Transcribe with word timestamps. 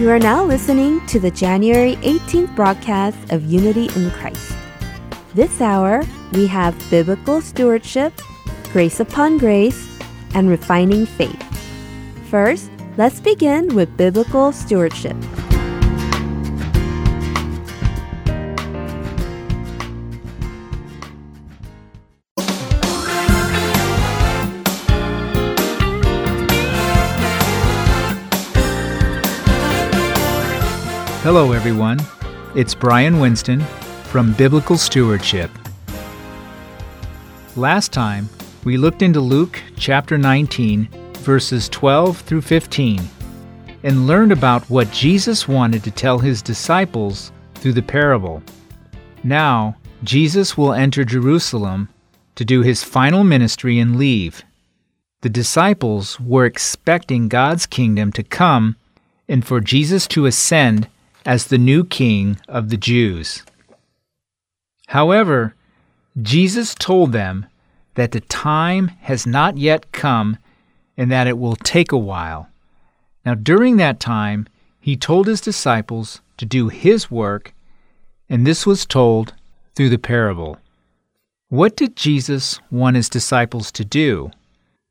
You 0.00 0.08
are 0.08 0.18
now 0.18 0.42
listening 0.42 1.04
to 1.08 1.20
the 1.20 1.30
January 1.30 1.96
18th 1.96 2.56
broadcast 2.56 3.18
of 3.34 3.44
Unity 3.44 3.90
in 3.94 4.10
Christ. 4.12 4.56
This 5.34 5.60
hour, 5.60 6.04
we 6.32 6.46
have 6.46 6.74
biblical 6.88 7.42
stewardship, 7.42 8.14
grace 8.72 9.00
upon 9.00 9.36
grace, 9.36 10.00
and 10.32 10.48
refining 10.48 11.04
faith. 11.04 11.38
First, 12.30 12.70
let's 12.96 13.20
begin 13.20 13.74
with 13.74 13.94
biblical 13.98 14.52
stewardship. 14.52 15.16
Hello, 31.22 31.52
everyone. 31.52 32.00
It's 32.54 32.74
Brian 32.74 33.20
Winston 33.20 33.60
from 34.04 34.32
Biblical 34.32 34.78
Stewardship. 34.78 35.50
Last 37.56 37.92
time, 37.92 38.26
we 38.64 38.78
looked 38.78 39.02
into 39.02 39.20
Luke 39.20 39.62
chapter 39.76 40.16
19, 40.16 40.88
verses 41.18 41.68
12 41.68 42.20
through 42.20 42.40
15, 42.40 43.02
and 43.82 44.06
learned 44.06 44.32
about 44.32 44.70
what 44.70 44.90
Jesus 44.92 45.46
wanted 45.46 45.84
to 45.84 45.90
tell 45.90 46.18
his 46.18 46.40
disciples 46.40 47.32
through 47.56 47.74
the 47.74 47.82
parable. 47.82 48.42
Now, 49.22 49.76
Jesus 50.02 50.56
will 50.56 50.72
enter 50.72 51.04
Jerusalem 51.04 51.90
to 52.36 52.46
do 52.46 52.62
his 52.62 52.82
final 52.82 53.24
ministry 53.24 53.78
and 53.78 53.96
leave. 53.96 54.42
The 55.20 55.28
disciples 55.28 56.18
were 56.18 56.46
expecting 56.46 57.28
God's 57.28 57.66
kingdom 57.66 58.10
to 58.12 58.22
come 58.22 58.76
and 59.28 59.46
for 59.46 59.60
Jesus 59.60 60.06
to 60.06 60.24
ascend 60.24 60.88
as 61.24 61.46
the 61.46 61.58
new 61.58 61.84
king 61.84 62.38
of 62.48 62.68
the 62.68 62.76
Jews. 62.76 63.42
However, 64.88 65.54
Jesus 66.20 66.74
told 66.74 67.12
them 67.12 67.46
that 67.94 68.12
the 68.12 68.20
time 68.20 68.88
has 69.02 69.26
not 69.26 69.56
yet 69.56 69.92
come 69.92 70.38
and 70.96 71.10
that 71.10 71.26
it 71.26 71.38
will 71.38 71.56
take 71.56 71.92
a 71.92 71.98
while. 71.98 72.48
Now, 73.24 73.34
during 73.34 73.76
that 73.76 74.00
time, 74.00 74.46
he 74.80 74.96
told 74.96 75.26
his 75.26 75.40
disciples 75.40 76.20
to 76.38 76.46
do 76.46 76.68
his 76.68 77.10
work, 77.10 77.52
and 78.28 78.46
this 78.46 78.66
was 78.66 78.86
told 78.86 79.34
through 79.74 79.90
the 79.90 79.98
parable. 79.98 80.56
What 81.48 81.76
did 81.76 81.96
Jesus 81.96 82.58
want 82.70 82.96
his 82.96 83.08
disciples 83.08 83.70
to 83.72 83.84
do? 83.84 84.30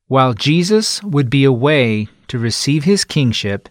While 0.07 0.33
Jesus 0.33 1.02
would 1.03 1.30
be 1.30 1.44
away 1.44 2.07
to 2.27 2.39
receive 2.39 2.83
his 2.83 3.03
kingship, 3.03 3.69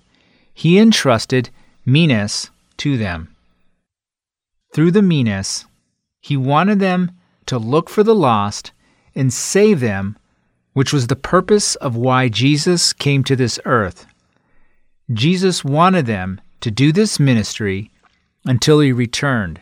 he 0.53 0.79
entrusted 0.79 1.51
minas 1.89 2.51
to 2.77 2.99
them. 2.99 3.35
Through 4.75 4.91
the 4.91 5.03
minas, 5.03 5.65
he 6.21 6.37
wanted 6.37 6.81
them 6.81 7.13
to 7.47 7.59
look 7.59 7.89
for 7.89 8.03
the 8.03 8.15
lost 8.15 8.73
and 9.15 9.33
save 9.33 9.81
them, 9.81 10.19
which 10.75 10.93
was 10.93 11.07
the 11.07 11.17
purpose 11.17 11.77
of 11.77 11.97
why 11.97 12.29
Jesus 12.29 12.93
came 12.93 13.25
to 13.25 13.35
this 13.35 13.59
earth. 13.65 14.07
Jesus 15.15 15.65
wanted 15.65 16.05
them 16.05 16.41
to 16.61 16.71
do 16.71 16.93
this 16.93 17.19
ministry 17.19 17.91
until 18.45 18.81
he 18.81 18.93
returned. 18.93 19.59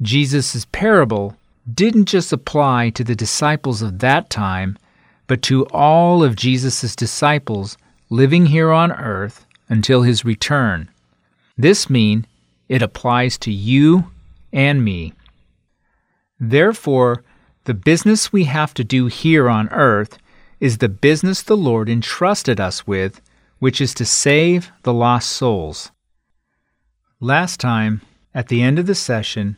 Jesus' 0.00 0.66
parable 0.72 1.36
didn't 1.72 2.06
just 2.06 2.32
apply 2.32 2.88
to 2.90 3.04
the 3.04 3.14
disciples 3.14 3.82
of 3.82 3.98
that 3.98 4.30
time, 4.30 4.78
but 5.26 5.42
to 5.42 5.66
all 5.66 6.24
of 6.24 6.36
Jesus' 6.36 6.96
disciples 6.96 7.76
living 8.08 8.46
here 8.46 8.72
on 8.72 8.92
earth 8.92 9.44
until 9.68 10.02
his 10.02 10.24
return. 10.24 10.88
This 11.56 11.88
means 11.88 12.26
it 12.68 12.82
applies 12.82 13.38
to 13.38 13.52
you 13.52 14.10
and 14.52 14.84
me. 14.84 15.12
Therefore, 16.40 17.22
the 17.64 17.74
business 17.74 18.32
we 18.32 18.44
have 18.44 18.74
to 18.74 18.84
do 18.84 19.06
here 19.06 19.48
on 19.48 19.68
earth 19.70 20.18
is 20.60 20.78
the 20.78 20.88
business 20.88 21.42
the 21.42 21.56
Lord 21.56 21.88
entrusted 21.88 22.60
us 22.60 22.86
with, 22.86 23.20
which 23.58 23.80
is 23.80 23.94
to 23.94 24.04
save 24.04 24.70
the 24.82 24.92
lost 24.92 25.30
souls. 25.30 25.90
Last 27.20 27.60
time, 27.60 28.02
at 28.34 28.48
the 28.48 28.62
end 28.62 28.78
of 28.78 28.86
the 28.86 28.94
session, 28.94 29.56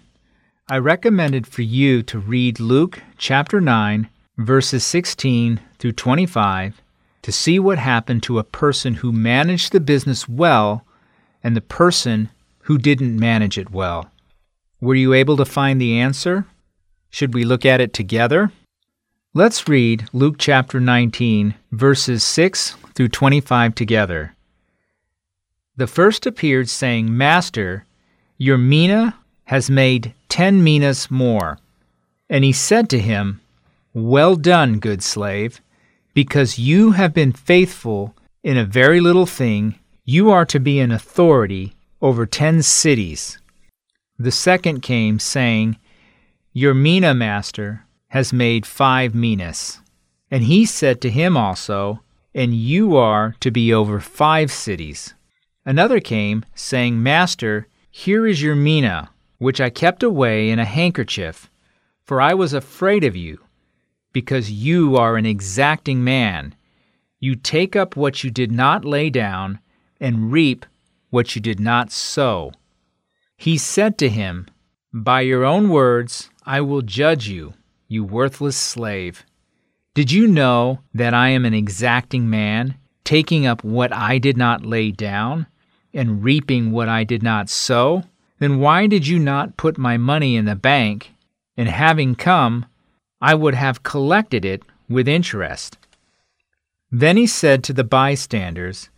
I 0.68 0.78
recommended 0.78 1.46
for 1.46 1.62
you 1.62 2.02
to 2.04 2.18
read 2.18 2.60
Luke 2.60 3.02
chapter 3.18 3.60
9, 3.60 4.08
verses 4.38 4.84
16 4.84 5.60
through 5.78 5.92
25 5.92 6.80
to 7.22 7.32
see 7.32 7.58
what 7.58 7.78
happened 7.78 8.22
to 8.22 8.38
a 8.38 8.44
person 8.44 8.94
who 8.94 9.10
managed 9.10 9.72
the 9.72 9.80
business 9.80 10.28
well 10.28 10.85
and 11.46 11.56
the 11.56 11.60
person 11.60 12.28
who 12.62 12.76
didn't 12.76 13.20
manage 13.20 13.56
it 13.56 13.70
well. 13.70 14.10
Were 14.80 14.96
you 14.96 15.12
able 15.12 15.36
to 15.36 15.44
find 15.44 15.80
the 15.80 15.96
answer? 15.96 16.44
Should 17.08 17.34
we 17.34 17.44
look 17.44 17.64
at 17.64 17.80
it 17.80 17.92
together? 17.92 18.50
Let's 19.32 19.68
read 19.68 20.08
Luke 20.12 20.38
chapter 20.38 20.80
19, 20.80 21.54
verses 21.70 22.24
6 22.24 22.74
through 22.96 23.10
25 23.10 23.76
together. 23.76 24.34
The 25.76 25.86
first 25.86 26.26
appeared, 26.26 26.68
saying, 26.68 27.16
Master, 27.16 27.86
your 28.38 28.58
mina 28.58 29.16
has 29.44 29.70
made 29.70 30.14
ten 30.28 30.64
minas 30.64 31.12
more. 31.12 31.60
And 32.28 32.42
he 32.42 32.52
said 32.52 32.90
to 32.90 32.98
him, 32.98 33.40
Well 33.94 34.34
done, 34.34 34.80
good 34.80 35.00
slave. 35.00 35.60
Because 36.12 36.58
you 36.58 36.90
have 36.90 37.14
been 37.14 37.30
faithful 37.30 38.16
in 38.42 38.56
a 38.56 38.64
very 38.64 38.98
little 39.00 39.26
thing, 39.26 39.78
you 40.08 40.30
are 40.30 40.46
to 40.46 40.60
be 40.60 40.78
an 40.78 40.92
authority 40.92 41.74
over 42.00 42.24
ten 42.24 42.62
cities. 42.62 43.38
The 44.18 44.30
second 44.30 44.80
came, 44.80 45.18
saying, 45.18 45.78
Your 46.52 46.74
mina 46.74 47.12
master 47.12 47.84
has 48.08 48.32
made 48.32 48.64
five 48.64 49.16
minas. 49.16 49.80
And 50.30 50.44
he 50.44 50.64
said 50.64 51.00
to 51.00 51.10
him 51.10 51.36
also, 51.36 52.02
And 52.32 52.54
you 52.54 52.96
are 52.96 53.34
to 53.40 53.50
be 53.50 53.74
over 53.74 53.98
five 53.98 54.52
cities. 54.52 55.14
Another 55.64 55.98
came, 55.98 56.44
saying, 56.54 57.02
Master, 57.02 57.66
here 57.90 58.28
is 58.28 58.40
your 58.40 58.54
mina, 58.54 59.10
which 59.38 59.60
I 59.60 59.70
kept 59.70 60.04
away 60.04 60.50
in 60.50 60.60
a 60.60 60.64
handkerchief, 60.64 61.50
for 62.04 62.20
I 62.20 62.32
was 62.32 62.52
afraid 62.52 63.02
of 63.02 63.16
you 63.16 63.40
because 64.12 64.52
you 64.52 64.96
are 64.96 65.16
an 65.16 65.26
exacting 65.26 66.04
man. 66.04 66.54
You 67.18 67.34
take 67.34 67.74
up 67.74 67.96
what 67.96 68.22
you 68.22 68.30
did 68.30 68.52
not 68.52 68.84
lay 68.84 69.10
down, 69.10 69.58
and 70.00 70.32
reap 70.32 70.66
what 71.10 71.34
you 71.34 71.40
did 71.40 71.60
not 71.60 71.90
sow. 71.90 72.52
He 73.36 73.58
said 73.58 73.98
to 73.98 74.08
him, 74.08 74.46
By 74.92 75.22
your 75.22 75.44
own 75.44 75.68
words 75.68 76.30
I 76.44 76.60
will 76.60 76.82
judge 76.82 77.28
you, 77.28 77.54
you 77.88 78.04
worthless 78.04 78.56
slave. 78.56 79.24
Did 79.94 80.12
you 80.12 80.26
know 80.26 80.80
that 80.92 81.14
I 81.14 81.30
am 81.30 81.44
an 81.44 81.54
exacting 81.54 82.28
man, 82.28 82.76
taking 83.04 83.46
up 83.46 83.64
what 83.64 83.92
I 83.92 84.18
did 84.18 84.36
not 84.36 84.66
lay 84.66 84.90
down, 84.90 85.46
and 85.94 86.22
reaping 86.22 86.70
what 86.70 86.88
I 86.88 87.04
did 87.04 87.22
not 87.22 87.48
sow? 87.48 88.02
Then 88.38 88.60
why 88.60 88.86
did 88.86 89.06
you 89.06 89.18
not 89.18 89.56
put 89.56 89.78
my 89.78 89.96
money 89.96 90.36
in 90.36 90.44
the 90.44 90.56
bank, 90.56 91.14
and 91.56 91.68
having 91.68 92.14
come, 92.14 92.66
I 93.20 93.34
would 93.34 93.54
have 93.54 93.82
collected 93.82 94.44
it 94.44 94.62
with 94.88 95.08
interest. 95.08 95.78
Then 96.90 97.16
he 97.16 97.26
said 97.26 97.64
to 97.64 97.72
the 97.72 97.84
bystanders, 97.84 98.90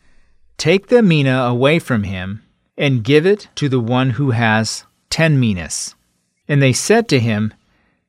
Take 0.58 0.88
the 0.88 1.02
mina 1.02 1.44
away 1.44 1.78
from 1.78 2.02
him, 2.02 2.42
and 2.76 3.04
give 3.04 3.24
it 3.24 3.48
to 3.54 3.68
the 3.68 3.80
one 3.80 4.10
who 4.10 4.32
has 4.32 4.84
ten 5.08 5.38
minas. 5.38 5.94
And 6.48 6.60
they 6.60 6.72
said 6.72 7.08
to 7.08 7.20
him, 7.20 7.54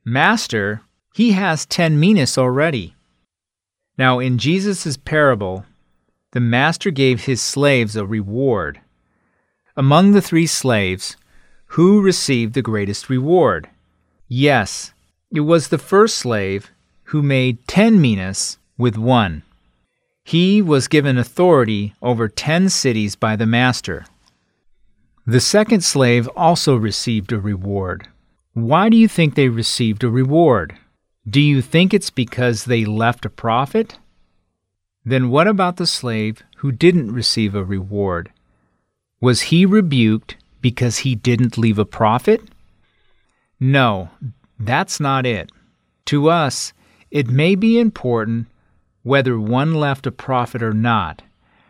Master, 0.03 0.81
he 1.13 1.33
has 1.33 1.67
ten 1.67 1.99
minas 1.99 2.39
already. 2.39 2.95
Now 3.99 4.17
in 4.17 4.39
Jesus' 4.39 4.97
parable, 4.97 5.65
the 6.31 6.39
master 6.39 6.89
gave 6.89 7.25
his 7.25 7.39
slaves 7.41 7.95
a 7.95 8.05
reward. 8.05 8.81
Among 9.77 10.11
the 10.11 10.21
three 10.21 10.47
slaves, 10.47 11.17
who 11.73 12.01
received 12.01 12.55
the 12.55 12.63
greatest 12.63 13.09
reward? 13.09 13.69
Yes, 14.27 14.93
it 15.31 15.41
was 15.41 15.67
the 15.67 15.77
first 15.77 16.17
slave 16.17 16.71
who 17.03 17.21
made 17.21 17.67
ten 17.67 18.01
minas 18.01 18.57
with 18.77 18.97
one. 18.97 19.43
He 20.29 20.61
was 20.61 20.87
given 20.87 21.17
authority 21.17 21.95
over 22.03 22.27
ten 22.27 22.69
cities 22.69 23.15
by 23.15 23.35
the 23.35 23.47
master. 23.47 24.05
The 25.25 25.39
second 25.39 25.83
slave 25.83 26.27
also 26.35 26.75
received 26.75 27.31
a 27.31 27.39
reward. 27.39 28.07
Why 28.53 28.89
do 28.89 28.95
you 28.95 29.07
think 29.07 29.33
they 29.33 29.49
received 29.49 30.03
a 30.03 30.07
reward? 30.07 30.77
Do 31.27 31.41
you 31.41 31.63
think 31.63 31.95
it's 31.95 32.11
because 32.11 32.65
they 32.65 32.85
left 32.85 33.25
a 33.25 33.29
profit? 33.31 33.97
Then 35.03 35.31
what 35.31 35.47
about 35.47 35.77
the 35.77 35.87
slave 35.87 36.43
who 36.57 36.71
didn't 36.71 37.11
receive 37.11 37.55
a 37.55 37.63
reward? 37.63 38.31
Was 39.19 39.49
he 39.49 39.65
rebuked 39.65 40.35
because 40.61 40.99
he 40.99 41.15
didn't 41.15 41.57
leave 41.57 41.79
a 41.79 41.85
profit? 41.85 42.41
No, 43.59 44.11
that's 44.59 44.99
not 44.99 45.25
it. 45.25 45.51
To 46.05 46.29
us, 46.29 46.71
it 47.09 47.31
may 47.31 47.55
be 47.55 47.79
important 47.79 48.45
whether 49.03 49.39
one 49.39 49.73
left 49.73 50.05
a 50.05 50.11
profit 50.11 50.61
or 50.61 50.73
not. 50.73 51.21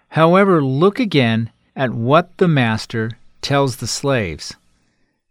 However, 0.10 0.64
look 0.64 1.00
again 1.00 1.52
at 1.76 1.94
what 1.94 2.38
the 2.38 2.48
master 2.48 3.12
tells 3.42 3.78
the 3.78 3.88
slaves. 3.88 4.56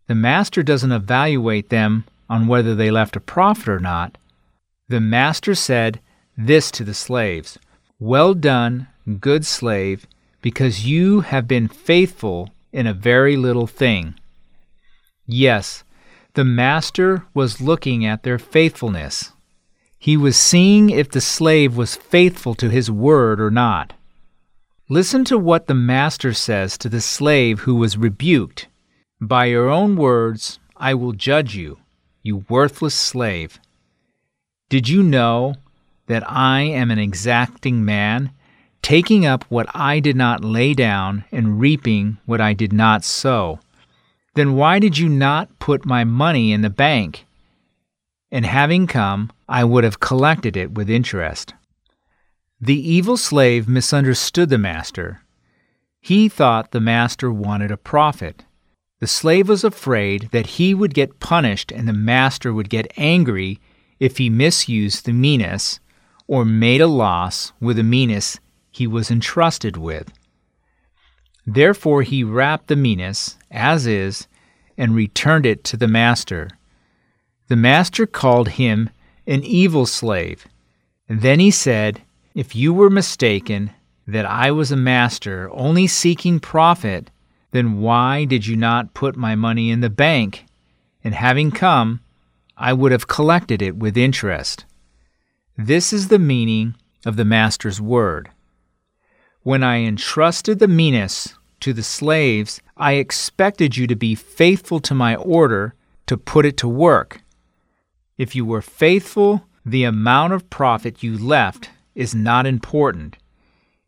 The 0.07 0.15
master 0.15 0.63
doesn't 0.63 0.93
evaluate 0.93 1.69
them 1.69 2.05
on 2.31 2.47
whether 2.47 2.75
they 2.75 2.91
left 2.91 3.17
a 3.17 3.21
profit 3.21 3.69
or 3.69 3.81
not. 3.81 4.17
The 4.89 5.01
master 5.01 5.55
said 5.55 6.01
this 6.37 6.71
to 6.73 6.85
the 6.85 6.95
slaves 6.95 7.59
Well 7.99 8.35
done, 8.35 8.89
good 9.21 9.45
slave, 9.45 10.07
because 10.41 10.87
you 10.87 11.21
have 11.21 11.49
been 11.49 11.69
faithful 11.69 12.51
in 12.73 12.87
a 12.87 12.95
very 12.95 13.37
little 13.37 13.67
thing. 13.67 14.15
Yes, 15.27 15.85
the 16.35 16.45
master 16.45 17.25
was 17.35 17.61
looking 17.61 18.07
at 18.07 18.23
their 18.23 18.39
faithfulness. 18.39 19.33
He 19.99 20.17
was 20.17 20.37
seeing 20.37 20.91
if 20.91 21.11
the 21.11 21.21
slave 21.21 21.77
was 21.77 21.97
faithful 21.97 22.55
to 22.55 22.71
his 22.71 22.91
word 22.91 23.41
or 23.41 23.51
not. 23.51 23.95
Listen 24.89 25.25
to 25.25 25.37
what 25.37 25.67
the 25.67 25.75
master 25.75 26.33
says 26.33 26.79
to 26.79 26.89
the 26.89 27.01
slave 27.01 27.61
who 27.61 27.75
was 27.75 27.99
rebuked. 27.99 28.69
By 29.21 29.47
your 29.47 29.69
own 29.69 29.97
words, 29.97 30.61
I 30.77 30.95
will 30.95 31.13
judge 31.13 31.57
you, 31.57 31.79
you 32.23 32.45
worthless 32.49 32.95
slave. 32.95 33.59
Did 34.69 34.89
you 34.89 35.03
know 35.03 35.57
that 36.07 36.23
I 36.31 36.61
am 36.61 36.91
an 36.91 36.99
exacting 36.99 37.85
man, 37.85 38.31
taking 38.81 39.27
up 39.27 39.45
what 39.49 39.67
I 39.75 39.99
did 39.99 40.15
not 40.15 40.45
lay 40.45 40.73
down 40.75 41.25
and 41.33 41.59
reaping 41.59 42.19
what 42.25 42.41
I 42.41 42.53
did 42.53 42.73
not 42.73 43.05
sow? 43.05 43.59
Then 44.35 44.55
why 44.55 44.79
did 44.79 44.97
you 44.97 45.09
not 45.09 45.59
put 45.59 45.85
my 45.85 46.05
money 46.05 46.53
in 46.53 46.63
the 46.63 46.71
bank? 46.71 47.27
And 48.31 48.45
having 48.45 48.87
come, 48.87 49.31
I 49.49 49.65
would 49.65 49.85
have 49.85 50.01
collected 50.01 50.57
it 50.57 50.73
with 50.73 50.91
interest. 50.91 51.55
The 52.61 52.77
evil 52.77 53.17
slave 53.17 53.69
misunderstood 53.69 54.51
the 54.51 54.59
master. 54.59 55.23
He 56.01 56.29
thought 56.29 56.73
the 56.73 56.81
master 56.81 57.33
wanted 57.33 57.71
a 57.71 57.77
profit. 57.77 58.45
The 59.01 59.07
slave 59.07 59.49
was 59.49 59.65
afraid 59.65 60.31
that 60.33 60.59
he 60.59 60.75
would 60.75 60.93
get 60.93 61.21
punished 61.21 61.71
and 61.71 61.87
the 61.87 61.93
master 61.93 62.53
would 62.53 62.69
get 62.69 62.93
angry 62.97 63.61
if 64.01 64.19
he 64.19 64.29
misused 64.29 65.05
the 65.05 65.13
minas 65.13 65.81
or 66.27 66.45
made 66.45 66.81
a 66.81 66.87
loss 66.87 67.53
with 67.61 67.77
the 67.77 67.83
minas 67.83 68.41
he 68.71 68.87
was 68.87 69.11
entrusted 69.11 69.77
with. 69.77 70.13
Therefore 71.47 72.03
he 72.03 72.25
wrapped 72.25 72.67
the 72.67 72.77
minas, 72.77 73.39
as 73.51 73.87
is, 73.87 74.29
and 74.77 74.95
returned 74.95 75.47
it 75.47 75.65
to 75.65 75.77
the 75.77 75.89
master. 75.89 76.51
The 77.49 77.57
master 77.57 78.07
called 78.07 78.51
him 78.51 78.91
an 79.27 79.43
evil 79.43 79.87
slave. 79.87 80.47
And 81.09 81.23
then 81.23 81.41
he 81.41 81.51
said, 81.51 82.03
If 82.35 82.55
you 82.55 82.75
were 82.75 82.91
mistaken 82.91 83.71
that 84.07 84.27
I 84.27 84.51
was 84.51 84.71
a 84.71 84.77
master 84.77 85.51
only 85.53 85.87
seeking 85.87 86.41
profit, 86.41 87.11
then 87.51 87.81
why 87.81 88.27
did 88.27 88.47
you 88.47 88.57
not 88.57 88.93
put 88.93 89.17
my 89.17 89.35
money 89.35 89.71
in 89.71 89.81
the 89.81 89.91
bank? 89.91 90.45
And 91.03 91.15
having 91.15 91.51
come, 91.51 92.01
I 92.57 92.75
would 92.75 92.93
have 92.93 93.09
collected 93.09 93.63
it 93.63 93.77
with 93.77 93.97
interest. 93.97 94.67
This 95.57 95.93
is 95.93 96.09
the 96.09 96.19
meaning 96.19 96.75
of 97.07 97.17
the 97.17 97.25
master's 97.25 97.81
word. 97.81 98.31
When 99.43 99.63
I 99.63 99.79
entrusted 99.79 100.59
the 100.59 100.69
minas 100.69 101.35
to 101.61 101.73
the 101.73 101.83
slaves, 101.83 102.61
I 102.77 102.95
expected 102.95 103.77
you 103.77 103.87
to 103.87 103.97
be 103.97 104.15
faithful 104.15 104.81
to 104.81 104.95
my 104.95 105.17
order 105.17 105.75
to 106.07 106.19
put 106.19 106.45
it 106.45 106.57
to 106.59 106.69
work. 106.69 107.23
If 108.19 108.35
you 108.35 108.45
were 108.45 108.61
faithful, 108.61 109.45
the 109.65 109.85
amount 109.85 110.33
of 110.33 110.51
profit 110.51 111.03
you 111.03 111.17
left 111.17 111.71
is 111.95 112.15
not 112.15 112.47
important. 112.47 113.17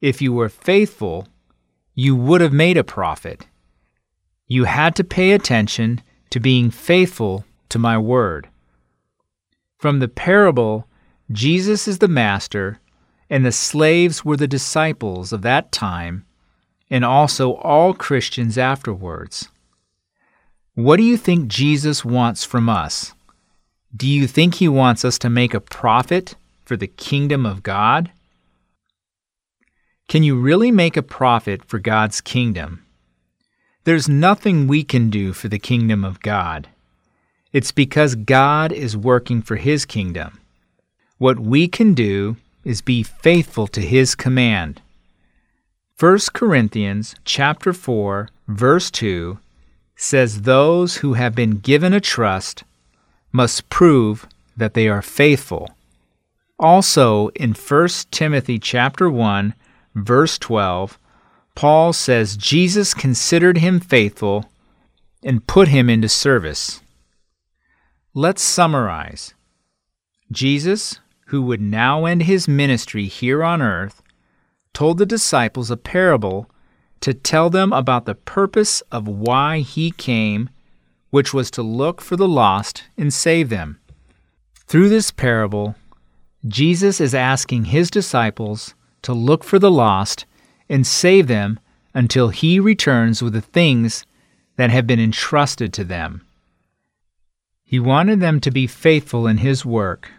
If 0.00 0.22
you 0.22 0.32
were 0.32 0.48
faithful, 0.48 1.26
you 1.94 2.14
would 2.14 2.40
have 2.40 2.52
made 2.52 2.76
a 2.76 2.84
profit. 2.84 3.46
You 4.46 4.64
had 4.64 4.94
to 4.96 5.04
pay 5.04 5.32
attention 5.32 6.00
to 6.30 6.40
being 6.40 6.70
faithful 6.70 7.44
to 7.70 7.78
my 7.78 7.98
word. 7.98 8.48
From 9.78 9.98
the 9.98 10.08
parable, 10.08 10.86
Jesus 11.32 11.88
is 11.88 11.98
the 11.98 12.08
master, 12.08 12.80
and 13.28 13.44
the 13.44 13.52
slaves 13.52 14.24
were 14.24 14.36
the 14.36 14.48
disciples 14.48 15.32
of 15.32 15.42
that 15.42 15.72
time, 15.72 16.24
and 16.88 17.04
also 17.04 17.54
all 17.54 17.94
Christians 17.94 18.58
afterwards. 18.58 19.48
What 20.74 20.96
do 20.96 21.02
you 21.02 21.16
think 21.16 21.48
Jesus 21.48 22.04
wants 22.04 22.44
from 22.44 22.68
us? 22.68 23.12
Do 23.96 24.06
you 24.06 24.28
think 24.28 24.54
he 24.54 24.68
wants 24.68 25.04
us 25.04 25.18
to 25.18 25.28
make 25.28 25.52
a 25.52 25.60
profit 25.60 26.36
for 26.64 26.76
the 26.76 26.86
kingdom 26.86 27.44
of 27.44 27.64
God? 27.64 28.12
Can 30.06 30.22
you 30.22 30.38
really 30.38 30.70
make 30.70 30.96
a 30.96 31.02
profit 31.02 31.64
for 31.64 31.80
God's 31.80 32.20
kingdom? 32.20 32.84
There's 33.82 34.08
nothing 34.08 34.68
we 34.68 34.84
can 34.84 35.10
do 35.10 35.32
for 35.32 35.48
the 35.48 35.58
kingdom 35.58 36.04
of 36.04 36.20
God. 36.20 36.68
It's 37.52 37.72
because 37.72 38.14
God 38.14 38.70
is 38.70 38.96
working 38.96 39.42
for 39.42 39.56
his 39.56 39.84
kingdom. 39.84 40.38
What 41.18 41.40
we 41.40 41.66
can 41.66 41.92
do 41.92 42.36
is 42.64 42.82
be 42.82 43.02
faithful 43.02 43.66
to 43.68 43.80
his 43.80 44.14
command. 44.14 44.80
1 45.98 46.18
Corinthians 46.32 47.16
chapter 47.24 47.72
4 47.72 48.28
verse 48.46 48.90
2 48.90 49.38
says 49.96 50.42
those 50.42 50.98
who 50.98 51.14
have 51.14 51.34
been 51.34 51.58
given 51.58 51.92
a 51.92 52.00
trust 52.00 52.62
must 53.32 53.68
prove 53.68 54.26
that 54.56 54.74
they 54.74 54.88
are 54.88 55.02
faithful. 55.02 55.70
Also 56.58 57.28
in 57.28 57.54
1 57.54 57.88
Timothy 58.10 58.58
chapter 58.58 59.08
1 59.08 59.54
verse 59.94 60.38
12 60.38 60.98
Paul 61.54 61.92
says 61.92 62.36
Jesus 62.36 62.94
considered 62.94 63.58
him 63.58 63.80
faithful 63.80 64.50
and 65.22 65.46
put 65.46 65.68
him 65.68 65.90
into 65.90 66.08
service. 66.08 66.80
Let's 68.14 68.42
summarize. 68.42 69.34
Jesus, 70.32 71.00
who 71.26 71.42
would 71.42 71.60
now 71.60 72.06
end 72.06 72.22
his 72.22 72.48
ministry 72.48 73.06
here 73.06 73.44
on 73.44 73.60
earth, 73.60 74.02
told 74.72 74.98
the 74.98 75.06
disciples 75.06 75.70
a 75.70 75.76
parable 75.76 76.50
to 77.00 77.12
tell 77.12 77.50
them 77.50 77.72
about 77.72 78.06
the 78.06 78.14
purpose 78.14 78.80
of 78.92 79.08
why 79.08 79.60
he 79.60 79.90
came, 79.90 80.50
which 81.10 81.34
was 81.34 81.50
to 81.52 81.62
look 81.62 82.00
for 82.00 82.16
the 82.16 82.28
lost 82.28 82.84
and 82.96 83.12
save 83.12 83.48
them. 83.48 83.78
Through 84.66 84.88
this 84.88 85.10
parable, 85.10 85.74
Jesus 86.46 87.00
is 87.00 87.14
asking 87.14 87.66
his 87.66 87.90
disciples 87.90 88.74
to 89.02 89.12
look 89.12 89.44
for 89.44 89.58
the 89.58 89.70
lost 89.70 90.24
and 90.68 90.86
save 90.86 91.26
them 91.26 91.58
until 91.92 92.28
he 92.28 92.60
returns 92.60 93.22
with 93.22 93.32
the 93.32 93.40
things 93.40 94.06
that 94.56 94.70
have 94.70 94.86
been 94.86 95.00
entrusted 95.00 95.72
to 95.72 95.84
them. 95.84 96.24
He 97.64 97.78
wanted 97.78 98.20
them 98.20 98.40
to 98.40 98.50
be 98.50 98.66
faithful 98.66 99.26
in 99.26 99.38
his 99.38 99.64
work. 99.64 100.10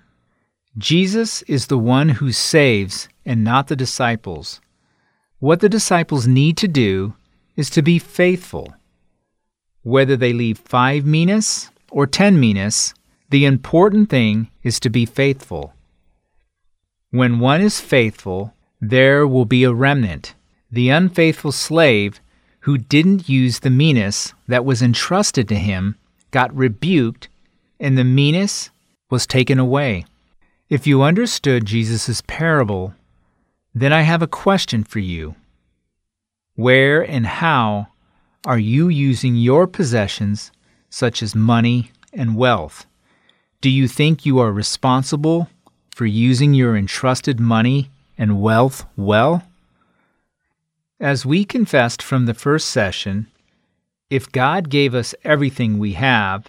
Jesus 0.77 1.41
is 1.43 1.67
the 1.67 1.77
one 1.77 2.09
who 2.09 2.31
saves 2.31 3.09
and 3.25 3.43
not 3.43 3.67
the 3.67 3.75
disciples. 3.75 4.61
What 5.39 5.59
the 5.59 5.69
disciples 5.69 6.27
need 6.27 6.57
to 6.57 6.67
do 6.67 7.13
is 7.55 7.69
to 7.71 7.81
be 7.81 7.99
faithful. 7.99 8.73
Whether 9.83 10.15
they 10.15 10.33
leave 10.33 10.59
five 10.59 11.05
minas 11.05 11.71
or 11.89 12.05
ten 12.07 12.39
minas, 12.39 12.93
the 13.29 13.45
important 13.45 14.09
thing 14.09 14.49
is 14.63 14.79
to 14.81 14.89
be 14.89 15.05
faithful. 15.05 15.73
When 17.09 17.39
one 17.39 17.61
is 17.61 17.81
faithful, 17.81 18.53
there 18.79 19.27
will 19.27 19.45
be 19.45 19.63
a 19.63 19.73
remnant 19.73 20.33
the 20.71 20.89
unfaithful 20.89 21.51
slave 21.51 22.21
who 22.61 22.77
didn't 22.77 23.27
use 23.27 23.59
the 23.59 23.69
minas 23.69 24.33
that 24.47 24.63
was 24.63 24.81
entrusted 24.81 25.47
to 25.49 25.55
him 25.55 25.97
got 26.31 26.55
rebuked, 26.55 27.27
and 27.79 27.97
the 27.97 28.03
minas 28.03 28.69
was 29.09 29.27
taken 29.27 29.59
away. 29.59 30.05
If 30.69 30.87
you 30.87 31.01
understood 31.01 31.65
Jesus' 31.65 32.21
parable, 32.25 32.93
then 33.75 33.91
I 33.91 34.03
have 34.03 34.21
a 34.21 34.27
question 34.27 34.85
for 34.85 34.99
you. 34.99 35.35
Where 36.55 37.01
and 37.01 37.25
how 37.25 37.87
are 38.45 38.59
you 38.59 38.87
using 38.87 39.35
your 39.35 39.67
possessions, 39.67 40.51
such 40.89 41.21
as 41.21 41.35
money 41.35 41.91
and 42.11 42.35
wealth? 42.35 42.85
Do 43.61 43.69
you 43.69 43.87
think 43.87 44.25
you 44.25 44.39
are 44.39 44.51
responsible 44.51 45.47
for 45.93 46.07
using 46.07 46.53
your 46.53 46.75
entrusted 46.75 47.39
money 47.39 47.91
and 48.17 48.41
wealth 48.41 48.85
well? 48.97 49.43
As 50.99 51.25
we 51.25 51.45
confessed 51.45 52.01
from 52.01 52.25
the 52.25 52.33
first 52.33 52.69
session, 52.69 53.27
if 54.09 54.31
God 54.31 54.69
gave 54.69 54.95
us 54.95 55.13
everything 55.23 55.77
we 55.77 55.93
have, 55.93 56.47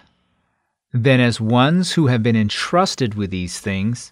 then 0.91 1.19
as 1.19 1.39
ones 1.39 1.93
who 1.93 2.07
have 2.07 2.23
been 2.23 2.35
entrusted 2.35 3.13
with 3.13 3.29
these 3.29 3.59
things, 3.59 4.11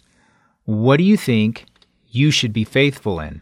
what 0.65 0.97
do 0.97 1.03
you 1.03 1.17
think 1.17 1.65
you 2.09 2.29
should 2.31 2.53
be 2.53 2.63
faithful 2.63 3.19
in? 3.19 3.41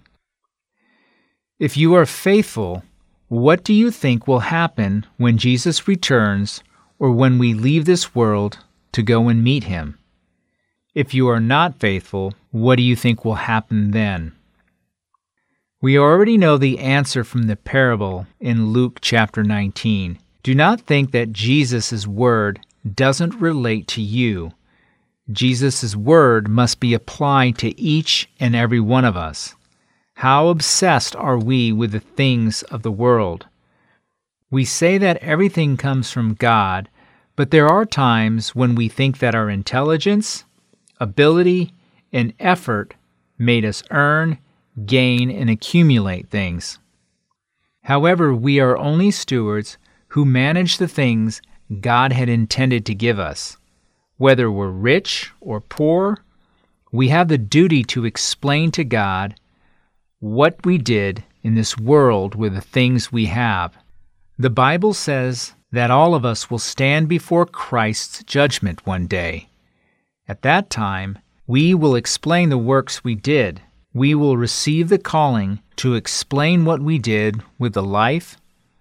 If 1.60 1.76
you 1.76 1.94
are 1.94 2.06
faithful, 2.06 2.84
what 3.30 3.64
do 3.64 3.74
you 3.74 3.92
think 3.92 4.28
will 4.28 4.40
happen 4.40 5.06
when 5.18 5.38
Jesus 5.38 5.88
returns 5.88 6.64
or 6.98 7.12
when 7.12 7.38
we 7.38 7.54
leave 7.54 7.86
this 7.86 8.16
world 8.16 8.58
to 8.92 9.04
go 9.04 9.30
and 9.30 9.44
meet 9.44 9.66
him? 9.66 10.00
If 10.96 11.14
you 11.14 11.30
are 11.30 11.40
not 11.40 11.80
faithful, 11.80 12.34
what 12.50 12.78
do 12.78 12.82
you 12.82 12.96
think 12.96 13.24
will 13.24 13.36
happen 13.36 13.92
then? 13.92 14.34
We 15.80 15.96
already 15.98 16.38
know 16.38 16.58
the 16.58 16.80
answer 16.80 17.24
from 17.24 17.44
the 17.44 17.56
parable 17.56 18.26
in 18.40 18.70
Luke 18.70 18.98
chapter 19.00 19.44
19. 19.44 20.18
Do 20.42 20.56
not 20.56 20.82
think 20.82 21.12
that 21.12 21.32
Jesus' 21.32 22.08
word 22.08 22.60
doesn't 22.96 23.40
relate 23.40 23.88
to 23.90 24.02
you. 24.02 24.54
Jesus' 25.32 25.96
word 25.96 26.48
must 26.48 26.80
be 26.80 26.96
applied 26.96 27.60
to 27.60 27.80
each 27.80 28.28
and 28.40 28.56
every 28.56 28.80
one 28.80 29.06
of 29.06 29.16
us. 29.16 29.54
How 30.20 30.50
obsessed 30.50 31.16
are 31.16 31.38
we 31.38 31.72
with 31.72 31.94
the 31.94 32.02
things 32.02 32.64
of 32.64 32.82
the 32.82 32.92
world? 32.92 33.46
We 34.52 34.66
say 34.66 34.98
that 34.98 35.16
everything 35.24 35.78
comes 35.78 36.12
from 36.12 36.34
God, 36.34 36.90
but 37.38 37.52
there 37.52 37.70
are 37.70 37.86
times 37.86 38.54
when 38.54 38.76
we 38.76 38.90
think 38.90 39.20
that 39.20 39.34
our 39.34 39.50
intelligence, 39.50 40.44
ability, 41.00 41.72
and 42.12 42.34
effort 42.38 42.96
made 43.38 43.64
us 43.64 43.82
earn, 43.92 44.40
gain, 44.86 45.32
and 45.32 45.50
accumulate 45.50 46.30
things. 46.30 46.80
However, 47.84 48.36
we 48.36 48.60
are 48.60 48.78
only 48.78 49.12
stewards 49.12 49.78
who 50.10 50.26
manage 50.26 50.80
the 50.80 50.90
things 50.90 51.42
God 51.80 52.12
had 52.12 52.28
intended 52.28 52.86
to 52.88 52.94
give 52.94 53.20
us. 53.20 53.56
Whether 54.18 54.52
we're 54.52 54.68
rich 54.68 55.32
or 55.40 55.62
poor, 55.62 56.26
we 56.92 57.08
have 57.08 57.30
the 57.30 57.38
duty 57.38 57.84
to 57.84 58.04
explain 58.04 58.72
to 58.72 58.84
God 58.84 59.36
what 60.20 60.66
we 60.66 60.78
did 60.78 61.24
in 61.44 61.56
this 61.56 61.78
world 61.78 62.36
with 62.36 62.54
the 62.54 62.62
things 62.62 63.12
we 63.12 63.26
have. 63.26 63.78
The 64.38 64.50
Bible 64.50 64.94
says 64.94 65.54
that 65.72 65.92
all 65.92 66.14
of 66.14 66.26
us 66.26 66.50
will 66.50 66.60
stand 66.60 67.08
before 67.08 67.46
Christ's 67.46 68.24
judgment 68.24 68.86
one 68.86 69.08
day. 69.08 69.48
At 70.28 70.42
that 70.42 70.70
time, 70.70 71.20
we 71.48 71.74
will 71.74 71.96
explain 71.96 72.50
the 72.50 72.58
works 72.58 73.04
we 73.04 73.16
did. 73.16 73.62
We 73.94 74.14
will 74.14 74.38
receive 74.38 74.90
the 74.90 74.98
calling 74.98 75.62
to 75.78 75.96
explain 75.96 76.66
what 76.66 76.82
we 76.82 76.98
did 76.98 77.42
with 77.58 77.74
the 77.74 77.84
life, 77.84 78.38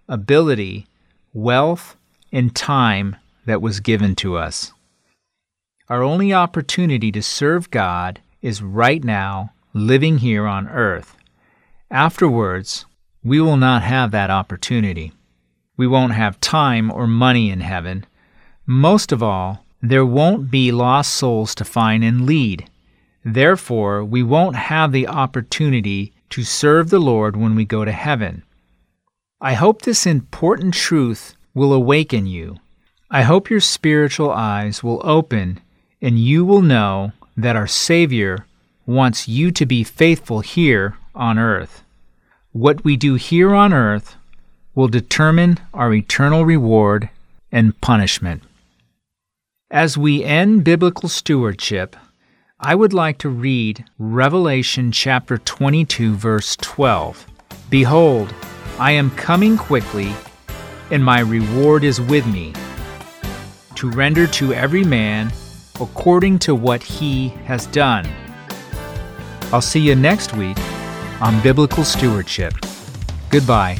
ability, 0.08 0.86
wealth, 1.32 1.96
and 2.32 2.54
time 2.54 3.16
that 3.46 3.62
was 3.62 3.80
given 3.80 4.14
to 4.16 4.36
us. 4.36 4.72
Our 5.88 6.02
only 6.02 6.34
opportunity 6.34 7.10
to 7.12 7.22
serve 7.22 7.70
God 7.70 8.20
is 8.42 8.60
right 8.60 9.02
now, 9.02 9.52
living 9.72 10.18
here 10.18 10.46
on 10.46 10.68
earth. 10.68 11.17
Afterwards, 11.90 12.84
we 13.24 13.40
will 13.40 13.56
not 13.56 13.82
have 13.82 14.10
that 14.10 14.30
opportunity. 14.30 15.12
We 15.78 15.86
won't 15.86 16.12
have 16.12 16.40
time 16.40 16.90
or 16.90 17.06
money 17.06 17.50
in 17.50 17.60
heaven. 17.60 18.04
Most 18.66 19.10
of 19.10 19.22
all, 19.22 19.64
there 19.80 20.04
won't 20.04 20.50
be 20.50 20.70
lost 20.70 21.14
souls 21.14 21.54
to 21.54 21.64
find 21.64 22.04
and 22.04 22.26
lead. 22.26 22.68
Therefore, 23.24 24.04
we 24.04 24.22
won't 24.22 24.56
have 24.56 24.92
the 24.92 25.08
opportunity 25.08 26.12
to 26.30 26.44
serve 26.44 26.90
the 26.90 26.98
Lord 26.98 27.36
when 27.36 27.54
we 27.54 27.64
go 27.64 27.84
to 27.86 27.92
heaven. 27.92 28.42
I 29.40 29.54
hope 29.54 29.82
this 29.82 30.04
important 30.04 30.74
truth 30.74 31.36
will 31.54 31.72
awaken 31.72 32.26
you. 32.26 32.56
I 33.10 33.22
hope 33.22 33.48
your 33.48 33.60
spiritual 33.60 34.30
eyes 34.30 34.82
will 34.82 35.00
open 35.04 35.60
and 36.02 36.18
you 36.18 36.44
will 36.44 36.62
know 36.62 37.12
that 37.36 37.56
our 37.56 37.66
Savior 37.66 38.46
wants 38.84 39.26
you 39.26 39.50
to 39.52 39.64
be 39.64 39.84
faithful 39.84 40.40
here 40.40 40.96
on 41.18 41.38
earth. 41.38 41.82
What 42.52 42.84
we 42.84 42.96
do 42.96 43.16
here 43.16 43.54
on 43.54 43.72
earth 43.74 44.16
will 44.74 44.88
determine 44.88 45.58
our 45.74 45.92
eternal 45.92 46.44
reward 46.44 47.10
and 47.52 47.78
punishment. 47.80 48.42
As 49.70 49.98
we 49.98 50.24
end 50.24 50.64
biblical 50.64 51.08
stewardship, 51.08 51.96
I 52.60 52.74
would 52.74 52.92
like 52.92 53.18
to 53.18 53.28
read 53.28 53.84
Revelation 53.98 54.90
chapter 54.92 55.36
22, 55.38 56.14
verse 56.14 56.56
12. 56.56 57.26
Behold, 57.68 58.32
I 58.78 58.92
am 58.92 59.10
coming 59.10 59.58
quickly, 59.58 60.12
and 60.90 61.04
my 61.04 61.20
reward 61.20 61.84
is 61.84 62.00
with 62.00 62.26
me, 62.26 62.54
to 63.74 63.90
render 63.90 64.26
to 64.28 64.54
every 64.54 64.84
man 64.84 65.32
according 65.80 66.38
to 66.40 66.54
what 66.54 66.82
he 66.82 67.28
has 67.44 67.66
done. 67.66 68.08
I'll 69.52 69.60
see 69.60 69.80
you 69.80 69.94
next 69.94 70.34
week 70.34 70.56
on 71.20 71.40
Biblical 71.42 71.84
Stewardship. 71.84 72.54
Goodbye. 73.30 73.78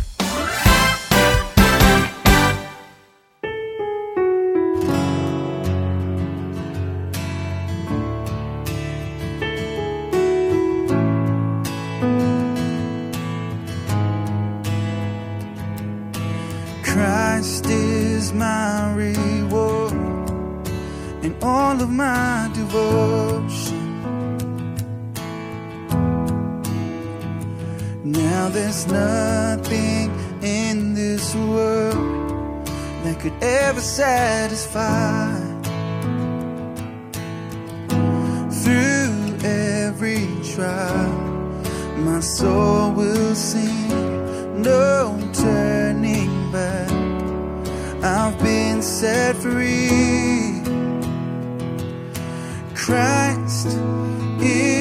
Could 33.29 33.43
ever 33.43 33.81
satisfy. 33.81 35.39
Through 38.63 39.37
every 39.45 40.27
trial, 40.55 41.11
my 41.99 42.21
soul 42.21 42.93
will 42.93 43.35
sing, 43.35 44.63
no 44.63 45.19
turning 45.35 46.53
back. 46.53 46.91
I've 48.03 48.39
been 48.43 48.81
set 48.83 49.37
free. 49.37 50.63
Christ 52.75 53.67
is 54.41 54.78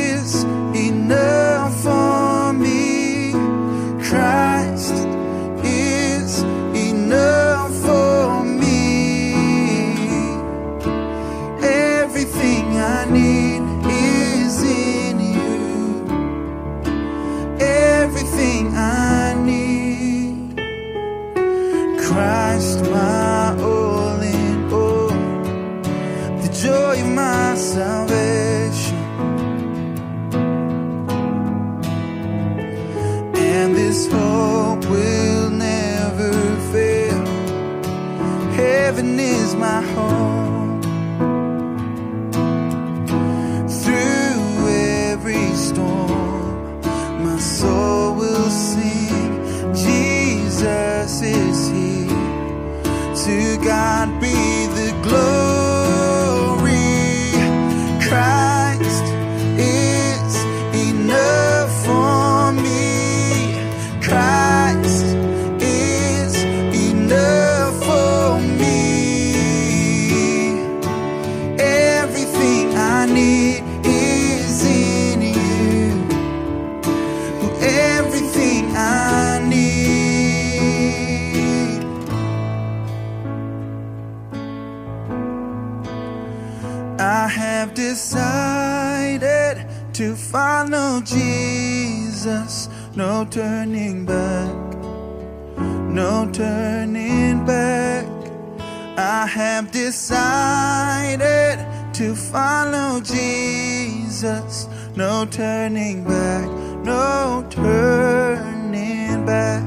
No 105.17 105.25
turning 105.25 106.03
back. 106.03 106.47
no 106.85 107.43
turning 107.49 109.25
back. 109.25 109.63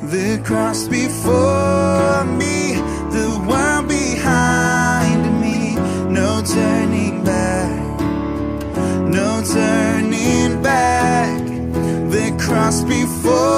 The 0.00 0.40
cross 0.42 0.88
before 0.88 2.24
me, 2.40 2.76
the 3.16 3.28
world 3.46 3.88
behind 3.88 5.22
me, 5.38 5.74
no 6.08 6.42
turning 6.46 7.22
back, 7.22 8.00
no 9.18 9.42
turning 9.44 10.62
back. 10.62 11.38
The 12.10 12.34
cross 12.42 12.84
before 12.84 13.51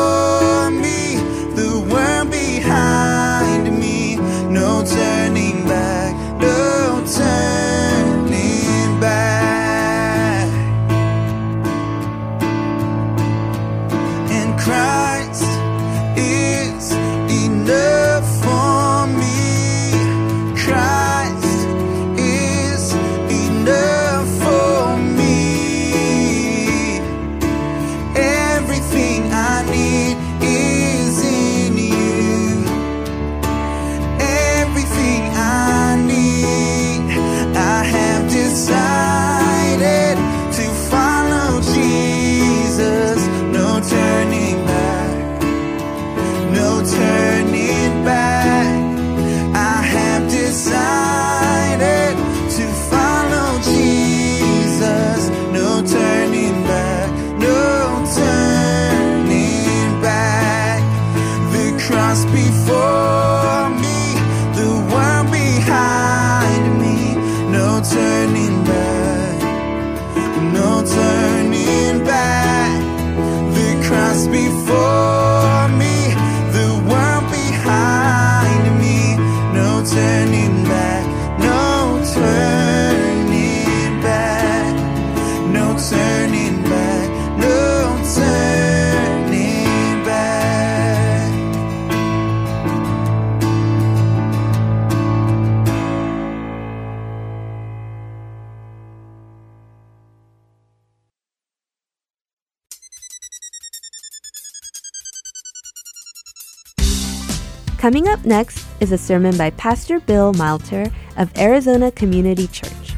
next 108.24 108.66
is 108.80 108.92
a 108.92 108.98
sermon 108.98 109.36
by 109.36 109.50
Pastor 109.50 110.00
Bill 110.00 110.32
Milter 110.34 110.92
of 111.16 111.36
Arizona 111.38 111.90
Community 111.90 112.46
Church. 112.48 112.94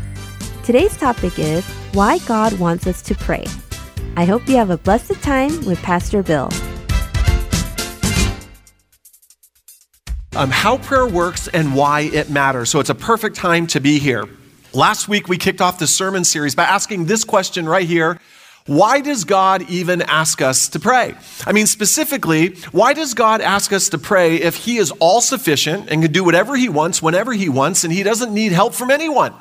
Today's 0.65 0.97
topic 0.97 1.39
is 1.39 1.65
Why 1.93 2.19
God 2.21 2.59
Wants 2.59 2.87
Us 2.87 3.03
to 3.03 3.15
Pray. 3.15 3.47
I 4.17 4.25
hope 4.25 4.49
you 4.49 4.57
have 4.57 4.71
a 4.71 4.79
blessed 4.79 5.23
time 5.23 5.65
with 5.67 5.81
Pastor 5.83 6.23
Bill. 6.23 6.51
um, 10.37 10.51
how 10.51 10.77
prayer 10.79 11.07
works 11.07 11.49
and 11.49 11.75
why 11.75 12.03
it 12.03 12.31
matters. 12.31 12.71
So 12.71 12.79
it's 12.79 12.91
a 12.91 12.95
perfect 12.95 13.37
time 13.37 13.67
to 13.69 13.81
be 13.81 13.99
here. 13.99 14.25
Last 14.73 15.09
week, 15.09 15.29
we 15.29 15.39
kicked 15.39 15.61
off 15.61 15.79
the 15.79 15.87
sermon 15.87 16.25
series 16.25 16.55
by 16.55 16.65
asking 16.65 17.07
this 17.07 17.25
question 17.25 17.67
right 17.67 17.87
here 17.87 18.21
Why 18.67 19.01
does 19.01 19.25
God 19.25 19.71
even 19.71 20.03
ask 20.03 20.43
us 20.43 20.69
to 20.71 20.81
pray? 20.81 21.15
I 21.47 21.53
mean, 21.53 21.67
specifically, 21.67 22.57
why 22.73 22.95
does 22.95 23.15
God 23.15 23.41
ask 23.41 23.73
us 23.73 23.89
to 23.91 23.99
pray 23.99 24.37
if 24.37 24.57
He 24.57 24.79
is 24.79 24.91
all 24.99 25.21
sufficient 25.21 25.89
and 25.89 26.03
can 26.03 26.11
do 26.11 26.25
whatever 26.25 26.57
He 26.57 26.69
wants, 26.69 27.01
whenever 27.01 27.33
He 27.33 27.49
wants, 27.49 27.85
and 27.85 27.93
He 27.93 28.03
doesn't 28.03 28.35
need 28.35 28.51
help 28.51 28.75
from 28.75 28.91
anyone? 28.91 29.33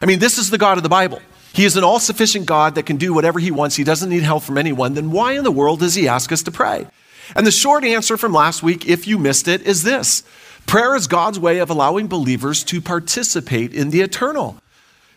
I 0.00 0.04
mean, 0.04 0.18
this 0.18 0.36
is 0.36 0.50
the 0.50 0.58
God 0.58 0.76
of 0.76 0.82
the 0.82 0.90
Bible. 0.90 1.22
He 1.54 1.64
is 1.64 1.76
an 1.78 1.84
all 1.84 1.98
sufficient 1.98 2.44
God 2.44 2.74
that 2.74 2.84
can 2.84 2.98
do 2.98 3.14
whatever 3.14 3.38
He 3.38 3.50
wants. 3.50 3.76
He 3.76 3.84
doesn't 3.84 4.10
need 4.10 4.22
help 4.22 4.42
from 4.42 4.58
anyone. 4.58 4.92
Then 4.92 5.10
why 5.10 5.32
in 5.32 5.44
the 5.44 5.50
world 5.50 5.80
does 5.80 5.94
He 5.94 6.06
ask 6.06 6.30
us 6.30 6.42
to 6.42 6.50
pray? 6.50 6.86
And 7.34 7.46
the 7.46 7.50
short 7.50 7.82
answer 7.82 8.18
from 8.18 8.32
last 8.34 8.62
week, 8.62 8.86
if 8.86 9.06
you 9.06 9.16
missed 9.18 9.48
it, 9.48 9.62
is 9.62 9.82
this 9.82 10.22
prayer 10.66 10.94
is 10.94 11.06
God's 11.06 11.40
way 11.40 11.60
of 11.60 11.70
allowing 11.70 12.08
believers 12.08 12.62
to 12.64 12.82
participate 12.82 13.72
in 13.72 13.88
the 13.88 14.02
eternal. 14.02 14.58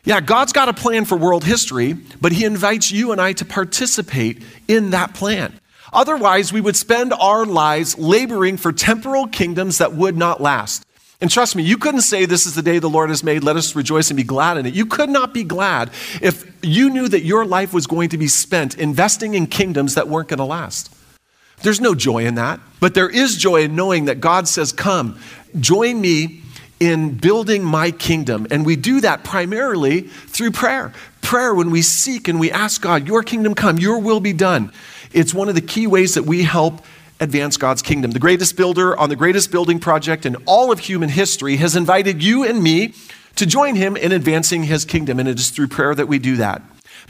Yeah, 0.03 0.21
God's 0.21 0.53
got 0.53 0.69
a 0.69 0.73
plan 0.73 1.05
for 1.05 1.17
world 1.17 1.43
history, 1.43 1.93
but 2.21 2.31
He 2.31 2.45
invites 2.45 2.91
you 2.91 3.12
and 3.12 3.19
I 3.19 3.33
to 3.33 3.45
participate 3.45 4.43
in 4.67 4.91
that 4.91 5.13
plan. 5.13 5.59
Otherwise, 5.91 6.53
we 6.53 6.62
would 6.62 6.75
spend 6.75 7.13
our 7.13 7.45
lives 7.45 7.97
laboring 7.97 8.57
for 8.57 8.71
temporal 8.71 9.27
kingdoms 9.27 9.79
that 9.79 9.93
would 9.93 10.15
not 10.15 10.39
last. 10.39 10.85
And 11.21 11.29
trust 11.29 11.55
me, 11.55 11.63
you 11.63 11.77
couldn't 11.77 12.01
say, 12.01 12.25
This 12.25 12.45
is 12.45 12.55
the 12.55 12.62
day 12.62 12.79
the 12.79 12.89
Lord 12.89 13.09
has 13.09 13.23
made, 13.23 13.43
let 13.43 13.57
us 13.57 13.75
rejoice 13.75 14.09
and 14.09 14.17
be 14.17 14.23
glad 14.23 14.57
in 14.57 14.65
it. 14.65 14.73
You 14.73 14.85
could 14.85 15.09
not 15.09 15.33
be 15.33 15.43
glad 15.43 15.89
if 16.21 16.49
you 16.63 16.89
knew 16.89 17.07
that 17.09 17.23
your 17.23 17.45
life 17.45 17.73
was 17.73 17.88
going 17.88 18.09
to 18.09 18.17
be 18.17 18.27
spent 18.27 18.77
investing 18.77 19.33
in 19.33 19.47
kingdoms 19.47 19.95
that 19.95 20.07
weren't 20.07 20.29
going 20.29 20.38
to 20.38 20.45
last. 20.45 20.93
There's 21.62 21.81
no 21.81 21.93
joy 21.93 22.25
in 22.25 22.35
that. 22.35 22.62
But 22.79 22.93
there 22.93 23.09
is 23.09 23.35
joy 23.35 23.63
in 23.63 23.75
knowing 23.75 24.05
that 24.05 24.21
God 24.21 24.47
says, 24.47 24.71
Come, 24.71 25.19
join 25.59 25.99
me 25.99 26.41
in 26.79 27.15
building 27.15 27.63
my 27.63 27.91
kingdom. 27.91 28.47
And 28.51 28.65
we 28.65 28.75
do 28.75 29.01
that 29.01 29.23
primarily 29.23 30.01
through 30.01 30.51
prayer. 30.51 30.93
Prayer, 31.21 31.53
when 31.53 31.71
we 31.71 31.81
seek 31.81 32.27
and 32.27 32.39
we 32.39 32.51
ask 32.51 32.81
God, 32.81 33.07
Your 33.07 33.23
kingdom 33.23 33.55
come, 33.55 33.77
Your 33.77 33.99
will 33.99 34.19
be 34.19 34.33
done. 34.33 34.71
It's 35.11 35.33
one 35.33 35.49
of 35.49 35.55
the 35.55 35.61
key 35.61 35.87
ways 35.87 36.13
that 36.13 36.23
we 36.23 36.43
help 36.43 36.81
advance 37.19 37.57
God's 37.57 37.81
kingdom. 37.81 38.11
The 38.11 38.19
greatest 38.19 38.55
builder 38.55 38.97
on 38.97 39.09
the 39.09 39.15
greatest 39.15 39.51
building 39.51 39.79
project 39.79 40.25
in 40.25 40.35
all 40.45 40.71
of 40.71 40.79
human 40.79 41.09
history 41.09 41.57
has 41.57 41.75
invited 41.75 42.23
you 42.23 42.45
and 42.45 42.63
me 42.63 42.93
to 43.35 43.45
join 43.45 43.75
him 43.75 43.97
in 43.97 44.11
advancing 44.11 44.63
his 44.63 44.85
kingdom. 44.85 45.19
And 45.19 45.27
it 45.27 45.39
is 45.39 45.49
through 45.49 45.67
prayer 45.67 45.93
that 45.95 46.07
we 46.07 46.19
do 46.19 46.37
that. 46.37 46.61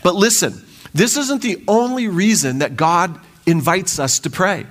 But 0.03 0.15
listen, 0.15 0.65
this 0.93 1.17
isn't 1.17 1.41
the 1.41 1.63
only 1.67 2.07
reason 2.07 2.59
that 2.59 2.75
God 2.75 3.19
invites 3.45 3.99
us 3.99 4.19
to 4.19 4.29
pray. 4.29 4.65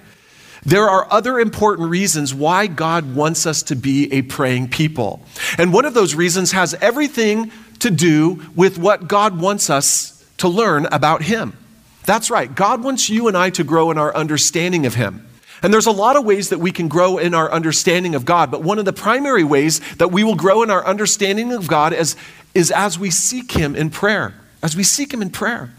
There 0.68 0.86
are 0.86 1.10
other 1.10 1.40
important 1.40 1.88
reasons 1.88 2.34
why 2.34 2.66
God 2.66 3.14
wants 3.14 3.46
us 3.46 3.62
to 3.64 3.74
be 3.74 4.12
a 4.12 4.20
praying 4.20 4.68
people. 4.68 5.22
And 5.56 5.72
one 5.72 5.86
of 5.86 5.94
those 5.94 6.14
reasons 6.14 6.52
has 6.52 6.74
everything 6.74 7.50
to 7.78 7.90
do 7.90 8.44
with 8.54 8.76
what 8.76 9.08
God 9.08 9.40
wants 9.40 9.70
us 9.70 10.22
to 10.36 10.46
learn 10.46 10.84
about 10.92 11.22
Him. 11.22 11.56
That's 12.04 12.30
right, 12.30 12.54
God 12.54 12.84
wants 12.84 13.08
you 13.08 13.28
and 13.28 13.36
I 13.36 13.48
to 13.48 13.64
grow 13.64 13.90
in 13.90 13.96
our 13.96 14.14
understanding 14.14 14.84
of 14.84 14.92
Him. 14.92 15.26
And 15.62 15.72
there's 15.72 15.86
a 15.86 15.90
lot 15.90 16.16
of 16.16 16.26
ways 16.26 16.50
that 16.50 16.58
we 16.58 16.70
can 16.70 16.88
grow 16.88 17.16
in 17.16 17.32
our 17.32 17.50
understanding 17.50 18.14
of 18.14 18.26
God, 18.26 18.50
but 18.50 18.62
one 18.62 18.78
of 18.78 18.84
the 18.84 18.92
primary 18.92 19.44
ways 19.44 19.80
that 19.94 20.08
we 20.08 20.22
will 20.22 20.36
grow 20.36 20.62
in 20.62 20.70
our 20.70 20.84
understanding 20.84 21.50
of 21.54 21.66
God 21.66 21.94
is, 21.94 22.14
is 22.54 22.70
as 22.70 22.98
we 22.98 23.10
seek 23.10 23.52
Him 23.52 23.74
in 23.74 23.88
prayer. 23.88 24.34
As 24.62 24.76
we 24.76 24.82
seek 24.82 25.14
Him 25.14 25.22
in 25.22 25.30
prayer. 25.30 25.72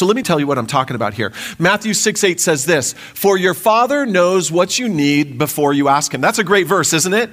So 0.00 0.06
let 0.06 0.16
me 0.16 0.22
tell 0.22 0.40
you 0.40 0.46
what 0.46 0.56
I'm 0.56 0.66
talking 0.66 0.96
about 0.96 1.12
here. 1.12 1.30
Matthew 1.58 1.92
6 1.92 2.24
8 2.24 2.40
says 2.40 2.64
this 2.64 2.94
For 2.94 3.36
your 3.36 3.52
Father 3.52 4.06
knows 4.06 4.50
what 4.50 4.78
you 4.78 4.88
need 4.88 5.36
before 5.36 5.74
you 5.74 5.88
ask 5.88 6.14
Him. 6.14 6.22
That's 6.22 6.38
a 6.38 6.44
great 6.44 6.66
verse, 6.66 6.94
isn't 6.94 7.12
it? 7.12 7.28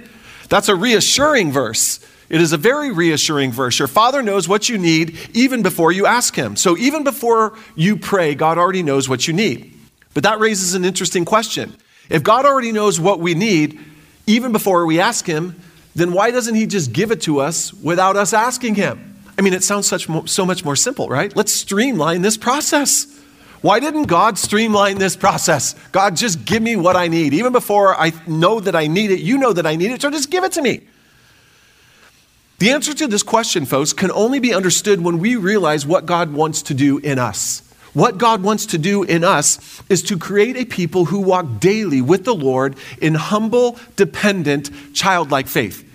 That's 0.49 0.67
a 0.67 0.75
reassuring 0.75 1.53
verse. 1.53 2.05
It 2.27 2.41
is 2.41 2.51
a 2.51 2.57
very 2.57 2.91
reassuring 2.91 3.53
verse. 3.53 3.79
Your 3.79 3.87
Father 3.87 4.21
knows 4.21 4.49
what 4.49 4.67
you 4.67 4.77
need 4.77 5.17
even 5.33 5.63
before 5.63 5.93
you 5.93 6.05
ask 6.05 6.35
Him. 6.35 6.57
So 6.57 6.75
even 6.75 7.05
before 7.05 7.57
you 7.77 7.95
pray, 7.95 8.35
God 8.35 8.57
already 8.57 8.83
knows 8.83 9.07
what 9.07 9.29
you 9.29 9.33
need. 9.33 9.73
But 10.13 10.23
that 10.23 10.41
raises 10.41 10.73
an 10.73 10.83
interesting 10.83 11.23
question. 11.23 11.73
If 12.09 12.21
God 12.21 12.45
already 12.45 12.73
knows 12.73 12.99
what 12.99 13.21
we 13.21 13.33
need 13.33 13.79
even 14.25 14.51
before 14.51 14.85
we 14.85 14.99
ask 14.99 15.25
Him, 15.25 15.55
then 15.95 16.11
why 16.11 16.31
doesn't 16.31 16.55
He 16.55 16.65
just 16.65 16.91
give 16.91 17.11
it 17.11 17.21
to 17.21 17.39
us 17.39 17.73
without 17.73 18.17
us 18.17 18.33
asking 18.33 18.75
Him? 18.75 19.16
I 19.37 19.41
mean, 19.41 19.53
it 19.53 19.63
sounds 19.63 19.87
such 19.87 20.09
mo- 20.09 20.25
so 20.25 20.45
much 20.45 20.65
more 20.65 20.75
simple, 20.75 21.07
right? 21.09 21.35
Let's 21.35 21.51
streamline 21.51 22.21
this 22.21 22.37
process. 22.37 23.07
Why 23.61 23.79
didn't 23.79 24.03
God 24.03 24.37
streamline 24.37 24.97
this 24.97 25.15
process? 25.15 25.75
God, 25.91 26.15
just 26.15 26.45
give 26.45 26.61
me 26.61 26.75
what 26.75 26.95
I 26.95 27.07
need. 27.07 27.33
Even 27.33 27.51
before 27.51 27.95
I 27.95 28.11
know 28.27 28.59
that 28.59 28.75
I 28.75 28.87
need 28.87 29.11
it, 29.11 29.19
you 29.19 29.37
know 29.37 29.53
that 29.53 29.65
I 29.65 29.75
need 29.75 29.91
it, 29.91 30.01
so 30.01 30.09
just 30.09 30.29
give 30.29 30.43
it 30.43 30.51
to 30.53 30.61
me. 30.61 30.81
The 32.59 32.71
answer 32.71 32.93
to 32.95 33.07
this 33.07 33.23
question, 33.23 33.65
folks, 33.65 33.93
can 33.93 34.11
only 34.11 34.39
be 34.39 34.53
understood 34.53 35.01
when 35.01 35.19
we 35.19 35.35
realize 35.35 35.85
what 35.85 36.05
God 36.07 36.33
wants 36.33 36.63
to 36.63 36.73
do 36.73 36.97
in 36.97 37.19
us. 37.19 37.61
What 37.93 38.17
God 38.17 38.43
wants 38.43 38.67
to 38.67 38.77
do 38.77 39.03
in 39.03 39.23
us 39.23 39.81
is 39.89 40.03
to 40.03 40.17
create 40.17 40.55
a 40.55 40.65
people 40.65 41.05
who 41.05 41.19
walk 41.19 41.59
daily 41.59 42.01
with 42.01 42.25
the 42.25 42.35
Lord 42.35 42.75
in 43.01 43.15
humble, 43.15 43.77
dependent, 43.95 44.69
childlike 44.93 45.47
faith. 45.47 45.86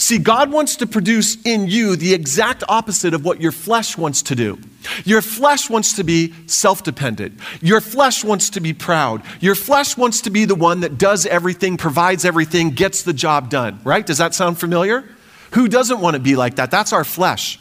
See, 0.00 0.16
God 0.16 0.50
wants 0.50 0.76
to 0.76 0.86
produce 0.86 1.36
in 1.42 1.66
you 1.66 1.94
the 1.94 2.14
exact 2.14 2.64
opposite 2.70 3.12
of 3.12 3.22
what 3.22 3.38
your 3.38 3.52
flesh 3.52 3.98
wants 3.98 4.22
to 4.22 4.34
do. 4.34 4.58
Your 5.04 5.20
flesh 5.20 5.68
wants 5.68 5.92
to 5.96 6.04
be 6.04 6.32
self 6.46 6.82
dependent. 6.82 7.38
Your 7.60 7.82
flesh 7.82 8.24
wants 8.24 8.48
to 8.50 8.62
be 8.62 8.72
proud. 8.72 9.22
Your 9.40 9.54
flesh 9.54 9.98
wants 9.98 10.22
to 10.22 10.30
be 10.30 10.46
the 10.46 10.54
one 10.54 10.80
that 10.80 10.96
does 10.96 11.26
everything, 11.26 11.76
provides 11.76 12.24
everything, 12.24 12.70
gets 12.70 13.02
the 13.02 13.12
job 13.12 13.50
done, 13.50 13.78
right? 13.84 14.06
Does 14.06 14.16
that 14.16 14.34
sound 14.34 14.58
familiar? 14.58 15.04
Who 15.50 15.68
doesn't 15.68 16.00
want 16.00 16.14
to 16.14 16.20
be 16.20 16.34
like 16.34 16.56
that? 16.56 16.70
That's 16.70 16.94
our 16.94 17.04
flesh. 17.04 17.60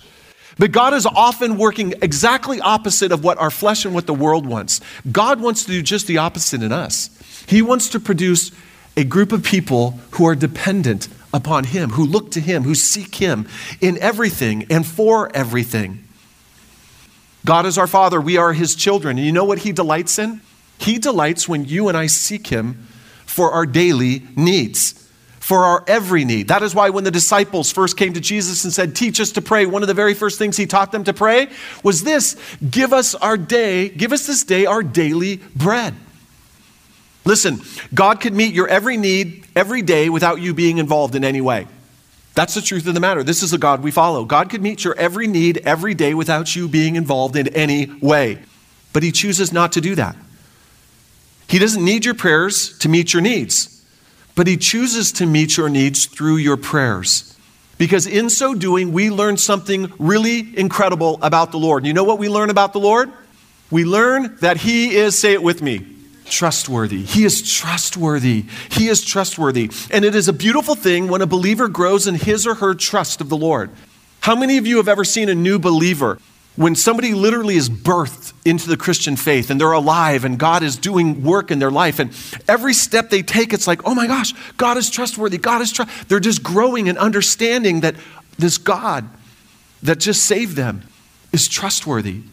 But 0.58 0.72
God 0.72 0.94
is 0.94 1.06
often 1.06 1.58
working 1.58 1.94
exactly 2.02 2.62
opposite 2.62 3.12
of 3.12 3.22
what 3.22 3.38
our 3.38 3.52
flesh 3.52 3.84
and 3.84 3.94
what 3.94 4.08
the 4.08 4.14
world 4.14 4.46
wants. 4.46 4.80
God 5.12 5.42
wants 5.42 5.66
to 5.66 5.72
do 5.72 5.82
just 5.82 6.08
the 6.08 6.20
opposite 6.20 6.64
in 6.64 6.72
us. 6.72 7.10
He 7.48 7.62
wants 7.62 7.90
to 7.90 8.00
produce 8.00 8.54
a 8.96 9.04
group 9.04 9.34
of 9.34 9.44
people 9.44 10.00
who 10.12 10.26
are 10.26 10.36
dependent 10.36 11.10
upon 11.34 11.66
Him, 11.66 11.92
who 11.92 12.06
look 12.06 12.32
to 12.32 12.40
Him, 12.40 12.64
who 12.64 12.76
seek 12.76 13.16
Him 13.16 13.48
in 13.82 13.98
everything 14.00 14.66
and 14.70 14.86
for 14.86 15.36
everything. 15.36 16.04
God 17.46 17.66
is 17.66 17.78
our 17.78 17.88
Father, 17.88 18.20
we 18.20 18.38
are 18.38 18.54
His 18.54 18.76
children. 18.76 19.18
And 19.18 19.26
you 19.26 19.32
know 19.32 19.46
what 19.46 19.60
He 19.60 19.72
delights 19.72 20.20
in? 20.20 20.42
He 20.78 20.98
delights 20.98 21.48
when 21.48 21.66
you 21.66 21.88
and 21.88 21.98
I 21.98 22.08
seek 22.08 22.48
Him 22.48 22.88
for 23.26 23.52
our 23.52 23.66
daily 23.66 24.24
needs 24.36 25.00
for 25.50 25.66
our 25.66 25.84
every 25.88 26.26
need. 26.26 26.50
That 26.50 26.62
is 26.62 26.76
why 26.76 26.92
when 26.92 27.06
the 27.06 27.10
disciples 27.10 27.72
first 27.72 27.98
came 27.98 28.14
to 28.14 28.20
Jesus 28.20 28.66
and 28.66 28.72
said, 28.72 28.96
Teach 28.96 29.20
us 29.20 29.32
to 29.32 29.42
pray, 29.42 29.66
one 29.66 29.82
of 29.82 29.88
the 29.88 29.96
very 29.96 30.14
first 30.14 30.38
things 30.38 30.56
he 30.58 30.68
taught 30.68 30.92
them 30.92 31.06
to 31.06 31.14
pray 31.14 31.50
was 31.84 32.04
this 32.04 32.38
Give 32.70 32.94
us 32.94 33.16
our 33.16 33.36
day, 33.36 33.90
give 33.90 34.14
us 34.14 34.28
this 34.28 34.44
day 34.44 34.68
our 34.68 34.84
daily 34.84 35.38
bread. 35.56 35.96
Listen, 37.30 37.62
God 37.94 38.20
could 38.20 38.34
meet 38.34 38.54
your 38.54 38.68
every 38.68 38.98
need 38.98 39.46
every 39.56 39.82
day 39.82 40.10
without 40.10 40.42
you 40.42 40.54
being 40.54 40.80
involved 40.80 41.16
in 41.16 41.24
any 41.24 41.40
way. 41.40 41.68
That's 42.36 42.56
the 42.56 42.62
truth 42.62 42.88
of 42.88 42.94
the 42.94 43.00
matter. 43.00 43.24
This 43.24 43.42
is 43.44 43.52
the 43.52 43.58
God 43.58 43.82
we 43.82 43.92
follow. 43.92 44.26
God 44.26 44.50
could 44.50 44.62
meet 44.62 44.84
your 44.84 44.96
every 44.96 45.28
need 45.28 45.60
every 45.60 45.94
day 45.94 46.14
without 46.14 46.56
you 46.56 46.68
being 46.68 46.96
involved 46.96 47.38
in 47.38 47.48
any 47.50 47.86
way. 48.02 48.40
But 48.92 49.04
He 49.04 49.12
chooses 49.12 49.54
not 49.54 49.72
to 49.74 49.82
do 49.82 49.96
that. 49.96 50.18
He 51.48 51.60
doesn't 51.60 51.86
need 51.86 52.04
your 52.04 52.16
prayers 52.16 52.78
to 52.80 52.90
meet 52.90 53.14
your 53.14 53.22
needs 53.22 53.80
but 54.40 54.48
He 54.48 54.56
chooses 54.56 55.12
to 55.12 55.26
meet 55.26 55.58
your 55.58 55.68
needs 55.68 56.06
through 56.06 56.38
your 56.38 56.56
prayers. 56.56 57.36
Because 57.78 58.08
in 58.08 58.30
so 58.30 58.56
doing, 58.56 58.94
we 58.94 59.10
learn 59.12 59.36
something 59.36 59.92
really 60.00 60.58
incredible 60.58 61.20
about 61.22 61.52
the 61.52 61.60
Lord. 61.60 61.86
You 61.86 61.92
know 61.92 62.06
what 62.06 62.20
we 62.20 62.30
learn 62.30 62.50
about 62.50 62.72
the 62.72 62.80
Lord? 62.80 63.12
We 63.70 63.84
learn 63.84 64.38
that 64.38 64.56
He 64.56 64.96
is, 64.96 65.20
say 65.20 65.34
it 65.34 65.44
with 65.44 65.62
me, 65.62 65.86
trustworthy. 66.30 67.04
He 67.04 67.26
is 67.26 67.42
trustworthy. 67.42 68.46
He 68.72 68.88
is 68.88 69.04
trustworthy. 69.04 69.72
And 69.92 70.06
it 70.06 70.16
is 70.16 70.28
a 70.28 70.34
beautiful 70.34 70.76
thing 70.76 71.08
when 71.08 71.22
a 71.22 71.28
believer 71.28 71.68
grows 71.68 72.08
in 72.08 72.16
his 72.16 72.48
or 72.48 72.56
her 72.56 72.74
trust 72.74 73.22
of 73.22 73.30
the 73.30 73.38
Lord. 73.38 73.72
How 74.22 74.36
many 74.36 74.58
of 74.58 74.68
you 74.68 74.78
have 74.78 74.88
ever 74.88 75.04
seen 75.04 75.30
a 75.30 75.36
new 75.36 75.60
believer 75.60 76.20
when 76.56 76.76
somebody 76.76 77.14
literally 77.14 77.56
is 77.56 77.70
birthed 77.70 78.34
into 78.44 78.68
the 78.68 78.76
Christian 78.76 79.16
faith 79.16 79.50
and 79.50 79.62
they're 79.62 79.72
alive 79.72 80.26
and 80.26 80.38
God 80.38 80.62
is 80.62 80.76
doing 80.76 81.24
work 81.24 81.52
in 81.52 81.60
their 81.60 81.72
life, 81.72 82.00
and 82.00 82.12
every 82.50 82.74
step 82.74 83.10
they 83.10 83.22
take, 83.22 83.54
it's 83.54 83.66
like, 83.66 83.82
oh 83.86 83.96
my 83.96 84.08
gosh, 84.08 84.34
God 84.58 84.78
is 84.78 84.90
trustworthy. 84.90 85.38
God 85.38 85.62
is 85.62 85.72
trust. 85.72 86.10
They're 86.10 86.20
just 86.20 86.44
growing 86.44 86.90
and 86.90 86.98
understanding 86.98 87.80
that 87.82 87.96
this 88.38 88.58
God 88.58 89.08
that 89.84 90.00
just 90.00 90.26
saved 90.26 90.58
them 90.58 90.84
is 91.32 91.48
trustworthy. 91.48 92.24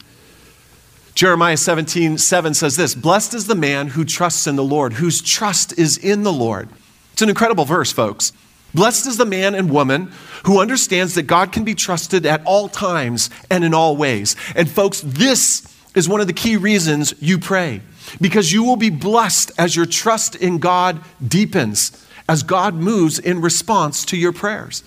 Jeremiah 1.17 1.57
17, 1.57 2.19
7 2.19 2.53
says 2.53 2.77
this 2.77 2.95
Blessed 2.95 3.33
is 3.33 3.47
the 3.47 3.55
man 3.55 3.89
who 3.89 4.05
trusts 4.05 4.47
in 4.47 4.55
the 4.55 4.63
Lord, 4.63 4.93
whose 4.93 5.23
trust 5.23 5.77
is 5.79 5.97
in 5.97 6.25
the 6.25 6.33
Lord. 6.33 6.69
It's 7.15 7.23
an 7.23 7.31
incredible 7.31 7.65
verse, 7.65 7.91
folks. 7.91 8.35
Blessed 8.75 9.07
is 9.07 9.17
the 9.17 9.25
man 9.25 9.55
and 9.55 9.71
woman 9.71 10.13
who 10.45 10.61
understands 10.61 11.15
that 11.15 11.23
God 11.23 11.53
can 11.53 11.65
be 11.65 11.75
trusted 11.75 12.27
at 12.27 12.45
all 12.45 12.69
times 12.69 13.31
and 13.51 13.65
in 13.65 13.73
all 13.73 13.97
ways. 13.97 14.37
And 14.55 14.71
folks, 14.71 15.01
this 15.01 15.67
is 15.95 16.07
one 16.07 16.21
of 16.21 16.27
the 16.27 16.35
key 16.35 16.59
reasons 16.59 17.15
you 17.19 17.39
pray 17.39 17.81
because 18.21 18.53
you 18.53 18.63
will 18.63 18.77
be 18.77 18.91
blessed 18.91 19.53
as 19.57 19.75
your 19.75 19.87
trust 19.87 20.37
in 20.37 20.59
God 20.59 21.01
deepens, 21.27 22.07
as 22.29 22.43
God 22.43 22.75
moves 22.75 23.19
in 23.19 23.41
response 23.41 24.05
to 24.05 24.19
your 24.19 24.33
prayers. 24.33 24.85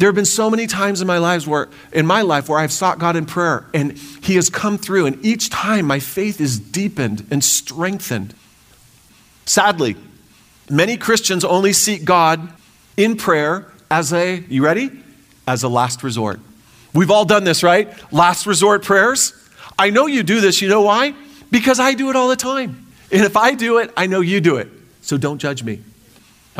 There 0.00 0.08
have 0.08 0.16
been 0.16 0.24
so 0.24 0.50
many 0.50 0.66
times 0.66 1.00
in 1.00 1.06
my 1.06 1.18
lives 1.18 1.46
where 1.46 1.68
in 1.92 2.06
my 2.06 2.22
life 2.22 2.48
where 2.48 2.58
I've 2.58 2.72
sought 2.72 2.98
God 2.98 3.14
in 3.14 3.26
prayer 3.26 3.66
and 3.72 3.96
he 3.96 4.34
has 4.34 4.50
come 4.50 4.78
through 4.78 5.06
and 5.06 5.24
each 5.24 5.48
time 5.50 5.86
my 5.86 6.00
faith 6.00 6.40
is 6.40 6.58
deepened 6.58 7.26
and 7.30 7.44
strengthened. 7.44 8.34
Sadly, 9.44 9.96
Many 10.70 10.96
Christians 10.96 11.44
only 11.44 11.72
seek 11.72 12.04
God 12.04 12.48
in 12.96 13.16
prayer 13.16 13.66
as 13.90 14.12
a, 14.12 14.36
you 14.48 14.64
ready? 14.64 14.90
As 15.46 15.64
a 15.64 15.68
last 15.68 16.04
resort. 16.04 16.38
We've 16.94 17.10
all 17.10 17.24
done 17.24 17.42
this, 17.42 17.64
right? 17.64 17.92
Last 18.12 18.46
resort 18.46 18.84
prayers. 18.84 19.34
I 19.76 19.90
know 19.90 20.06
you 20.06 20.22
do 20.22 20.40
this. 20.40 20.62
You 20.62 20.68
know 20.68 20.82
why? 20.82 21.12
Because 21.50 21.80
I 21.80 21.94
do 21.94 22.08
it 22.08 22.14
all 22.14 22.28
the 22.28 22.36
time. 22.36 22.86
And 23.10 23.24
if 23.24 23.36
I 23.36 23.54
do 23.54 23.78
it, 23.78 23.92
I 23.96 24.06
know 24.06 24.20
you 24.20 24.40
do 24.40 24.58
it. 24.58 24.68
So 25.02 25.18
don't 25.18 25.38
judge 25.38 25.64
me. 25.64 25.82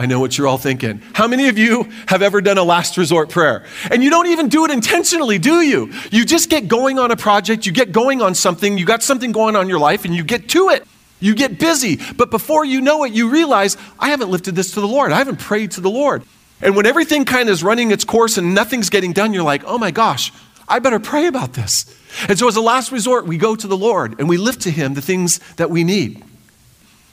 I 0.01 0.07
know 0.07 0.19
what 0.19 0.39
you're 0.39 0.47
all 0.47 0.57
thinking. 0.57 1.03
How 1.13 1.29
many 1.29 1.49
of 1.49 1.59
you 1.59 1.83
have 2.07 2.23
ever 2.23 2.41
done 2.41 2.57
a 2.57 2.63
last 2.63 2.97
resort 2.97 3.29
prayer? 3.29 3.67
And 3.91 4.03
you 4.03 4.09
don't 4.09 4.29
even 4.29 4.49
do 4.49 4.65
it 4.65 4.71
intentionally, 4.71 5.37
do 5.37 5.61
you? 5.61 5.93
You 6.11 6.25
just 6.25 6.49
get 6.49 6.69
going 6.69 6.99
on 6.99 7.11
a 7.11 7.17
project, 7.17 7.67
you 7.67 7.73
get 7.73 7.93
going 7.93 8.23
on 8.23 8.35
something, 8.35 8.79
you 8.79 8.87
got 8.87 9.03
something 9.03 9.31
going 9.31 9.57
on 9.57 9.65
in 9.65 9.69
your 9.69 9.79
life, 9.79 10.07
and 10.07 10.15
you 10.15 10.25
get 10.25 10.49
to 10.49 10.71
it. 10.71 10.87
You 11.21 11.35
get 11.35 11.59
busy, 11.59 12.01
but 12.17 12.31
before 12.31 12.65
you 12.65 12.81
know 12.81 13.05
it, 13.05 13.13
you 13.13 13.29
realize, 13.29 13.77
I 13.99 14.09
haven't 14.09 14.31
lifted 14.31 14.57
this 14.57 14.71
to 14.71 14.81
the 14.81 14.89
Lord. 14.89 15.13
I 15.13 15.19
haven't 15.19 15.39
prayed 15.39 15.73
to 15.73 15.83
the 15.83 15.91
Lord. 15.91 16.23
And 16.63 16.75
when 16.75 16.87
everything 16.87 17.27
kind 17.27 17.51
of 17.51 17.53
is 17.53 17.63
running 17.63 17.91
its 17.91 18.05
course 18.05 18.39
and 18.39 18.55
nothing's 18.55 18.89
getting 18.89 19.13
done, 19.13 19.35
you're 19.35 19.43
like, 19.43 19.65
oh 19.67 19.77
my 19.77 19.91
gosh, 19.91 20.33
I 20.67 20.79
better 20.79 20.99
pray 20.99 21.27
about 21.27 21.53
this. 21.53 21.85
And 22.27 22.39
so, 22.39 22.49
as 22.49 22.57
a 22.57 22.63
last 22.63 22.91
resort, 22.91 23.27
we 23.27 23.37
go 23.37 23.55
to 23.55 23.67
the 23.67 23.77
Lord 23.77 24.19
and 24.19 24.31
we 24.31 24.39
lift 24.39 24.63
to 24.63 24.71
Him 24.71 24.95
the 24.95 25.03
things 25.03 25.41
that 25.57 25.69
we 25.69 25.85
need. 25.85 26.25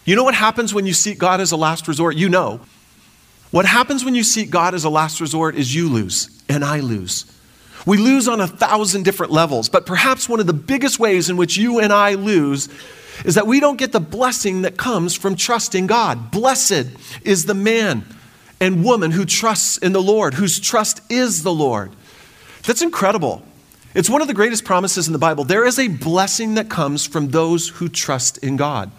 You 0.06 0.16
know 0.16 0.24
what 0.24 0.36
happens 0.36 0.74
when 0.74 0.86
you 0.86 0.94
seek 0.94 1.18
God 1.18 1.42
as 1.42 1.52
a 1.52 1.58
last 1.58 1.90
resort? 1.90 2.16
You 2.16 2.30
know. 2.30 2.62
What 3.52 3.66
happens 3.66 4.04
when 4.04 4.16
you 4.16 4.24
seek 4.24 4.50
God 4.50 4.74
as 4.74 4.84
a 4.84 4.90
last 4.90 5.22
resort 5.22 5.56
is 5.56 5.74
you 5.74 5.90
lose 5.90 6.30
and 6.50 6.64
I 6.64 6.80
lose. 6.80 7.26
We 7.86 7.98
lose 7.98 8.28
on 8.28 8.42
a 8.42 8.48
thousand 8.48 9.04
different 9.04 9.32
levels, 9.32 9.70
but 9.70 9.86
perhaps 9.86 10.28
one 10.28 10.42
of 10.42 10.48
the 10.48 10.54
biggest 10.54 11.00
ways 11.00 11.30
in 11.30 11.38
which 11.38 11.56
you 11.56 11.80
and 11.80 11.94
I 11.94 12.16
lose 12.16 12.68
is 13.24 13.36
that 13.36 13.48
we 13.48 13.60
don't 13.60 13.78
get 13.78 13.94
the 13.94 14.00
blessing 14.02 14.64
that 14.64 14.78
comes 14.78 15.16
from 15.16 15.36
trusting 15.36 15.88
God. 15.88 16.30
Blessed 16.30 16.88
is 17.24 17.46
the 17.46 17.54
man 17.54 18.04
and 18.60 18.84
woman 18.84 19.12
who 19.12 19.26
trusts 19.26 19.78
in 19.78 19.94
the 19.94 20.02
Lord, 20.02 20.34
whose 20.34 20.60
trust 20.60 21.02
is 21.10 21.44
the 21.44 21.54
Lord. 21.54 21.92
That's 22.66 22.82
incredible. 22.82 23.44
It's 23.96 24.10
one 24.10 24.22
of 24.22 24.28
the 24.28 24.34
greatest 24.34 24.66
promises 24.66 25.08
in 25.08 25.14
the 25.14 25.20
Bible. 25.20 25.46
There 25.46 25.66
is 25.66 25.80
a 25.80 25.88
blessing 25.88 26.56
that 26.56 26.70
comes 26.70 27.08
from 27.08 27.30
those 27.30 27.70
who 27.70 27.88
trust 27.88 28.38
in 28.40 28.58
God. 28.58 28.92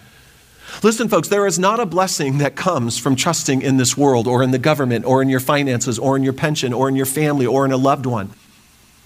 Listen, 0.83 1.09
folks, 1.09 1.29
there 1.29 1.47
is 1.47 1.59
not 1.59 1.81
a 1.81 1.87
blessing 1.87 2.39
that 2.39 2.55
comes 2.55 2.99
from 2.99 3.17
trusting 3.17 3.63
in 3.63 3.79
this 3.79 3.97
world 3.97 4.27
or 4.27 4.43
in 4.43 4.51
the 4.51 4.59
government 4.59 5.05
or 5.05 5.23
in 5.23 5.29
your 5.29 5.41
finances 5.41 5.99
or 5.99 6.17
in 6.17 6.23
your 6.23 6.33
pension 6.33 6.73
or 6.73 6.89
in 6.89 6.97
your 6.97 7.07
family 7.07 7.47
or 7.47 7.65
in 7.65 7.73
a 7.73 7.77
loved 7.77 8.07
one. 8.07 8.31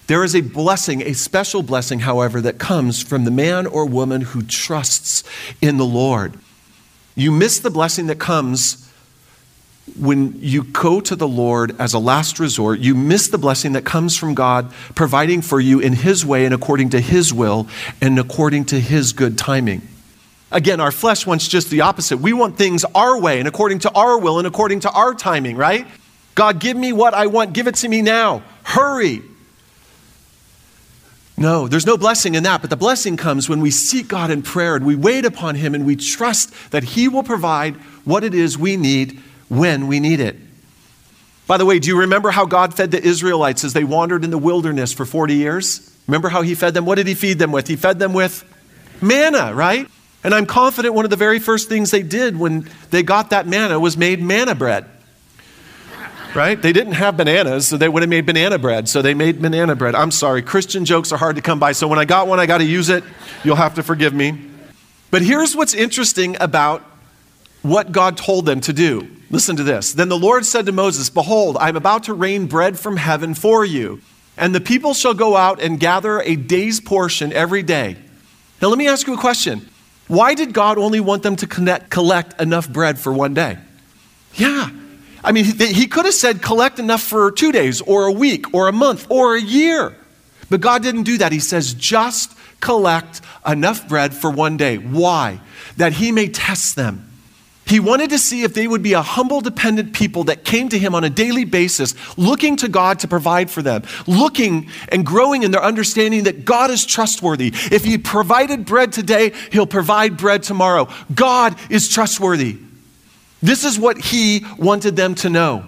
There 0.07 0.23
is 0.23 0.35
a 0.35 0.41
blessing, 0.41 1.01
a 1.01 1.13
special 1.13 1.63
blessing, 1.63 1.99
however, 1.99 2.41
that 2.41 2.59
comes 2.59 3.01
from 3.01 3.23
the 3.23 3.31
man 3.31 3.65
or 3.65 3.85
woman 3.85 4.21
who 4.21 4.43
trusts 4.43 5.23
in 5.61 5.77
the 5.77 5.85
Lord. 5.85 6.37
You 7.15 7.31
miss 7.31 7.59
the 7.59 7.69
blessing 7.69 8.07
that 8.07 8.19
comes 8.19 8.89
when 9.97 10.39
you 10.39 10.63
go 10.63 10.99
to 11.01 11.15
the 11.15 11.27
Lord 11.27 11.79
as 11.79 11.93
a 11.93 11.99
last 11.99 12.39
resort. 12.39 12.79
You 12.79 12.95
miss 12.95 13.27
the 13.27 13.37
blessing 13.37 13.73
that 13.73 13.85
comes 13.85 14.17
from 14.17 14.33
God 14.33 14.71
providing 14.95 15.41
for 15.41 15.59
you 15.59 15.79
in 15.79 15.93
His 15.93 16.25
way 16.25 16.45
and 16.45 16.53
according 16.53 16.89
to 16.89 16.99
His 16.99 17.33
will 17.33 17.67
and 18.01 18.19
according 18.19 18.65
to 18.65 18.79
His 18.79 19.13
good 19.13 19.37
timing. 19.37 19.87
Again, 20.53 20.79
our 20.79 20.91
flesh 20.91 21.25
wants 21.25 21.47
just 21.47 21.71
the 21.71 21.81
opposite. 21.81 22.17
We 22.17 22.31
want 22.31 22.59
things 22.59 22.85
our 22.93 23.19
way 23.19 23.39
and 23.39 23.47
according 23.47 23.79
to 23.79 23.91
our 23.91 24.19
will 24.19 24.37
and 24.37 24.47
according 24.47 24.81
to 24.81 24.91
our 24.91 25.15
timing, 25.15 25.57
right? 25.57 25.87
God, 26.35 26.59
give 26.59 26.77
me 26.77 26.93
what 26.93 27.15
I 27.15 27.25
want. 27.25 27.53
Give 27.53 27.67
it 27.67 27.75
to 27.75 27.89
me 27.89 28.03
now. 28.03 28.43
Hurry. 28.63 29.23
No, 31.35 31.67
there's 31.67 31.87
no 31.87 31.97
blessing 31.97 32.35
in 32.35 32.43
that, 32.43 32.61
but 32.61 32.69
the 32.69 32.77
blessing 32.77 33.17
comes 33.17 33.49
when 33.49 33.61
we 33.61 33.71
seek 33.71 34.07
God 34.07 34.29
in 34.29 34.43
prayer 34.43 34.75
and 34.75 34.85
we 34.85 34.95
wait 34.95 35.25
upon 35.25 35.55
Him 35.55 35.73
and 35.73 35.87
we 35.87 35.95
trust 35.95 36.53
that 36.69 36.83
He 36.83 37.07
will 37.07 37.23
provide 37.23 37.75
what 38.05 38.23
it 38.23 38.35
is 38.35 38.55
we 38.55 38.77
need 38.77 39.19
when 39.49 39.87
we 39.87 39.99
need 39.99 40.19
it. 40.19 40.35
By 41.47 41.57
the 41.57 41.65
way, 41.65 41.79
do 41.79 41.89
you 41.89 41.99
remember 42.01 42.29
how 42.29 42.45
God 42.45 42.75
fed 42.75 42.91
the 42.91 43.01
Israelites 43.01 43.63
as 43.63 43.73
they 43.73 43.83
wandered 43.83 44.23
in 44.23 44.29
the 44.29 44.37
wilderness 44.37 44.93
for 44.93 45.05
40 45.05 45.33
years? 45.33 45.97
Remember 46.07 46.29
how 46.29 46.43
He 46.43 46.53
fed 46.53 46.75
them? 46.75 46.85
What 46.85 46.95
did 46.95 47.07
He 47.07 47.15
feed 47.15 47.39
them 47.39 47.51
with? 47.51 47.67
He 47.67 47.75
fed 47.75 47.97
them 47.97 48.13
with 48.13 48.43
manna, 49.01 49.51
right? 49.55 49.87
And 50.23 50.33
I'm 50.33 50.45
confident 50.45 50.93
one 50.93 51.05
of 51.05 51.11
the 51.11 51.17
very 51.17 51.39
first 51.39 51.67
things 51.67 51.91
they 51.91 52.03
did 52.03 52.37
when 52.37 52.69
they 52.91 53.03
got 53.03 53.31
that 53.31 53.45
manna 53.45 53.79
was 53.79 53.97
made 53.97 54.21
manna 54.21 54.55
bread. 54.55 54.85
right? 56.33 56.59
They 56.59 56.71
didn't 56.71 56.93
have 56.93 57.17
bananas, 57.17 57.67
so 57.67 57.77
they 57.77 57.89
would 57.89 58.03
have 58.03 58.09
made 58.09 58.25
banana 58.25 58.57
bread. 58.57 58.87
So 58.87 59.01
they 59.01 59.13
made 59.13 59.41
banana 59.41 59.75
bread. 59.75 59.95
I'm 59.95 60.11
sorry, 60.11 60.41
Christian 60.41 60.85
jokes 60.85 61.11
are 61.11 61.17
hard 61.17 61.35
to 61.35 61.41
come 61.41 61.59
by. 61.59 61.73
So 61.73 61.87
when 61.87 61.99
I 61.99 62.05
got 62.05 62.27
one, 62.27 62.39
I 62.39 62.45
got 62.45 62.59
to 62.59 62.65
use 62.65 62.89
it. 62.89 63.03
You'll 63.43 63.57
have 63.57 63.75
to 63.75 63.83
forgive 63.83 64.13
me. 64.13 64.49
But 65.11 65.21
here's 65.21 65.55
what's 65.55 65.73
interesting 65.73 66.37
about 66.39 66.81
what 67.61 67.91
God 67.91 68.17
told 68.17 68.45
them 68.45 68.61
to 68.61 68.73
do. 68.73 69.07
Listen 69.29 69.55
to 69.55 69.63
this. 69.63 69.93
Then 69.93 70.09
the 70.09 70.17
Lord 70.17 70.45
said 70.45 70.65
to 70.67 70.71
Moses, 70.71 71.09
Behold, 71.09 71.57
I'm 71.59 71.75
about 71.75 72.03
to 72.05 72.13
rain 72.13 72.45
bread 72.47 72.79
from 72.79 72.97
heaven 72.97 73.33
for 73.33 73.65
you, 73.65 74.01
and 74.37 74.55
the 74.55 74.61
people 74.61 74.93
shall 74.93 75.13
go 75.13 75.35
out 75.35 75.61
and 75.61 75.79
gather 75.79 76.19
a 76.21 76.35
day's 76.35 76.79
portion 76.79 77.33
every 77.33 77.63
day. 77.63 77.97
Now, 78.61 78.69
let 78.69 78.77
me 78.77 78.87
ask 78.87 79.07
you 79.07 79.13
a 79.13 79.17
question. 79.17 79.67
Why 80.07 80.35
did 80.35 80.53
God 80.53 80.77
only 80.77 80.99
want 80.99 81.23
them 81.23 81.35
to 81.37 81.47
connect, 81.47 81.89
collect 81.89 82.39
enough 82.41 82.69
bread 82.69 82.99
for 82.99 83.13
one 83.13 83.33
day? 83.33 83.57
Yeah. 84.35 84.69
I 85.23 85.31
mean, 85.31 85.45
he, 85.45 85.67
he 85.67 85.87
could 85.87 86.05
have 86.05 86.13
said 86.13 86.41
collect 86.41 86.79
enough 86.79 87.01
for 87.01 87.31
two 87.31 87.51
days 87.51 87.81
or 87.81 88.07
a 88.07 88.11
week 88.11 88.53
or 88.53 88.67
a 88.67 88.73
month 88.73 89.07
or 89.09 89.35
a 89.35 89.41
year. 89.41 89.95
But 90.49 90.61
God 90.61 90.83
didn't 90.83 91.03
do 91.03 91.17
that. 91.19 91.31
He 91.31 91.39
says 91.39 91.73
just 91.73 92.37
collect 92.59 93.21
enough 93.47 93.87
bread 93.87 94.13
for 94.13 94.29
one 94.29 94.57
day. 94.57 94.77
Why? 94.77 95.39
That 95.77 95.93
he 95.93 96.11
may 96.11 96.27
test 96.27 96.75
them. 96.75 97.09
He 97.65 97.79
wanted 97.79 98.09
to 98.09 98.19
see 98.19 98.43
if 98.43 98.53
they 98.53 98.67
would 98.67 98.83
be 98.83 98.93
a 98.93 99.01
humble, 99.01 99.39
dependent 99.39 99.93
people 99.93 100.25
that 100.25 100.43
came 100.43 100.69
to 100.69 100.77
him 100.77 100.93
on 100.93 101.03
a 101.03 101.09
daily 101.09 101.45
basis, 101.45 101.95
looking 102.17 102.57
to 102.57 102.67
God 102.67 102.99
to 102.99 103.07
provide 103.07 103.49
for 103.49 103.61
them, 103.61 103.83
looking 104.05 104.69
and 104.89 105.05
growing 105.05 105.43
in 105.43 105.51
their 105.51 105.63
understanding 105.63 106.25
that 106.25 106.43
God 106.43 106.71
is 106.71 106.85
trustworthy. 106.85 107.53
If 107.71 107.85
he 107.85 107.97
provided 107.97 108.65
bread 108.65 108.91
today, 108.91 109.31
he'll 109.51 109.65
provide 109.65 110.17
bread 110.17 110.43
tomorrow. 110.43 110.89
God 111.15 111.55
is 111.69 111.87
trustworthy. 111.87 112.57
This 113.41 113.63
is 113.63 113.79
what 113.79 113.97
he 113.97 114.45
wanted 114.57 114.95
them 114.95 115.15
to 115.15 115.29
know. 115.29 115.65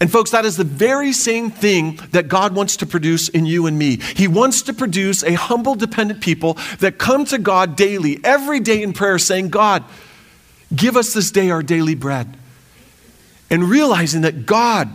And, 0.00 0.10
folks, 0.10 0.32
that 0.32 0.44
is 0.44 0.56
the 0.56 0.64
very 0.64 1.12
same 1.12 1.50
thing 1.50 2.00
that 2.10 2.26
God 2.26 2.56
wants 2.56 2.78
to 2.78 2.86
produce 2.86 3.28
in 3.28 3.46
you 3.46 3.66
and 3.66 3.78
me. 3.78 3.98
He 4.16 4.26
wants 4.26 4.62
to 4.62 4.72
produce 4.72 5.22
a 5.22 5.34
humble, 5.34 5.76
dependent 5.76 6.20
people 6.20 6.54
that 6.80 6.98
come 6.98 7.24
to 7.26 7.38
God 7.38 7.76
daily, 7.76 8.18
every 8.24 8.58
day 8.58 8.82
in 8.82 8.92
prayer, 8.92 9.18
saying, 9.18 9.50
God, 9.50 9.84
give 10.74 10.96
us 10.96 11.12
this 11.12 11.30
day 11.30 11.50
our 11.50 11.62
daily 11.62 11.94
bread. 11.94 12.36
And 13.50 13.64
realizing 13.64 14.22
that 14.22 14.46
God 14.46 14.88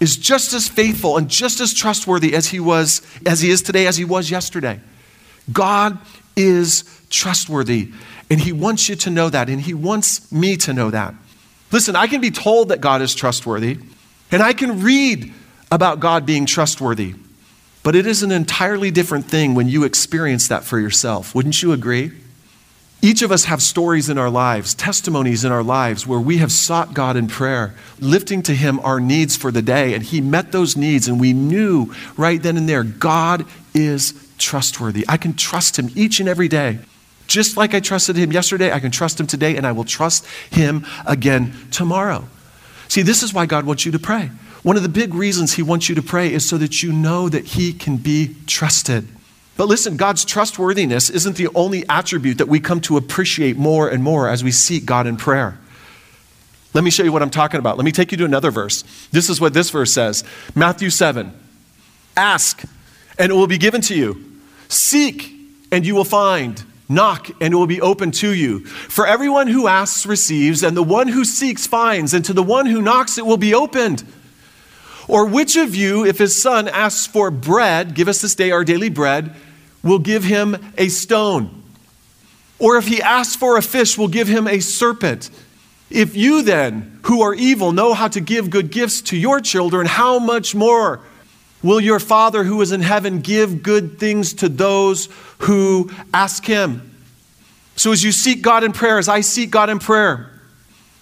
is 0.00 0.16
just 0.16 0.54
as 0.54 0.68
faithful 0.68 1.16
and 1.16 1.28
just 1.28 1.60
as 1.60 1.74
trustworthy 1.74 2.34
as 2.34 2.46
he 2.46 2.60
was, 2.60 3.02
as 3.26 3.40
he 3.40 3.50
is 3.50 3.60
today, 3.60 3.86
as 3.86 3.96
he 3.96 4.04
was 4.04 4.30
yesterday. 4.30 4.80
God 5.52 5.98
is 6.36 6.84
trustworthy. 7.10 7.92
And 8.30 8.40
he 8.40 8.52
wants 8.52 8.88
you 8.88 8.94
to 8.96 9.10
know 9.10 9.30
that, 9.30 9.48
and 9.48 9.60
he 9.60 9.74
wants 9.74 10.30
me 10.30 10.56
to 10.58 10.72
know 10.72 10.90
that. 10.90 11.14
Listen, 11.72 11.96
I 11.96 12.06
can 12.06 12.20
be 12.20 12.30
told 12.30 12.68
that 12.68 12.80
God 12.80 13.02
is 13.02 13.14
trustworthy, 13.14 13.78
and 14.30 14.42
I 14.42 14.52
can 14.52 14.82
read 14.82 15.32
about 15.70 16.00
God 16.00 16.26
being 16.26 16.46
trustworthy, 16.46 17.14
but 17.82 17.94
it 17.94 18.06
is 18.06 18.22
an 18.22 18.30
entirely 18.30 18.90
different 18.90 19.26
thing 19.26 19.54
when 19.54 19.68
you 19.68 19.84
experience 19.84 20.48
that 20.48 20.64
for 20.64 20.78
yourself. 20.78 21.34
Wouldn't 21.34 21.62
you 21.62 21.72
agree? 21.72 22.12
Each 23.00 23.22
of 23.22 23.30
us 23.30 23.44
have 23.44 23.62
stories 23.62 24.08
in 24.08 24.18
our 24.18 24.30
lives, 24.30 24.74
testimonies 24.74 25.44
in 25.44 25.52
our 25.52 25.62
lives 25.62 26.06
where 26.06 26.18
we 26.18 26.38
have 26.38 26.50
sought 26.50 26.94
God 26.94 27.16
in 27.16 27.28
prayer, 27.28 27.74
lifting 28.00 28.42
to 28.42 28.54
Him 28.54 28.80
our 28.80 28.98
needs 28.98 29.36
for 29.36 29.52
the 29.52 29.62
day, 29.62 29.94
and 29.94 30.02
He 30.02 30.20
met 30.20 30.50
those 30.50 30.76
needs, 30.76 31.06
and 31.06 31.20
we 31.20 31.32
knew 31.32 31.94
right 32.16 32.42
then 32.42 32.56
and 32.56 32.68
there 32.68 32.82
God 32.82 33.46
is 33.72 34.28
trustworthy. 34.38 35.04
I 35.08 35.16
can 35.16 35.34
trust 35.34 35.78
Him 35.78 35.90
each 35.94 36.18
and 36.18 36.28
every 36.28 36.48
day. 36.48 36.80
Just 37.28 37.58
like 37.58 37.74
I 37.74 37.80
trusted 37.80 38.16
him 38.16 38.32
yesterday, 38.32 38.72
I 38.72 38.80
can 38.80 38.90
trust 38.90 39.20
him 39.20 39.26
today, 39.26 39.56
and 39.56 39.66
I 39.66 39.72
will 39.72 39.84
trust 39.84 40.26
him 40.50 40.86
again 41.06 41.52
tomorrow. 41.70 42.26
See, 42.88 43.02
this 43.02 43.22
is 43.22 43.34
why 43.34 43.44
God 43.44 43.66
wants 43.66 43.84
you 43.84 43.92
to 43.92 43.98
pray. 43.98 44.30
One 44.62 44.76
of 44.76 44.82
the 44.82 44.88
big 44.88 45.14
reasons 45.14 45.52
he 45.52 45.62
wants 45.62 45.90
you 45.90 45.94
to 45.94 46.02
pray 46.02 46.32
is 46.32 46.48
so 46.48 46.56
that 46.56 46.82
you 46.82 46.90
know 46.90 47.28
that 47.28 47.44
he 47.44 47.74
can 47.74 47.98
be 47.98 48.34
trusted. 48.46 49.06
But 49.58 49.66
listen, 49.66 49.96
God's 49.96 50.24
trustworthiness 50.24 51.10
isn't 51.10 51.36
the 51.36 51.48
only 51.52 51.84
attribute 51.88 52.38
that 52.38 52.46
we 52.46 52.60
come 52.60 52.80
to 52.82 52.96
appreciate 52.96 53.56
more 53.56 53.88
and 53.88 54.04
more 54.04 54.28
as 54.28 54.44
we 54.44 54.52
seek 54.52 54.86
God 54.86 55.08
in 55.08 55.16
prayer. 55.16 55.58
Let 56.74 56.84
me 56.84 56.90
show 56.90 57.02
you 57.02 57.10
what 57.10 57.22
I'm 57.22 57.30
talking 57.30 57.58
about. 57.58 57.76
Let 57.76 57.84
me 57.84 57.90
take 57.90 58.12
you 58.12 58.18
to 58.18 58.24
another 58.24 58.52
verse. 58.52 58.84
This 59.10 59.28
is 59.28 59.40
what 59.40 59.54
this 59.54 59.70
verse 59.70 59.92
says 59.92 60.22
Matthew 60.54 60.90
7 60.90 61.32
Ask, 62.16 62.62
and 63.18 63.32
it 63.32 63.34
will 63.34 63.48
be 63.48 63.58
given 63.58 63.80
to 63.82 63.96
you. 63.96 64.40
Seek, 64.68 65.32
and 65.72 65.84
you 65.84 65.96
will 65.96 66.04
find. 66.04 66.62
Knock, 66.88 67.28
and 67.40 67.52
it 67.52 67.56
will 67.56 67.66
be 67.66 67.80
open 67.80 68.12
to 68.12 68.32
you. 68.32 68.64
For 68.64 69.08
everyone 69.08 69.48
who 69.48 69.66
asks 69.66 70.06
receives, 70.06 70.62
and 70.62 70.76
the 70.76 70.84
one 70.84 71.08
who 71.08 71.24
seeks 71.24 71.66
finds, 71.66 72.14
and 72.14 72.24
to 72.26 72.32
the 72.32 72.44
one 72.44 72.66
who 72.66 72.80
knocks 72.80 73.18
it 73.18 73.26
will 73.26 73.36
be 73.36 73.54
opened. 73.54 74.04
Or 75.08 75.26
which 75.26 75.56
of 75.56 75.74
you, 75.74 76.06
if 76.06 76.18
his 76.18 76.40
son 76.40 76.68
asks 76.68 77.08
for 77.08 77.32
bread, 77.32 77.94
give 77.94 78.06
us 78.06 78.20
this 78.20 78.36
day 78.36 78.52
our 78.52 78.62
daily 78.62 78.88
bread, 78.88 79.34
will 79.82 79.98
give 79.98 80.24
him 80.24 80.56
a 80.76 80.88
stone? 80.88 81.62
Or 82.58 82.76
if 82.76 82.88
he 82.88 83.00
asks 83.00 83.36
for 83.36 83.56
a 83.56 83.62
fish, 83.62 83.96
will 83.96 84.08
give 84.08 84.28
him 84.28 84.46
a 84.46 84.60
serpent? 84.60 85.30
If 85.90 86.16
you 86.16 86.42
then, 86.42 87.00
who 87.04 87.22
are 87.22 87.34
evil, 87.34 87.72
know 87.72 87.94
how 87.94 88.08
to 88.08 88.20
give 88.20 88.50
good 88.50 88.70
gifts 88.70 89.00
to 89.02 89.16
your 89.16 89.40
children, 89.40 89.86
how 89.86 90.18
much 90.18 90.54
more? 90.54 91.00
Will 91.62 91.80
your 91.80 91.98
Father 91.98 92.44
who 92.44 92.60
is 92.60 92.72
in 92.72 92.82
heaven 92.82 93.20
give 93.20 93.62
good 93.62 93.98
things 93.98 94.34
to 94.34 94.48
those 94.48 95.08
who 95.38 95.90
ask 96.12 96.44
him? 96.44 96.84
So, 97.74 97.92
as 97.92 98.02
you 98.02 98.12
seek 98.12 98.42
God 98.42 98.64
in 98.64 98.72
prayer, 98.72 98.98
as 98.98 99.08
I 99.08 99.22
seek 99.22 99.50
God 99.50 99.70
in 99.70 99.78
prayer, 99.78 100.30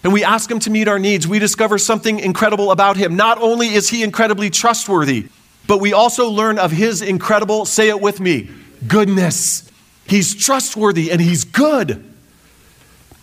and 0.04 0.12
we 0.12 0.22
ask 0.22 0.50
him 0.50 0.60
to 0.60 0.70
meet 0.70 0.88
our 0.88 0.98
needs, 0.98 1.26
we 1.26 1.38
discover 1.38 1.78
something 1.78 2.20
incredible 2.20 2.70
about 2.70 2.96
him. 2.96 3.16
Not 3.16 3.38
only 3.38 3.68
is 3.68 3.88
he 3.88 4.02
incredibly 4.02 4.50
trustworthy, 4.50 5.28
but 5.66 5.80
we 5.80 5.92
also 5.92 6.28
learn 6.28 6.58
of 6.58 6.70
his 6.70 7.02
incredible, 7.02 7.64
say 7.64 7.88
it 7.88 8.00
with 8.00 8.20
me, 8.20 8.48
goodness. 8.86 9.70
He's 10.06 10.34
trustworthy 10.34 11.10
and 11.10 11.20
he's 11.20 11.44
good. 11.44 12.02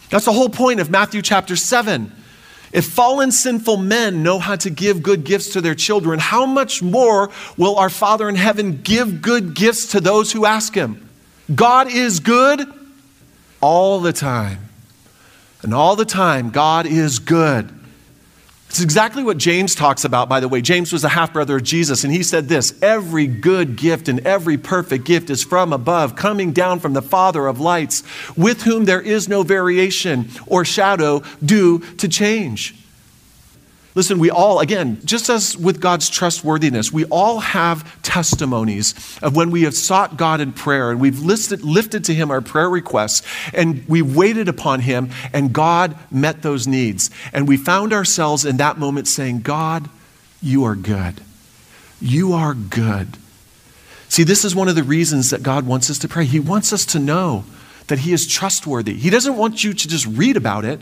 That's 0.10 0.26
the 0.26 0.34
whole 0.34 0.50
point 0.50 0.80
of 0.80 0.90
Matthew 0.90 1.22
chapter 1.22 1.56
7. 1.56 2.12
If 2.72 2.86
fallen 2.86 3.32
sinful 3.32 3.78
men 3.78 4.24
know 4.24 4.40
how 4.40 4.56
to 4.58 4.70
give 4.70 5.04
good 5.04 5.24
gifts 5.24 5.54
to 5.54 5.62
their 5.62 5.76
children, 5.76 6.20
how 6.20 6.46
much 6.46 6.82
more 6.82 7.30
will 7.56 7.76
our 7.78 7.90
Father 7.90 8.28
in 8.28 8.36
heaven 8.36 8.82
give 8.82 9.22
good 9.22 9.56
gifts 9.56 9.92
to 9.92 10.02
those 10.02 10.32
who 10.32 10.46
ask 10.46 10.74
Him? 10.74 11.08
God 11.54 11.92
is 11.92 12.20
good 12.20 12.62
all 13.62 14.00
the 14.00 14.14
time. 14.14 14.70
And 15.62 15.74
all 15.74 15.96
the 15.96 16.06
time, 16.06 16.50
God 16.50 16.86
is 16.86 17.20
good. 17.20 17.70
It's 18.74 18.82
exactly 18.82 19.24
what 19.24 19.38
James 19.38 19.76
talks 19.76 20.04
about, 20.04 20.30
by 20.30 20.40
the 20.40 20.48
way. 20.48 20.60
James 20.60 20.92
was 20.92 21.04
a 21.04 21.10
half 21.10 21.32
brother 21.32 21.58
of 21.58 21.64
Jesus, 21.64 22.04
and 22.04 22.12
he 22.12 22.24
said 22.24 22.50
this 22.50 22.74
Every 22.82 23.28
good 23.28 23.76
gift 23.76 24.08
and 24.08 24.20
every 24.22 24.58
perfect 24.58 25.06
gift 25.06 25.30
is 25.30 25.44
from 25.44 25.72
above, 25.72 26.16
coming 26.16 26.54
down 26.54 26.80
from 26.80 26.94
the 26.94 27.02
Father 27.04 27.46
of 27.46 27.60
lights, 27.60 28.02
with 28.36 28.64
whom 28.64 28.86
there 28.86 29.00
is 29.00 29.30
no 29.30 29.44
variation 29.44 30.28
or 30.48 30.66
shadow 30.66 31.22
due 31.46 31.82
to 31.98 32.08
change. 32.08 32.74
Listen, 33.96 34.18
we 34.18 34.32
all, 34.32 34.60
again, 34.60 35.00
just 35.06 35.30
as 35.30 35.56
with 35.56 35.80
God's 35.80 36.10
trustworthiness, 36.10 36.92
we 36.92 37.06
all 37.06 37.40
have 37.40 38.02
testimonies 38.02 38.96
of 39.22 39.36
when 39.36 39.52
we 39.52 39.64
have 39.64 39.76
sought 39.76 40.18
God 40.18 40.42
in 40.42 40.52
prayer 40.52 40.90
and 40.90 41.00
we've 41.00 41.20
listed, 41.20 41.62
lifted 41.64 42.04
to 42.06 42.14
Him 42.14 42.32
our 42.32 42.42
prayer 42.42 42.70
requests 42.70 43.22
and 43.54 43.88
we 43.88 44.02
waited 44.02 44.48
upon 44.48 44.80
Him 44.80 45.12
and 45.32 45.54
God 45.54 45.96
met 46.10 46.42
those 46.42 46.66
needs. 46.66 47.12
And 47.34 47.48
we 47.48 47.56
found 47.56 47.94
ourselves 47.94 48.46
in 48.46 48.58
that 48.58 48.80
moment 48.80 49.08
saying, 49.08 49.42
God, 49.42 49.88
you 50.42 50.64
are 50.64 50.76
good. 50.76 51.22
You 52.02 52.34
are 52.34 52.56
good. 52.56 53.18
See, 54.10 54.24
this 54.24 54.44
is 54.44 54.56
one 54.56 54.68
of 54.68 54.76
the 54.76 54.84
reasons 54.84 55.30
that 55.30 55.44
God 55.44 55.68
wants 55.68 55.90
us 55.90 56.00
to 56.00 56.08
pray. 56.08 56.26
He 56.26 56.40
wants 56.40 56.74
us 56.74 56.86
to 56.88 57.00
know 57.00 57.46
that 57.88 58.00
He 58.00 58.14
is 58.14 58.28
trustworthy. 58.28 58.94
He 58.94 59.10
doesn't 59.10 59.38
want 59.38 59.64
you 59.64 59.74
to 59.74 59.88
just 59.88 60.06
read 60.08 60.36
about 60.36 60.66
it. 60.66 60.82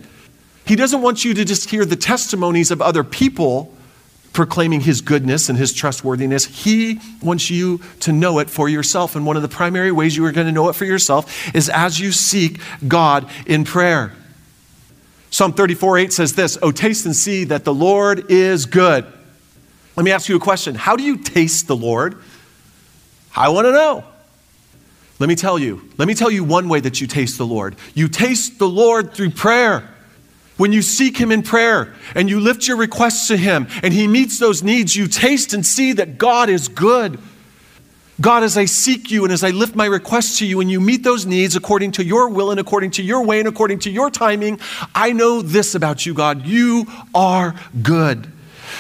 He 0.66 0.76
doesn't 0.76 1.02
want 1.02 1.26
you 1.26 1.34
to 1.34 1.46
just 1.46 1.70
hear 1.70 1.86
the 1.86 1.96
testimonies 1.96 2.72
of 2.72 2.82
other 2.82 3.04
people 3.04 3.74
proclaiming 4.34 4.82
his 4.82 5.02
goodness 5.02 5.50
and 5.50 5.58
his 5.58 5.74
trustworthiness. 5.74 6.46
He 6.46 7.00
wants 7.22 7.50
you 7.50 7.82
to 8.02 8.12
know 8.12 8.40
it 8.40 8.50
for 8.50 8.70
yourself. 8.70 9.16
And 9.16 9.26
one 9.26 9.36
of 9.36 9.42
the 9.42 9.50
primary 9.50 9.92
ways 9.92 10.16
you 10.16 10.26
are 10.26 10.32
going 10.32 10.48
to 10.48 10.54
know 10.54 10.70
it 10.70 10.74
for 10.74 10.86
yourself 10.86 11.54
is 11.54 11.70
as 11.70 12.00
you 12.00 12.12
seek 12.12 12.60
God 12.88 13.30
in 13.46 13.66
prayer. 13.66 14.14
Psalm 15.30 15.54
34 15.54 15.98
8 15.98 16.14
says 16.14 16.36
this 16.36 16.58
Oh, 16.62 16.72
taste 16.72 17.06
and 17.06 17.16
see 17.16 17.46
that 17.46 17.66
the 17.66 17.74
Lord 17.74 18.30
is 18.32 18.66
good. 18.66 19.06
Let 19.96 20.04
me 20.04 20.12
ask 20.12 20.30
you 20.30 20.36
a 20.36 20.40
question 20.40 20.76
How 20.76 20.96
do 20.96 21.04
you 21.04 21.18
taste 21.18 21.68
the 21.68 21.76
Lord? 21.76 22.18
I 23.36 23.50
want 23.50 23.66
to 23.66 23.72
know. 23.72 24.04
Let 25.20 25.28
me 25.28 25.36
tell 25.36 25.60
you. 25.60 25.88
Let 25.98 26.08
me 26.08 26.16
tell 26.16 26.32
you 26.32 26.44
one 26.44 26.68
way 26.68 26.80
that 26.80 27.00
you 27.00 27.08
taste 27.08 27.38
the 27.38 27.46
Lord. 27.46 27.76
You 27.94 28.08
taste 28.08 28.60
the 28.60 28.68
Lord 28.68 29.14
through 29.14 29.30
prayer. 29.32 29.88
When 30.62 30.74
you 30.74 30.84
seek 30.84 31.18
Him 31.18 31.32
in 31.32 31.42
prayer 31.42 31.92
and 32.14 32.30
you 32.30 32.40
lift 32.40 32.68
your 32.68 32.78
requests 32.78 33.30
to 33.30 33.36
Him 33.36 33.66
and 33.82 33.92
He 33.92 34.08
meets 34.08 34.38
those 34.38 34.62
needs, 34.62 34.96
you 34.96 35.08
taste 35.08 35.56
and 35.56 35.66
see 35.66 35.94
that 35.94 36.20
God 36.20 36.50
is 36.50 36.68
good. 36.68 37.18
God, 38.22 38.44
as 38.44 38.60
I 38.60 38.66
seek 38.66 39.10
you 39.10 39.24
and 39.24 39.34
as 39.34 39.44
I 39.44 39.50
lift 39.50 39.76
my 39.76 39.88
requests 39.88 40.38
to 40.38 40.46
you 40.46 40.62
and 40.62 40.70
you 40.70 40.80
meet 40.80 41.02
those 41.02 41.26
needs 41.26 41.56
according 41.56 41.94
to 41.94 42.04
your 42.06 42.30
will 42.30 42.52
and 42.52 42.60
according 42.60 42.92
to 42.92 43.02
your 43.02 43.26
way 43.26 43.40
and 43.40 43.48
according 43.48 43.80
to 43.80 43.90
your 43.90 44.12
timing, 44.12 44.60
I 44.94 45.14
know 45.14 45.42
this 45.42 45.74
about 45.74 46.06
you, 46.06 46.14
God. 46.14 46.46
You 46.46 46.86
are 47.16 47.56
good. 47.82 48.32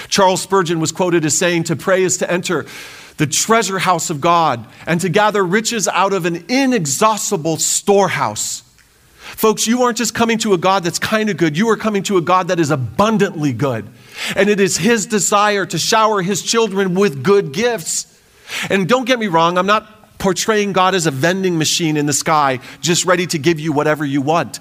Charles 0.07 0.43
Spurgeon 0.43 0.79
was 0.79 0.91
quoted 0.91 1.25
as 1.25 1.35
saying, 1.35 1.63
To 1.63 1.75
pray 1.75 2.03
is 2.03 2.17
to 2.17 2.31
enter 2.31 2.67
the 3.17 3.25
treasure 3.25 3.79
house 3.79 4.11
of 4.11 4.21
God 4.21 4.67
and 4.85 5.01
to 5.01 5.09
gather 5.09 5.43
riches 5.43 5.87
out 5.87 6.13
of 6.13 6.27
an 6.27 6.45
inexhaustible 6.47 7.57
storehouse. 7.57 8.61
Folks, 9.21 9.67
you 9.67 9.83
aren't 9.83 9.97
just 9.97 10.13
coming 10.13 10.37
to 10.39 10.53
a 10.53 10.57
God 10.57 10.83
that's 10.83 10.99
kind 10.99 11.29
of 11.29 11.37
good, 11.37 11.57
you 11.57 11.69
are 11.69 11.77
coming 11.77 12.03
to 12.03 12.17
a 12.17 12.21
God 12.21 12.49
that 12.49 12.59
is 12.59 12.71
abundantly 12.71 13.53
good. 13.53 13.87
And 14.35 14.49
it 14.49 14.59
is 14.59 14.77
His 14.77 15.05
desire 15.05 15.65
to 15.67 15.77
shower 15.77 16.21
His 16.21 16.41
children 16.41 16.95
with 16.95 17.23
good 17.23 17.53
gifts. 17.53 18.19
And 18.69 18.89
don't 18.89 19.05
get 19.05 19.19
me 19.19 19.27
wrong, 19.27 19.57
I'm 19.57 19.67
not 19.67 20.17
portraying 20.17 20.73
God 20.73 20.93
as 20.95 21.07
a 21.07 21.11
vending 21.11 21.57
machine 21.57 21.97
in 21.97 22.05
the 22.05 22.13
sky, 22.13 22.59
just 22.81 23.05
ready 23.05 23.25
to 23.27 23.39
give 23.39 23.59
you 23.59 23.71
whatever 23.71 24.05
you 24.05 24.21
want. 24.21 24.59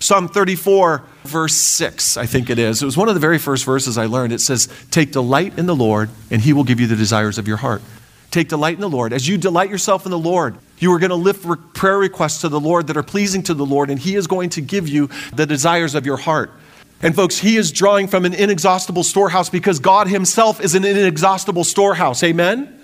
Psalm 0.00 0.28
34, 0.28 1.02
verse 1.24 1.54
6, 1.54 2.16
I 2.16 2.26
think 2.26 2.50
it 2.50 2.58
is. 2.58 2.82
It 2.82 2.84
was 2.84 2.96
one 2.96 3.08
of 3.08 3.14
the 3.14 3.20
very 3.20 3.38
first 3.38 3.64
verses 3.64 3.96
I 3.96 4.06
learned. 4.06 4.32
It 4.32 4.40
says, 4.40 4.68
Take 4.90 5.12
delight 5.12 5.58
in 5.58 5.66
the 5.66 5.74
Lord, 5.74 6.10
and 6.30 6.42
he 6.42 6.52
will 6.52 6.64
give 6.64 6.78
you 6.78 6.86
the 6.86 6.96
desires 6.96 7.38
of 7.38 7.48
your 7.48 7.56
heart. 7.56 7.80
Take 8.34 8.48
delight 8.48 8.74
in 8.74 8.80
the 8.80 8.88
Lord. 8.88 9.12
As 9.12 9.28
you 9.28 9.38
delight 9.38 9.70
yourself 9.70 10.06
in 10.06 10.10
the 10.10 10.18
Lord, 10.18 10.56
you 10.80 10.92
are 10.92 10.98
going 10.98 11.10
to 11.10 11.14
lift 11.14 11.46
prayer 11.72 11.96
requests 11.96 12.40
to 12.40 12.48
the 12.48 12.58
Lord 12.58 12.88
that 12.88 12.96
are 12.96 13.02
pleasing 13.04 13.44
to 13.44 13.54
the 13.54 13.64
Lord, 13.64 13.90
and 13.90 13.96
he 13.96 14.16
is 14.16 14.26
going 14.26 14.50
to 14.50 14.60
give 14.60 14.88
you 14.88 15.08
the 15.32 15.46
desires 15.46 15.94
of 15.94 16.04
your 16.04 16.16
heart. 16.16 16.50
And 17.00 17.14
folks, 17.14 17.38
he 17.38 17.56
is 17.56 17.70
drawing 17.70 18.08
from 18.08 18.24
an 18.24 18.34
inexhaustible 18.34 19.04
storehouse 19.04 19.50
because 19.50 19.78
God 19.78 20.08
himself 20.08 20.60
is 20.60 20.74
an 20.74 20.84
inexhaustible 20.84 21.62
storehouse. 21.62 22.24
Amen? 22.24 22.76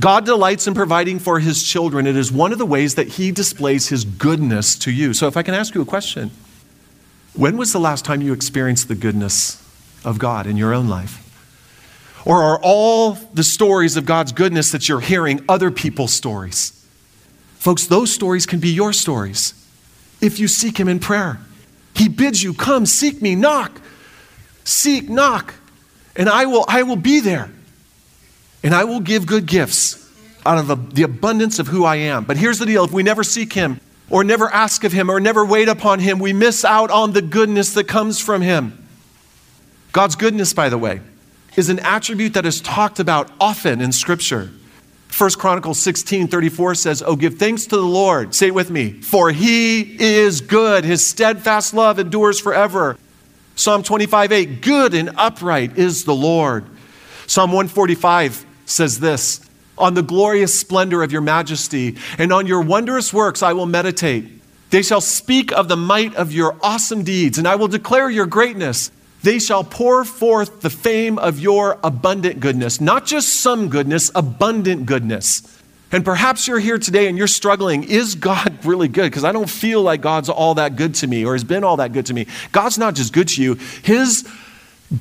God 0.00 0.24
delights 0.24 0.66
in 0.66 0.72
providing 0.72 1.18
for 1.18 1.38
his 1.38 1.62
children. 1.62 2.06
It 2.06 2.16
is 2.16 2.32
one 2.32 2.50
of 2.50 2.56
the 2.56 2.64
ways 2.64 2.94
that 2.94 3.08
he 3.08 3.32
displays 3.32 3.88
his 3.88 4.06
goodness 4.06 4.78
to 4.78 4.90
you. 4.90 5.12
So, 5.12 5.26
if 5.26 5.36
I 5.36 5.42
can 5.42 5.52
ask 5.52 5.74
you 5.74 5.82
a 5.82 5.84
question, 5.84 6.30
when 7.34 7.58
was 7.58 7.74
the 7.74 7.80
last 7.80 8.06
time 8.06 8.22
you 8.22 8.32
experienced 8.32 8.88
the 8.88 8.94
goodness 8.94 9.62
of 10.02 10.18
God 10.18 10.46
in 10.46 10.56
your 10.56 10.72
own 10.72 10.88
life? 10.88 11.25
Or 12.26 12.42
are 12.42 12.60
all 12.62 13.12
the 13.12 13.44
stories 13.44 13.96
of 13.96 14.04
God's 14.04 14.32
goodness 14.32 14.72
that 14.72 14.88
you're 14.88 15.00
hearing 15.00 15.42
other 15.48 15.70
people's 15.70 16.12
stories? 16.12 16.72
Folks, 17.54 17.86
those 17.86 18.12
stories 18.12 18.44
can 18.44 18.60
be 18.60 18.68
your 18.68 18.92
stories 18.92 19.54
if 20.20 20.38
you 20.38 20.48
seek 20.48 20.78
Him 20.78 20.88
in 20.88 20.98
prayer. 20.98 21.38
He 21.94 22.08
bids 22.08 22.42
you, 22.42 22.52
Come, 22.52 22.84
seek 22.84 23.22
me, 23.22 23.34
knock. 23.34 23.80
Seek, 24.64 25.08
knock, 25.08 25.54
and 26.16 26.28
I 26.28 26.44
will, 26.46 26.64
I 26.68 26.82
will 26.82 26.96
be 26.96 27.20
there 27.20 27.50
and 28.66 28.74
I 28.74 28.82
will 28.82 28.98
give 28.98 29.26
good 29.26 29.46
gifts 29.46 30.10
out 30.44 30.58
of 30.58 30.94
the 30.96 31.04
abundance 31.04 31.60
of 31.60 31.68
who 31.68 31.84
I 31.84 31.96
am. 31.96 32.24
But 32.24 32.36
here's 32.36 32.58
the 32.58 32.66
deal 32.66 32.84
if 32.84 32.90
we 32.90 33.04
never 33.04 33.22
seek 33.22 33.52
Him, 33.52 33.80
or 34.10 34.24
never 34.24 34.50
ask 34.50 34.82
of 34.82 34.90
Him, 34.92 35.08
or 35.08 35.20
never 35.20 35.46
wait 35.46 35.68
upon 35.68 36.00
Him, 36.00 36.18
we 36.18 36.32
miss 36.32 36.64
out 36.64 36.90
on 36.90 37.12
the 37.12 37.22
goodness 37.22 37.74
that 37.74 37.84
comes 37.84 38.18
from 38.18 38.42
Him. 38.42 38.84
God's 39.92 40.16
goodness, 40.16 40.52
by 40.52 40.68
the 40.68 40.78
way, 40.78 41.00
is 41.56 41.68
an 41.68 41.78
attribute 41.80 42.34
that 42.34 42.46
is 42.46 42.60
talked 42.60 43.00
about 43.00 43.30
often 43.40 43.80
in 43.80 43.92
Scripture. 43.92 44.50
1 45.16 45.30
Chronicles 45.32 45.78
16 45.78 46.28
34 46.28 46.74
says, 46.74 47.02
Oh, 47.04 47.16
give 47.16 47.38
thanks 47.38 47.64
to 47.66 47.76
the 47.76 47.82
Lord. 47.82 48.34
Say 48.34 48.48
it 48.48 48.54
with 48.54 48.70
me. 48.70 48.92
For 48.92 49.30
he 49.30 49.96
is 49.98 50.42
good. 50.42 50.84
His 50.84 51.06
steadfast 51.06 51.72
love 51.72 51.98
endures 51.98 52.38
forever. 52.38 52.98
Psalm 53.54 53.82
25 53.82 54.32
8, 54.32 54.60
good 54.60 54.92
and 54.92 55.10
upright 55.16 55.78
is 55.78 56.04
the 56.04 56.14
Lord. 56.14 56.66
Psalm 57.26 57.50
145 57.50 58.44
says 58.66 59.00
this 59.00 59.40
On 59.78 59.94
the 59.94 60.02
glorious 60.02 60.58
splendor 60.58 61.02
of 61.02 61.10
your 61.10 61.22
majesty, 61.22 61.96
and 62.18 62.32
on 62.32 62.46
your 62.46 62.60
wondrous 62.60 63.14
works 63.14 63.42
I 63.42 63.54
will 63.54 63.66
meditate. 63.66 64.30
They 64.68 64.82
shall 64.82 65.00
speak 65.00 65.52
of 65.52 65.68
the 65.68 65.76
might 65.76 66.14
of 66.16 66.32
your 66.32 66.56
awesome 66.62 67.04
deeds, 67.04 67.38
and 67.38 67.48
I 67.48 67.56
will 67.56 67.68
declare 67.68 68.10
your 68.10 68.26
greatness. 68.26 68.90
They 69.26 69.40
shall 69.40 69.64
pour 69.64 70.04
forth 70.04 70.60
the 70.60 70.70
fame 70.70 71.18
of 71.18 71.40
your 71.40 71.80
abundant 71.82 72.38
goodness, 72.38 72.80
not 72.80 73.04
just 73.04 73.40
some 73.40 73.70
goodness, 73.70 74.08
abundant 74.14 74.86
goodness. 74.86 75.42
And 75.90 76.04
perhaps 76.04 76.46
you're 76.46 76.60
here 76.60 76.78
today 76.78 77.08
and 77.08 77.18
you're 77.18 77.26
struggling. 77.26 77.82
Is 77.82 78.14
God 78.14 78.56
really 78.64 78.86
good? 78.86 79.10
Because 79.10 79.24
I 79.24 79.32
don't 79.32 79.50
feel 79.50 79.82
like 79.82 80.00
God's 80.00 80.28
all 80.28 80.54
that 80.54 80.76
good 80.76 80.94
to 80.96 81.08
me 81.08 81.24
or 81.24 81.32
has 81.32 81.42
been 81.42 81.64
all 81.64 81.78
that 81.78 81.92
good 81.92 82.06
to 82.06 82.14
me. 82.14 82.28
God's 82.52 82.78
not 82.78 82.94
just 82.94 83.12
good 83.12 83.26
to 83.30 83.42
you, 83.42 83.54
His 83.82 84.32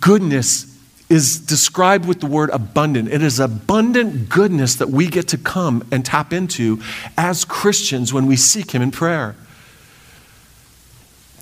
goodness 0.01 0.75
is 1.07 1.37
described 1.37 2.07
with 2.07 2.19
the 2.19 2.25
word 2.25 2.49
abundant. 2.49 3.09
It 3.09 3.21
is 3.21 3.39
abundant 3.39 4.27
goodness 4.27 4.73
that 4.77 4.89
we 4.89 5.05
get 5.05 5.27
to 5.27 5.37
come 5.37 5.87
and 5.91 6.03
tap 6.03 6.33
into 6.33 6.81
as 7.15 7.45
Christians 7.45 8.11
when 8.11 8.25
we 8.25 8.37
seek 8.37 8.71
Him 8.71 8.81
in 8.81 8.89
prayer. 8.89 9.35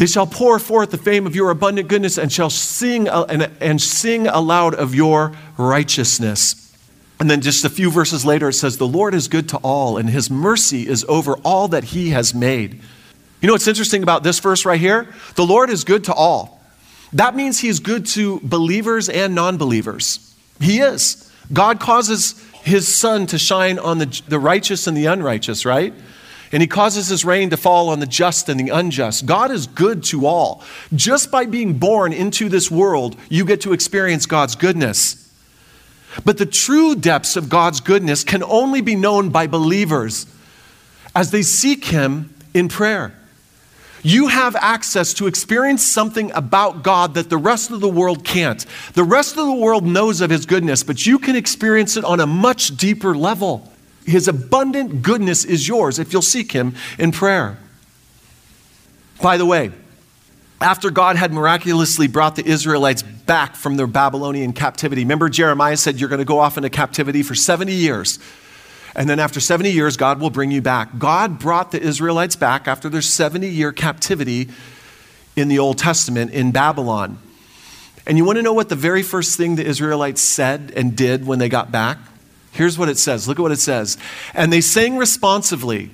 They 0.04 0.08
shall 0.08 0.28
pour 0.28 0.60
forth 0.60 0.92
the 0.92 0.98
fame 0.98 1.26
of 1.26 1.34
your 1.34 1.50
abundant 1.50 1.88
goodness 1.88 2.18
and 2.18 2.30
shall 2.30 2.50
sing 2.50 3.08
uh, 3.08 3.24
and, 3.30 3.50
and 3.62 3.82
sing 3.82 4.28
aloud 4.28 4.76
of 4.76 4.94
your 4.94 5.32
righteousness. 5.58 6.76
And 7.22 7.32
then 7.32 7.40
just 7.40 7.64
a 7.64 7.70
few 7.70 7.90
verses 7.90 8.26
later, 8.26 8.50
it 8.50 8.54
says, 8.56 8.78
The 8.78 8.86
Lord 8.86 9.14
is 9.14 9.30
good 9.30 9.48
to 9.48 9.58
all, 9.60 9.96
and 9.96 10.10
his 10.10 10.30
mercy 10.30 10.90
is 10.90 11.06
over 11.08 11.38
all 11.46 11.70
that 11.70 11.86
he 11.86 12.10
has 12.10 12.36
made. 12.36 12.82
You 13.40 13.48
know 13.48 13.54
what's 13.54 13.70
interesting 13.70 14.04
about 14.04 14.24
this 14.24 14.40
verse 14.40 14.66
right 14.66 14.78
here? 14.78 15.08
The 15.36 15.46
Lord 15.46 15.70
is 15.70 15.86
good 15.86 16.04
to 16.04 16.14
all. 16.14 16.62
That 17.14 17.34
means 17.34 17.62
he 17.62 17.70
is 17.70 17.80
good 17.80 18.06
to 18.08 18.42
believers 18.42 19.08
and 19.08 19.34
non 19.34 19.56
believers. 19.56 20.36
He 20.60 20.82
is. 20.82 21.32
God 21.54 21.80
causes 21.80 22.46
his 22.56 22.94
sun 22.94 23.26
to 23.28 23.40
shine 23.40 23.80
on 23.80 24.00
the, 24.00 24.22
the 24.28 24.38
righteous 24.38 24.86
and 24.86 24.98
the 24.98 25.06
unrighteous, 25.06 25.66
right? 25.66 25.94
And 26.54 26.62
he 26.62 26.68
causes 26.68 27.08
his 27.08 27.26
rain 27.26 27.50
to 27.50 27.58
fall 27.58 27.90
on 27.90 28.00
the 28.00 28.06
just 28.06 28.48
and 28.48 28.60
the 28.60 28.70
unjust. 28.70 29.26
God 29.26 29.50
is 29.50 29.66
good 29.66 30.04
to 30.06 30.28
all. 30.28 30.64
Just 30.94 31.32
by 31.32 31.46
being 31.46 31.80
born 31.80 32.14
into 32.14 32.48
this 32.48 32.70
world, 32.70 33.18
you 33.28 33.44
get 33.44 33.60
to 33.62 33.74
experience 33.74 34.28
God's 34.28 34.56
goodness. 34.56 35.20
But 36.24 36.38
the 36.38 36.46
true 36.46 36.94
depths 36.94 37.36
of 37.36 37.50
God's 37.50 37.82
goodness 37.82 38.24
can 38.24 38.44
only 38.44 38.82
be 38.82 38.96
known 38.96 39.30
by 39.30 39.48
believers 39.48 40.28
as 41.16 41.32
they 41.32 41.42
seek 41.42 41.86
him 41.86 42.34
in 42.54 42.70
prayer. 42.70 43.16
You 44.04 44.28
have 44.28 44.56
access 44.58 45.14
to 45.16 45.28
experience 45.28 45.82
something 45.82 46.32
about 46.34 46.84
God 46.84 47.14
that 47.16 47.30
the 47.30 47.38
rest 47.38 47.72
of 47.72 47.80
the 47.80 47.90
world 47.90 48.26
can't. 48.26 48.64
The 48.94 49.04
rest 49.04 49.38
of 49.38 49.48
the 49.48 49.54
world 49.54 49.86
knows 49.86 50.20
of 50.20 50.30
His 50.30 50.46
goodness, 50.46 50.84
but 50.84 51.06
you 51.06 51.18
can 51.18 51.38
experience 51.38 51.96
it 51.96 52.04
on 52.04 52.20
a 52.20 52.28
much 52.28 52.76
deeper 52.76 53.16
level. 53.16 53.73
His 54.06 54.28
abundant 54.28 55.02
goodness 55.02 55.46
is 55.46 55.68
yours 55.68 56.00
if 56.00 56.12
you'll 56.12 56.22
seek 56.22 56.52
Him 56.52 56.76
in 56.98 57.12
prayer. 57.12 57.58
By 59.22 59.38
the 59.38 59.46
way, 59.46 59.72
after 60.60 60.92
God 60.92 61.16
had 61.16 61.34
miraculously 61.34 62.08
brought 62.08 62.36
the 62.36 62.46
Israelites 62.46 63.04
back 63.04 63.56
from 63.56 63.76
their 63.76 63.88
Babylonian 63.88 64.54
captivity, 64.54 65.04
remember 65.04 65.30
Jeremiah 65.30 65.78
said, 65.78 66.00
You're 66.00 66.10
going 66.10 66.20
to 66.20 66.26
go 66.26 66.40
off 66.40 66.58
into 66.58 66.70
captivity 66.70 67.24
for 67.24 67.36
70 67.36 67.74
years. 67.74 68.20
And 68.96 69.10
then 69.10 69.20
after 69.20 69.40
70 69.40 69.72
years, 69.72 69.98
God 69.98 70.20
will 70.20 70.30
bring 70.30 70.52
you 70.52 70.62
back. 70.62 71.00
God 71.00 71.40
brought 71.40 71.72
the 71.72 71.82
Israelites 71.82 72.36
back 72.36 72.68
after 72.68 72.90
their 72.90 73.02
70 73.02 73.48
year 73.50 73.72
captivity 73.72 74.50
in 75.36 75.48
the 75.48 75.60
Old 75.60 75.78
Testament 75.78 76.32
in 76.32 76.52
Babylon. 76.52 77.18
And 78.06 78.18
you 78.18 78.26
want 78.26 78.38
to 78.38 78.44
know 78.44 78.54
what 78.54 78.70
the 78.70 78.76
very 78.76 79.02
first 79.02 79.38
thing 79.38 79.56
the 79.56 79.66
Israelites 79.66 80.22
said 80.22 80.74
and 80.76 80.96
did 80.96 81.26
when 81.26 81.40
they 81.40 81.50
got 81.50 81.72
back? 81.72 81.98
Here's 82.54 82.78
what 82.78 82.88
it 82.88 82.98
says. 82.98 83.28
Look 83.28 83.40
at 83.40 83.42
what 83.42 83.52
it 83.52 83.60
says. 83.60 83.98
And 84.34 84.54
they 84.54 84.62
sang 84.62 84.98
responsively, 84.98 85.92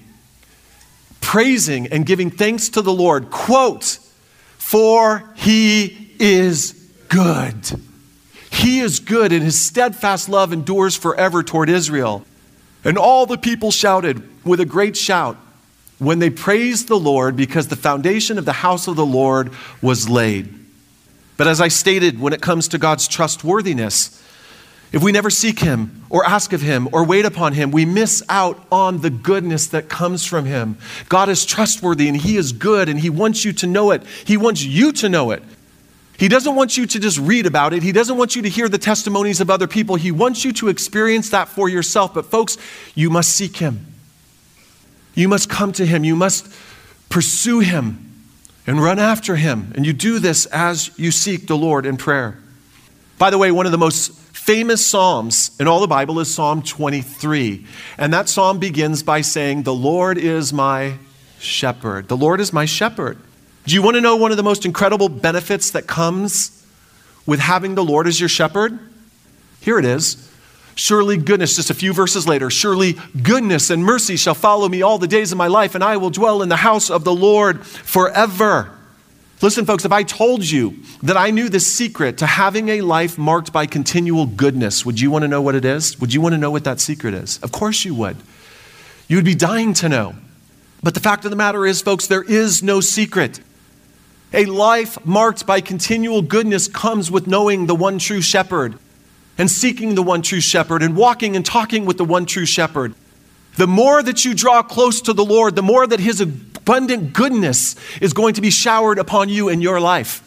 praising 1.21 1.87
and 1.87 2.05
giving 2.05 2.29
thanks 2.29 2.69
to 2.69 2.81
the 2.81 2.93
Lord. 2.93 3.31
Quote, 3.31 3.99
for 4.57 5.23
he 5.35 6.13
is 6.19 6.73
good. 7.07 7.55
He 8.51 8.81
is 8.81 8.99
good, 8.99 9.31
and 9.31 9.41
his 9.41 9.59
steadfast 9.59 10.27
love 10.27 10.53
endures 10.53 10.95
forever 10.95 11.43
toward 11.43 11.69
Israel. 11.69 12.25
And 12.83 12.97
all 12.97 13.25
the 13.25 13.37
people 13.37 13.71
shouted 13.71 14.21
with 14.45 14.59
a 14.59 14.65
great 14.65 14.97
shout 14.97 15.37
when 15.97 16.19
they 16.19 16.29
praised 16.29 16.87
the 16.87 16.99
Lord 16.99 17.35
because 17.35 17.67
the 17.67 17.75
foundation 17.75 18.37
of 18.37 18.45
the 18.45 18.53
house 18.53 18.87
of 18.87 18.95
the 18.95 19.05
Lord 19.05 19.51
was 19.81 20.09
laid. 20.09 20.53
But 21.37 21.47
as 21.47 21.61
I 21.61 21.69
stated, 21.69 22.19
when 22.19 22.33
it 22.33 22.41
comes 22.41 22.67
to 22.69 22.77
God's 22.77 23.07
trustworthiness, 23.07 24.21
if 24.91 25.03
we 25.03 25.11
never 25.11 25.29
seek 25.29 25.59
Him 25.59 26.03
or 26.09 26.25
ask 26.25 26.51
of 26.51 26.61
Him 26.61 26.89
or 26.91 27.05
wait 27.05 27.25
upon 27.25 27.53
Him, 27.53 27.71
we 27.71 27.85
miss 27.85 28.23
out 28.27 28.65
on 28.71 29.01
the 29.01 29.09
goodness 29.09 29.67
that 29.67 29.87
comes 29.87 30.25
from 30.25 30.45
Him. 30.45 30.77
God 31.09 31.29
is 31.29 31.45
trustworthy 31.45 32.07
and 32.07 32.17
He 32.17 32.37
is 32.37 32.51
good 32.51 32.89
and 32.89 32.99
He 32.99 33.09
wants 33.09 33.45
you 33.45 33.53
to 33.53 33.67
know 33.67 33.91
it. 33.91 34.03
He 34.25 34.35
wants 34.35 34.63
you 34.63 34.91
to 34.93 35.09
know 35.09 35.31
it. 35.31 35.43
He 36.17 36.27
doesn't 36.27 36.55
want 36.55 36.75
you 36.75 36.85
to 36.85 36.99
just 36.99 37.17
read 37.17 37.45
about 37.45 37.71
it. 37.73 37.81
He 37.81 37.93
doesn't 37.93 38.17
want 38.17 38.35
you 38.35 38.41
to 38.41 38.49
hear 38.49 38.67
the 38.67 38.77
testimonies 38.77 39.39
of 39.39 39.49
other 39.49 39.67
people. 39.67 39.95
He 39.95 40.11
wants 40.11 40.43
you 40.43 40.51
to 40.53 40.67
experience 40.67 41.29
that 41.29 41.47
for 41.47 41.69
yourself. 41.69 42.13
But, 42.13 42.25
folks, 42.25 42.57
you 42.93 43.09
must 43.09 43.33
seek 43.33 43.55
Him. 43.55 43.85
You 45.13 45.29
must 45.29 45.49
come 45.49 45.71
to 45.73 45.85
Him. 45.85 46.03
You 46.03 46.17
must 46.17 46.53
pursue 47.07 47.59
Him 47.59 48.25
and 48.67 48.83
run 48.83 48.99
after 48.99 49.37
Him. 49.37 49.71
And 49.75 49.85
you 49.85 49.93
do 49.93 50.19
this 50.19 50.45
as 50.47 50.91
you 50.99 51.11
seek 51.11 51.47
the 51.47 51.55
Lord 51.55 51.85
in 51.85 51.95
prayer. 51.95 52.37
By 53.17 53.29
the 53.29 53.37
way, 53.37 53.51
one 53.51 53.65
of 53.65 53.71
the 53.71 53.77
most 53.77 54.28
famous 54.39 54.85
Psalms 54.85 55.51
in 55.59 55.67
all 55.67 55.79
the 55.79 55.87
Bible 55.87 56.19
is 56.19 56.33
Psalm 56.33 56.61
23. 56.63 57.65
And 57.97 58.13
that 58.13 58.29
psalm 58.29 58.57
begins 58.57 59.03
by 59.03 59.21
saying, 59.21 59.63
The 59.63 59.73
Lord 59.73 60.17
is 60.17 60.51
my 60.51 60.95
shepherd. 61.39 62.07
The 62.07 62.17
Lord 62.17 62.39
is 62.39 62.51
my 62.51 62.65
shepherd. 62.65 63.17
Do 63.65 63.75
you 63.75 63.81
want 63.81 63.95
to 63.95 64.01
know 64.01 64.15
one 64.15 64.31
of 64.31 64.37
the 64.37 64.43
most 64.43 64.65
incredible 64.65 65.09
benefits 65.09 65.71
that 65.71 65.85
comes 65.85 66.65
with 67.25 67.39
having 67.39 67.75
the 67.75 67.83
Lord 67.83 68.07
as 68.07 68.19
your 68.19 68.29
shepherd? 68.29 68.79
Here 69.61 69.77
it 69.77 69.85
is. 69.85 70.27
Surely 70.73 71.17
goodness, 71.17 71.57
just 71.57 71.69
a 71.69 71.73
few 71.75 71.91
verses 71.91 72.27
later, 72.27 72.49
surely 72.49 72.95
goodness 73.21 73.69
and 73.69 73.83
mercy 73.83 74.15
shall 74.15 74.33
follow 74.33 74.69
me 74.69 74.81
all 74.81 74.97
the 74.97 75.07
days 75.07 75.31
of 75.31 75.37
my 75.37 75.47
life, 75.47 75.75
and 75.75 75.83
I 75.83 75.97
will 75.97 76.09
dwell 76.09 76.41
in 76.41 76.49
the 76.49 76.55
house 76.55 76.89
of 76.89 77.03
the 77.03 77.13
Lord 77.13 77.65
forever. 77.65 78.78
Listen, 79.41 79.65
folks, 79.65 79.85
if 79.85 79.93
I 79.93 80.03
told 80.03 80.43
you 80.49 80.75
that 81.01 81.15
I 81.15 81.31
knew 81.31 81.47
the 81.47 81.61
secret 81.61 82.17
to 82.17 82.25
having 82.25 82.67
a 82.67 82.81
life 82.81 83.17
marked 83.17 83.53
by 83.53 83.65
continual 83.67 84.25
goodness, 84.25 84.85
would 84.85 84.99
you 84.99 85.09
want 85.11 85.23
to 85.23 85.29
know 85.29 85.41
what 85.41 85.55
it 85.55 85.63
is? 85.63 85.97
Would 86.01 86.13
you 86.13 86.19
want 86.19 86.33
to 86.33 86.37
know 86.37 86.51
what 86.51 86.65
that 86.65 86.81
secret 86.81 87.13
is? 87.13 87.37
Of 87.37 87.53
course 87.53 87.85
you 87.85 87.95
would. 87.95 88.17
You 89.07 89.15
would 89.15 89.25
be 89.25 89.35
dying 89.35 89.73
to 89.75 89.87
know. 89.87 90.15
But 90.83 90.93
the 90.93 90.99
fact 90.99 91.23
of 91.23 91.31
the 91.31 91.37
matter 91.37 91.65
is, 91.65 91.81
folks, 91.81 92.07
there 92.07 92.23
is 92.23 92.61
no 92.61 92.81
secret. 92.81 93.39
A 94.33 94.43
life 94.45 95.03
marked 95.05 95.45
by 95.45 95.61
continual 95.61 96.21
goodness 96.21 96.67
comes 96.67 97.09
with 97.09 97.25
knowing 97.25 97.65
the 97.65 97.75
one 97.75 97.97
true 97.97 98.21
shepherd 98.21 98.77
and 99.37 99.49
seeking 99.49 99.95
the 99.95 100.03
one 100.03 100.21
true 100.21 100.41
shepherd 100.41 100.83
and 100.83 100.97
walking 100.97 101.37
and 101.37 101.45
talking 101.45 101.85
with 101.85 101.97
the 101.97 102.05
one 102.05 102.25
true 102.25 102.45
shepherd. 102.45 102.93
The 103.55 103.67
more 103.67 104.03
that 104.03 104.25
you 104.25 104.33
draw 104.33 104.63
close 104.63 105.01
to 105.01 105.13
the 105.13 105.25
Lord, 105.25 105.55
the 105.55 105.63
more 105.63 105.87
that 105.87 105.99
his 106.01 106.19
abundant 106.69 107.13
goodness 107.13 107.75
is 107.99 108.13
going 108.13 108.35
to 108.35 108.41
be 108.41 108.51
showered 108.51 108.99
upon 108.99 109.27
you 109.27 109.49
in 109.49 109.59
your 109.59 109.79
life. 109.79 110.21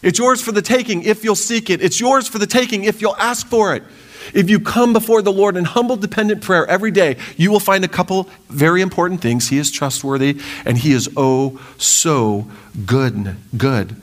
It's 0.00 0.18
yours 0.18 0.40
for 0.40 0.50
the 0.50 0.62
taking 0.62 1.02
if 1.02 1.24
you'll 1.24 1.34
seek 1.34 1.68
it. 1.68 1.82
It's 1.82 2.00
yours 2.00 2.26
for 2.26 2.38
the 2.38 2.46
taking 2.46 2.84
if 2.84 3.02
you'll 3.02 3.16
ask 3.16 3.46
for 3.46 3.74
it. 3.74 3.82
If 4.32 4.48
you 4.48 4.58
come 4.58 4.94
before 4.94 5.20
the 5.20 5.32
Lord 5.32 5.58
in 5.58 5.66
humble, 5.66 5.96
dependent 5.96 6.40
prayer 6.40 6.66
every 6.66 6.90
day, 6.90 7.18
you 7.36 7.50
will 7.50 7.60
find 7.60 7.84
a 7.84 7.88
couple 7.88 8.30
very 8.48 8.80
important 8.80 9.20
things. 9.20 9.50
He 9.50 9.58
is 9.58 9.70
trustworthy 9.70 10.40
and 10.64 10.78
He 10.78 10.92
is 10.92 11.10
oh 11.18 11.60
so 11.76 12.50
good. 12.86 13.36
Good. 13.54 13.96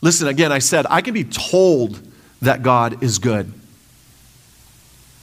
Listen, 0.00 0.28
again, 0.28 0.50
I 0.50 0.60
said 0.60 0.86
I 0.88 1.02
can 1.02 1.12
be 1.12 1.24
told 1.24 2.00
that 2.40 2.62
God 2.62 3.02
is 3.02 3.18
good. 3.18 3.52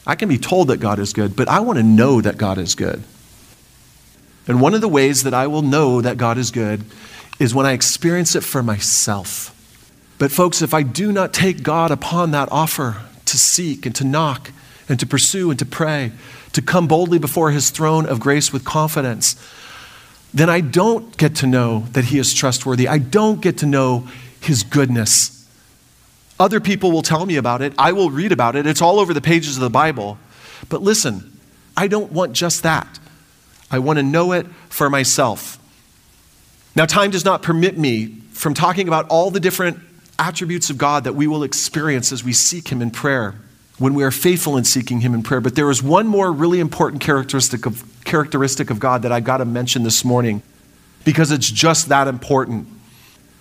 I 0.06 0.14
can 0.14 0.30
be 0.30 0.38
told 0.38 0.68
that 0.68 0.78
God 0.78 1.00
is 1.00 1.14
good, 1.14 1.36
but 1.36 1.48
I 1.48 1.62
want 1.62 1.78
to 1.78 1.84
know 1.84 2.22
that 2.22 2.38
God 2.38 2.60
is 2.60 2.76
good. 2.76 3.04
And 4.48 4.62
one 4.62 4.74
of 4.74 4.82
the 4.82 4.88
ways 4.88 5.24
that 5.24 5.34
I 5.34 5.48
will 5.48 5.62
know 5.62 6.02
that 6.02 6.18
God 6.18 6.38
is 6.38 6.52
good 6.52 6.84
is 7.40 7.54
when 7.54 7.66
I 7.66 7.74
experience 7.74 8.36
it 8.36 8.44
for 8.44 8.62
myself. 8.64 9.52
But, 10.18 10.32
folks, 10.32 10.62
if 10.62 10.74
I 10.74 10.84
do 10.84 11.12
not 11.12 11.34
take 11.34 11.64
God 11.64 11.92
upon 11.92 12.32
that 12.32 12.50
offer 12.52 12.98
to 13.26 13.38
seek 13.38 13.86
and 13.86 13.96
to 13.96 14.04
knock 14.04 14.52
and 14.88 15.00
to 15.00 15.06
pursue 15.06 15.50
and 15.50 15.60
to 15.60 15.66
pray, 15.66 16.12
to 16.54 16.62
come 16.62 16.88
boldly 16.88 17.20
before 17.20 17.52
His 17.52 17.70
throne 17.70 18.06
of 18.06 18.20
grace 18.20 18.54
with 18.54 18.64
confidence, 18.64 19.36
then 20.34 20.50
I 20.50 20.62
don't 20.62 21.18
get 21.18 21.36
to 21.38 21.48
know 21.48 21.86
that 21.92 22.06
He 22.06 22.20
is 22.20 22.34
trustworthy. 22.34 22.88
I 22.88 22.98
don't 22.98 23.42
get 23.42 23.58
to 23.58 23.66
know 23.66 24.08
His 24.40 24.64
goodness. 24.64 25.46
Other 26.40 26.60
people 26.60 26.92
will 26.92 27.02
tell 27.02 27.26
me 27.26 27.38
about 27.38 27.62
it. 27.62 27.74
I 27.78 27.94
will 27.94 28.10
read 28.10 28.32
about 28.32 28.56
it. 28.56 28.68
It's 28.68 28.82
all 28.82 29.00
over 29.00 29.14
the 29.14 29.22
pages 29.22 29.58
of 29.58 29.62
the 29.62 29.70
Bible. 29.70 30.18
But 30.70 30.82
listen, 30.82 31.38
I 31.76 31.88
don't 31.88 32.12
want 32.12 32.34
just 32.34 32.64
that. 32.64 33.00
I 33.72 33.80
want 33.80 33.98
to 33.98 34.04
know 34.04 34.32
it 34.32 34.48
for 34.70 34.90
myself. 34.90 35.60
Now, 36.76 36.86
time 36.86 37.12
does 37.12 37.26
not 37.26 37.42
permit 37.42 37.78
me 37.78 38.08
from 38.32 38.54
talking 38.54 38.88
about 38.88 39.08
all 39.10 39.32
the 39.32 39.40
different 39.40 39.80
attributes 40.20 40.70
of 40.70 40.78
God 40.78 41.06
that 41.06 41.14
we 41.14 41.28
will 41.28 41.44
experience 41.44 42.12
as 42.12 42.24
we 42.24 42.34
seek 42.34 42.68
Him 42.68 42.82
in 42.82 42.92
prayer, 42.92 43.36
when 43.78 43.94
we 43.94 44.04
are 44.04 44.12
faithful 44.12 44.58
in 44.58 44.64
seeking 44.64 45.02
Him 45.02 45.14
in 45.14 45.24
prayer. 45.24 45.42
But 45.42 45.56
there 45.56 45.70
is 45.70 45.82
one 45.82 46.08
more 46.08 46.32
really 46.32 46.60
important 46.60 47.02
characteristic 47.02 47.66
of, 47.66 47.84
characteristic 48.04 48.70
of 48.70 48.80
God 48.80 49.02
that 49.04 49.12
I 49.12 49.20
got 49.20 49.38
to 49.38 49.46
mention 49.46 49.84
this 49.84 50.06
morning 50.06 50.42
because 51.06 51.32
it's 51.32 51.50
just 51.50 51.90
that 51.90 52.08
important. 52.08 52.68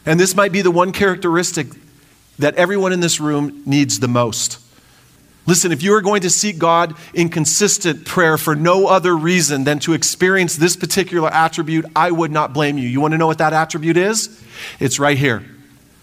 And 0.07 0.21
this 0.21 0.37
might 0.37 0.53
be 0.53 0.63
the 0.63 0.71
one 0.71 0.93
characteristic 0.93 1.69
that 2.39 2.55
everyone 2.57 2.93
in 2.93 3.01
this 3.01 3.21
room 3.21 3.63
needs 3.65 4.01
the 4.01 4.09
most. 4.09 4.59
Listen, 5.47 5.73
if 5.73 5.83
you 5.83 5.95
are 5.95 6.01
going 6.01 6.23
to 6.23 6.31
seek 6.31 6.59
God 6.59 6.97
in 7.13 7.29
consistent 7.29 8.07
prayer 8.07 8.39
for 8.39 8.57
no 8.57 8.87
other 8.87 9.15
reason 9.15 9.65
than 9.65 9.79
to 9.81 9.93
experience 9.93 10.57
this 10.57 10.75
particular 10.75 11.29
attribute, 11.33 11.85
I 11.95 12.11
would 12.11 12.33
not 12.33 12.55
blame 12.55 12.79
you. 12.79 12.89
You 12.89 13.01
want 13.01 13.13
to 13.13 13.19
know 13.19 13.27
what 13.27 13.39
that 13.39 13.53
attribute 13.53 13.97
is? 13.97 14.43
It's 14.81 14.99
right 14.99 15.19
here. 15.19 15.45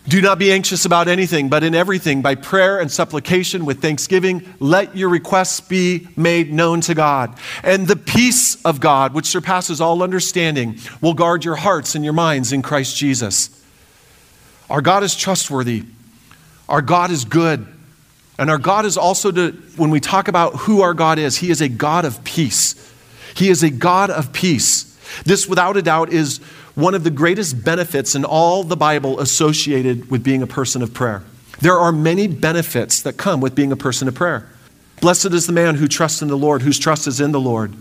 Do 0.07 0.19
not 0.19 0.39
be 0.39 0.51
anxious 0.51 0.85
about 0.85 1.07
anything, 1.07 1.49
but 1.49 1.63
in 1.63 1.75
everything, 1.75 2.23
by 2.23 2.33
prayer 2.33 2.79
and 2.79 2.91
supplication 2.91 3.65
with 3.65 3.81
thanksgiving, 3.81 4.43
let 4.59 4.97
your 4.97 5.09
requests 5.09 5.59
be 5.59 6.07
made 6.15 6.51
known 6.51 6.81
to 6.81 6.95
God. 6.95 7.37
And 7.63 7.87
the 7.87 7.95
peace 7.95 8.59
of 8.63 8.79
God, 8.79 9.13
which 9.13 9.27
surpasses 9.27 9.79
all 9.79 10.01
understanding, 10.01 10.79
will 11.01 11.13
guard 11.13 11.45
your 11.45 11.55
hearts 11.55 11.93
and 11.93 12.03
your 12.03 12.13
minds 12.13 12.51
in 12.51 12.63
Christ 12.63 12.97
Jesus. 12.97 13.49
Our 14.71 14.81
God 14.81 15.03
is 15.03 15.15
trustworthy. 15.15 15.83
Our 16.67 16.81
God 16.81 17.11
is 17.11 17.25
good. 17.25 17.67
And 18.39 18.49
our 18.49 18.57
God 18.57 18.85
is 18.85 18.97
also, 18.97 19.31
to, 19.31 19.51
when 19.75 19.89
we 19.89 19.99
talk 19.99 20.27
about 20.27 20.55
who 20.55 20.81
our 20.81 20.93
God 20.93 21.19
is, 21.19 21.37
He 21.37 21.51
is 21.51 21.61
a 21.61 21.69
God 21.69 22.05
of 22.05 22.23
peace. 22.23 22.75
He 23.35 23.49
is 23.49 23.63
a 23.63 23.69
God 23.69 24.09
of 24.09 24.33
peace. 24.33 24.97
This, 25.25 25.47
without 25.47 25.77
a 25.77 25.81
doubt, 25.81 26.11
is 26.11 26.39
one 26.75 26.95
of 26.95 27.03
the 27.03 27.11
greatest 27.11 27.63
benefits 27.63 28.15
in 28.15 28.25
all 28.25 28.63
the 28.63 28.77
Bible 28.77 29.19
associated 29.19 30.09
with 30.09 30.23
being 30.23 30.41
a 30.41 30.47
person 30.47 30.81
of 30.81 30.93
prayer. 30.93 31.23
There 31.59 31.77
are 31.77 31.91
many 31.91 32.27
benefits 32.27 33.01
that 33.03 33.17
come 33.17 33.41
with 33.41 33.53
being 33.53 33.71
a 33.71 33.75
person 33.75 34.07
of 34.07 34.15
prayer. 34.15 34.47
Blessed 35.01 35.27
is 35.27 35.47
the 35.47 35.53
man 35.53 35.75
who 35.75 35.87
trusts 35.87 36.21
in 36.21 36.27
the 36.27 36.37
Lord, 36.37 36.61
whose 36.61 36.79
trust 36.79 37.07
is 37.07 37.19
in 37.19 37.31
the 37.31 37.39
Lord. 37.39 37.73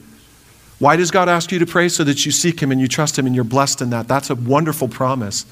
Why 0.79 0.97
does 0.97 1.11
God 1.11 1.29
ask 1.29 1.53
you 1.53 1.59
to 1.59 1.67
pray? 1.67 1.89
So 1.89 2.05
that 2.05 2.25
you 2.25 2.33
seek 2.33 2.61
Him 2.61 2.73
and 2.73 2.81
you 2.81 2.89
trust 2.89 3.19
Him 3.19 3.27
and 3.27 3.35
you're 3.35 3.45
blessed 3.45 3.83
in 3.83 3.91
that. 3.91 4.09
That's 4.09 4.31
a 4.31 4.35
wonderful 4.35 4.89
promise. 4.89 5.45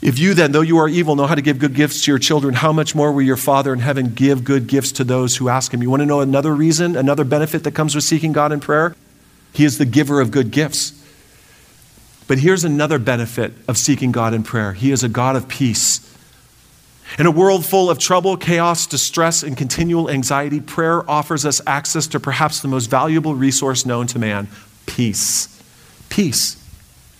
If 0.00 0.18
you 0.18 0.34
then, 0.34 0.52
though 0.52 0.60
you 0.60 0.78
are 0.78 0.88
evil, 0.88 1.16
know 1.16 1.26
how 1.26 1.34
to 1.34 1.42
give 1.42 1.58
good 1.58 1.74
gifts 1.74 2.04
to 2.04 2.12
your 2.12 2.18
children, 2.20 2.54
how 2.54 2.72
much 2.72 2.94
more 2.94 3.10
will 3.10 3.22
your 3.22 3.36
Father 3.36 3.72
in 3.72 3.80
heaven 3.80 4.14
give 4.14 4.44
good 4.44 4.68
gifts 4.68 4.92
to 4.92 5.04
those 5.04 5.36
who 5.36 5.48
ask 5.48 5.74
him? 5.74 5.82
You 5.82 5.90
want 5.90 6.02
to 6.02 6.06
know 6.06 6.20
another 6.20 6.54
reason, 6.54 6.96
another 6.96 7.24
benefit 7.24 7.64
that 7.64 7.72
comes 7.72 7.96
with 7.96 8.04
seeking 8.04 8.32
God 8.32 8.52
in 8.52 8.60
prayer? 8.60 8.94
He 9.52 9.64
is 9.64 9.78
the 9.78 9.84
giver 9.84 10.20
of 10.20 10.30
good 10.30 10.52
gifts. 10.52 10.92
But 12.28 12.38
here's 12.38 12.62
another 12.62 12.98
benefit 12.98 13.54
of 13.66 13.76
seeking 13.76 14.12
God 14.12 14.34
in 14.34 14.44
prayer 14.44 14.72
He 14.72 14.92
is 14.92 15.02
a 15.02 15.08
God 15.08 15.34
of 15.34 15.48
peace. 15.48 16.04
In 17.18 17.24
a 17.26 17.30
world 17.30 17.64
full 17.64 17.88
of 17.88 17.98
trouble, 17.98 18.36
chaos, 18.36 18.86
distress, 18.86 19.42
and 19.42 19.56
continual 19.56 20.10
anxiety, 20.10 20.60
prayer 20.60 21.08
offers 21.10 21.46
us 21.46 21.60
access 21.66 22.06
to 22.08 22.20
perhaps 22.20 22.60
the 22.60 22.68
most 22.68 22.86
valuable 22.86 23.34
resource 23.34 23.86
known 23.86 24.06
to 24.08 24.18
man 24.18 24.46
peace. 24.86 25.62
Peace. 26.08 26.57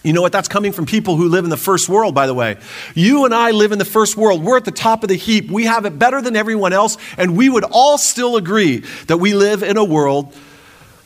You 0.09 0.15
know 0.15 0.23
what? 0.23 0.33
That's 0.33 0.49
coming 0.49 0.73
from 0.73 0.87
people 0.87 1.17
who 1.17 1.29
live 1.29 1.45
in 1.45 1.51
the 1.51 1.59
first 1.59 1.87
world, 1.87 2.15
by 2.15 2.27
the 2.27 2.33
way. 2.33 2.57
You 2.95 3.27
and 3.27 3.35
I 3.35 3.51
live 3.51 3.73
in 3.73 3.79
the 3.79 3.85
first 3.85 4.17
world. 4.17 4.43
We're 4.43 4.57
at 4.57 4.65
the 4.65 4.71
top 4.71 5.03
of 5.03 5.11
the 5.11 5.17
heap. 5.17 5.51
We 5.51 5.67
have 5.67 5.85
it 5.85 5.99
better 5.99 6.23
than 6.23 6.35
everyone 6.35 6.73
else, 6.73 6.97
and 7.19 7.37
we 7.37 7.51
would 7.51 7.65
all 7.65 7.99
still 7.99 8.39
agree 8.39 8.79
that 9.09 9.19
we 9.19 9.35
live 9.35 9.63
in 9.63 9.77
a 9.77 9.85
world 9.85 10.33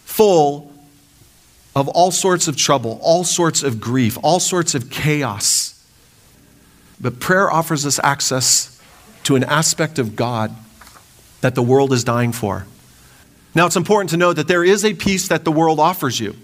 full 0.04 0.72
of 1.74 1.88
all 1.88 2.12
sorts 2.12 2.46
of 2.46 2.56
trouble, 2.56 3.00
all 3.02 3.24
sorts 3.24 3.64
of 3.64 3.80
grief, 3.80 4.18
all 4.22 4.38
sorts 4.38 4.76
of 4.76 4.88
chaos. 4.88 5.84
But 7.00 7.18
prayer 7.18 7.50
offers 7.50 7.84
us 7.84 7.98
access 8.04 8.80
to 9.24 9.34
an 9.34 9.42
aspect 9.42 9.98
of 9.98 10.14
God 10.14 10.54
that 11.40 11.56
the 11.56 11.62
world 11.62 11.92
is 11.92 12.04
dying 12.04 12.30
for. 12.30 12.66
Now, 13.52 13.66
it's 13.66 13.74
important 13.74 14.10
to 14.10 14.16
know 14.16 14.32
that 14.32 14.46
there 14.46 14.62
is 14.62 14.84
a 14.84 14.94
peace 14.94 15.26
that 15.26 15.42
the 15.42 15.50
world 15.50 15.80
offers 15.80 16.20
you. 16.20 16.36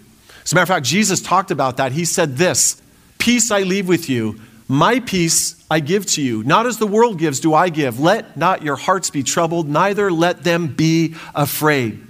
As 0.49 0.53
a 0.53 0.55
matter 0.55 0.62
of 0.62 0.68
fact, 0.68 0.86
Jesus 0.86 1.20
talked 1.20 1.51
about 1.51 1.76
that. 1.76 1.92
He 1.92 2.07
said 2.07 2.38
this 2.38 2.80
Peace 3.18 3.51
I 3.51 3.64
leave 3.64 3.86
with 3.86 4.09
you, 4.09 4.40
my 4.66 4.99
peace 4.99 5.62
I 5.70 5.80
give 5.80 6.07
to 6.07 6.22
you. 6.22 6.42
Not 6.42 6.64
as 6.64 6.78
the 6.78 6.86
world 6.86 7.18
gives, 7.18 7.38
do 7.38 7.53
I 7.53 7.68
give. 7.68 8.01
Let 8.01 8.34
not 8.34 8.62
your 8.62 8.76
hearts 8.76 9.11
be 9.11 9.22
troubled, 9.22 9.68
neither 9.68 10.11
let 10.11 10.44
them 10.44 10.68
be 10.68 11.16
afraid. 11.34 12.03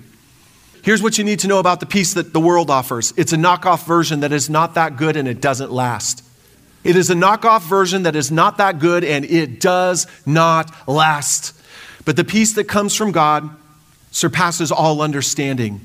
Here's 0.84 1.02
what 1.02 1.18
you 1.18 1.24
need 1.24 1.40
to 1.40 1.48
know 1.48 1.58
about 1.58 1.80
the 1.80 1.86
peace 1.86 2.14
that 2.14 2.32
the 2.32 2.38
world 2.38 2.70
offers 2.70 3.12
it's 3.16 3.32
a 3.32 3.36
knockoff 3.36 3.84
version 3.84 4.20
that 4.20 4.30
is 4.30 4.48
not 4.48 4.74
that 4.74 4.96
good 4.96 5.16
and 5.16 5.26
it 5.26 5.40
doesn't 5.40 5.72
last. 5.72 6.22
It 6.84 6.94
is 6.94 7.10
a 7.10 7.14
knockoff 7.14 7.62
version 7.62 8.04
that 8.04 8.14
is 8.14 8.30
not 8.30 8.58
that 8.58 8.78
good 8.78 9.02
and 9.02 9.24
it 9.24 9.58
does 9.58 10.06
not 10.24 10.72
last. 10.86 11.60
But 12.04 12.14
the 12.14 12.22
peace 12.22 12.52
that 12.52 12.68
comes 12.68 12.94
from 12.94 13.10
God 13.10 13.50
surpasses 14.12 14.70
all 14.70 15.02
understanding. 15.02 15.80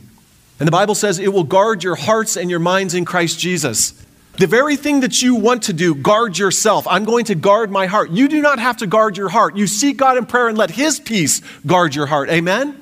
And 0.63 0.67
the 0.69 0.71
Bible 0.71 0.95
says 0.95 1.19
it 1.19 1.33
will 1.33 1.43
guard 1.43 1.83
your 1.83 1.95
hearts 1.95 2.37
and 2.37 2.49
your 2.49 2.61
minds 2.61 2.93
in 2.93 3.03
Christ 3.03 3.37
Jesus. 3.37 4.01
The 4.37 4.47
very 4.47 4.77
thing 4.77 5.01
that 5.01 5.21
you 5.21 5.35
want 5.35 5.63
to 5.63 5.73
do, 5.73 5.93
guard 5.93 6.37
yourself. 6.37 6.87
I'm 6.87 7.03
going 7.03 7.25
to 7.25 7.35
guard 7.35 7.69
my 7.69 7.85
heart. 7.85 8.11
You 8.11 8.29
do 8.29 8.41
not 8.41 8.59
have 8.59 8.77
to 8.77 8.87
guard 8.87 9.17
your 9.17 9.27
heart. 9.27 9.57
You 9.57 9.67
seek 9.67 9.97
God 9.97 10.15
in 10.15 10.25
prayer 10.25 10.47
and 10.47 10.57
let 10.57 10.71
His 10.71 11.01
peace 11.01 11.41
guard 11.65 11.95
your 11.95 12.05
heart. 12.05 12.29
Amen? 12.29 12.79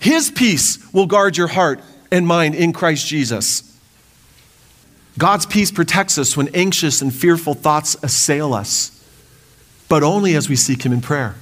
His 0.00 0.30
peace 0.30 0.78
will 0.94 1.04
guard 1.04 1.36
your 1.36 1.48
heart 1.48 1.82
and 2.10 2.26
mind 2.26 2.54
in 2.54 2.72
Christ 2.72 3.06
Jesus. 3.06 3.78
God's 5.18 5.44
peace 5.44 5.70
protects 5.70 6.16
us 6.16 6.34
when 6.34 6.48
anxious 6.54 7.02
and 7.02 7.14
fearful 7.14 7.52
thoughts 7.52 7.94
assail 8.02 8.54
us, 8.54 9.04
but 9.86 10.02
only 10.02 10.34
as 10.34 10.48
we 10.48 10.56
seek 10.56 10.82
Him 10.86 10.94
in 10.94 11.02
prayer. 11.02 11.34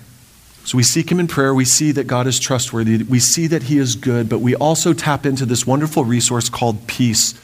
So 0.64 0.76
we 0.76 0.82
seek 0.82 1.10
Him 1.10 1.18
in 1.18 1.26
prayer. 1.26 1.54
We 1.54 1.64
see 1.64 1.92
that 1.92 2.06
God 2.06 2.26
is 2.26 2.38
trustworthy. 2.38 3.02
We 3.02 3.18
see 3.18 3.46
that 3.48 3.64
He 3.64 3.78
is 3.78 3.96
good, 3.96 4.28
but 4.28 4.40
we 4.40 4.54
also 4.54 4.92
tap 4.92 5.26
into 5.26 5.46
this 5.46 5.66
wonderful 5.66 6.04
resource 6.04 6.48
called 6.48 6.86
peace. 6.86 7.34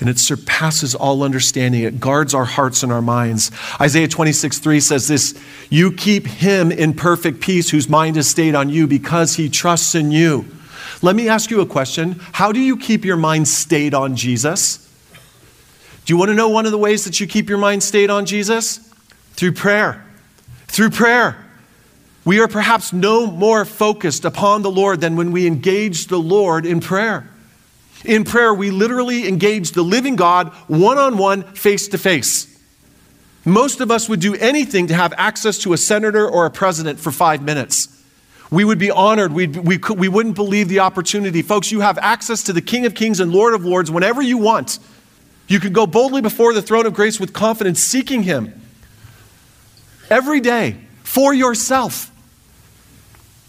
and 0.00 0.08
it 0.08 0.18
surpasses 0.18 0.94
all 0.94 1.24
understanding. 1.24 1.82
It 1.82 1.98
guards 1.98 2.32
our 2.32 2.44
hearts 2.44 2.84
and 2.84 2.92
our 2.92 3.02
minds. 3.02 3.50
Isaiah 3.80 4.06
26, 4.06 4.60
3 4.60 4.78
says 4.78 5.08
this 5.08 5.36
You 5.70 5.90
keep 5.90 6.26
him 6.26 6.70
in 6.70 6.94
perfect 6.94 7.40
peace 7.40 7.70
whose 7.70 7.88
mind 7.88 8.16
is 8.16 8.28
stayed 8.28 8.54
on 8.54 8.68
you 8.68 8.86
because 8.86 9.34
he 9.34 9.48
trusts 9.48 9.96
in 9.96 10.12
you. 10.12 10.46
Let 11.02 11.16
me 11.16 11.28
ask 11.28 11.50
you 11.50 11.60
a 11.60 11.66
question 11.66 12.20
How 12.32 12.52
do 12.52 12.60
you 12.60 12.76
keep 12.76 13.04
your 13.04 13.16
mind 13.16 13.48
stayed 13.48 13.94
on 13.94 14.14
Jesus? 14.14 14.84
Do 16.04 16.14
you 16.14 16.16
want 16.16 16.30
to 16.30 16.34
know 16.34 16.48
one 16.48 16.64
of 16.64 16.72
the 16.72 16.78
ways 16.78 17.04
that 17.04 17.20
you 17.20 17.26
keep 17.26 17.48
your 17.48 17.58
mind 17.58 17.82
stayed 17.82 18.08
on 18.08 18.24
Jesus? 18.24 18.78
Through 19.32 19.52
prayer. 19.52 20.06
Through 20.66 20.90
prayer. 20.90 21.47
We 22.28 22.40
are 22.40 22.48
perhaps 22.48 22.92
no 22.92 23.26
more 23.26 23.64
focused 23.64 24.26
upon 24.26 24.60
the 24.60 24.70
Lord 24.70 25.00
than 25.00 25.16
when 25.16 25.32
we 25.32 25.46
engage 25.46 26.08
the 26.08 26.18
Lord 26.18 26.66
in 26.66 26.80
prayer. 26.80 27.26
In 28.04 28.24
prayer, 28.24 28.52
we 28.52 28.70
literally 28.70 29.26
engage 29.26 29.72
the 29.72 29.80
living 29.80 30.14
God 30.14 30.48
one 30.66 30.98
on 30.98 31.16
one, 31.16 31.42
face 31.54 31.88
to 31.88 31.96
face. 31.96 32.60
Most 33.46 33.80
of 33.80 33.90
us 33.90 34.10
would 34.10 34.20
do 34.20 34.34
anything 34.34 34.88
to 34.88 34.94
have 34.94 35.14
access 35.16 35.56
to 35.60 35.72
a 35.72 35.78
senator 35.78 36.28
or 36.28 36.44
a 36.44 36.50
president 36.50 37.00
for 37.00 37.10
five 37.10 37.40
minutes. 37.40 37.88
We 38.50 38.62
would 38.62 38.78
be 38.78 38.90
honored. 38.90 39.32
We'd, 39.32 39.56
we, 39.56 39.78
could, 39.78 39.98
we 39.98 40.08
wouldn't 40.08 40.34
believe 40.34 40.68
the 40.68 40.80
opportunity. 40.80 41.40
Folks, 41.40 41.72
you 41.72 41.80
have 41.80 41.96
access 41.96 42.42
to 42.42 42.52
the 42.52 42.60
King 42.60 42.84
of 42.84 42.94
Kings 42.94 43.20
and 43.20 43.32
Lord 43.32 43.54
of 43.54 43.64
Lords 43.64 43.90
whenever 43.90 44.20
you 44.20 44.36
want. 44.36 44.80
You 45.46 45.60
can 45.60 45.72
go 45.72 45.86
boldly 45.86 46.20
before 46.20 46.52
the 46.52 46.60
throne 46.60 46.84
of 46.84 46.92
grace 46.92 47.18
with 47.18 47.32
confidence, 47.32 47.82
seeking 47.82 48.24
Him 48.24 48.52
every 50.10 50.40
day 50.40 50.76
for 51.04 51.32
yourself 51.32 52.12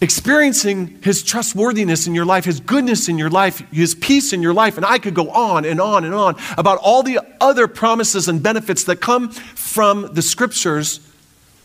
experiencing 0.02 1.00
his 1.04 1.24
trustworthiness 1.24 2.08
in 2.08 2.16
your 2.16 2.26
life, 2.26 2.46
his 2.46 2.60
goodness 2.60 3.10
in 3.10 3.18
your 3.18 3.30
life, 3.30 3.60
his 3.72 3.96
peace 3.96 4.32
in 4.32 4.42
your 4.42 4.54
life. 4.54 4.78
And 4.78 4.86
I 4.86 4.98
could 4.98 5.14
go 5.14 5.30
on 5.30 5.66
and 5.66 5.82
on 5.82 6.06
and 6.06 6.14
on 6.14 6.36
about 6.58 6.80
all 6.80 7.04
the 7.04 7.20
other 7.42 7.68
promises 7.68 8.28
and 8.28 8.42
benefits 8.42 8.86
that 8.86 8.98
come 8.98 9.30
from 9.30 10.14
the 10.14 10.22
scriptures 10.22 11.02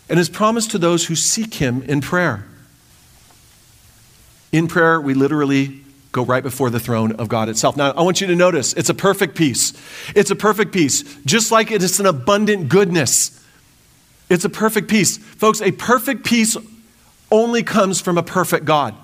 and 0.09 0.19
his 0.19 0.29
promise 0.29 0.67
to 0.69 0.79
those 0.79 1.07
who 1.07 1.15
seek 1.15 1.55
him 1.55 1.83
in 1.83 2.01
prayer. 2.01 2.45
In 4.53 4.69
prayer, 4.69 5.01
we 5.01 5.15
literally 5.15 5.81
go 6.13 6.25
right 6.25 6.43
before 6.43 6.71
the 6.71 6.79
throne 6.79 7.13
of 7.13 7.29
God 7.29 7.49
itself. 7.49 7.77
Now, 7.77 7.91
I 7.91 8.03
want 8.03 8.21
you 8.21 8.27
to 8.29 8.37
notice 8.37 8.73
it's 8.75 8.89
a 8.89 8.95
perfect 8.95 9.37
peace. 9.37 9.73
It's 10.15 10.31
a 10.31 10.37
perfect 10.37 10.73
peace, 10.73 11.03
just 11.25 11.51
like 11.51 11.71
it 11.71 11.83
is 11.83 11.99
an 11.99 12.07
abundant 12.07 12.69
goodness. 12.69 13.41
It's 14.29 14.45
a 14.45 14.49
perfect 14.49 14.89
peace. 14.89 15.19
Folks, 15.19 15.61
a 15.61 15.73
perfect 15.73 16.25
peace 16.25 16.57
only 17.31 17.63
comes 17.63 18.01
from 18.01 18.19
a 18.19 18.23
perfect 18.23 18.65
God. 18.65 18.95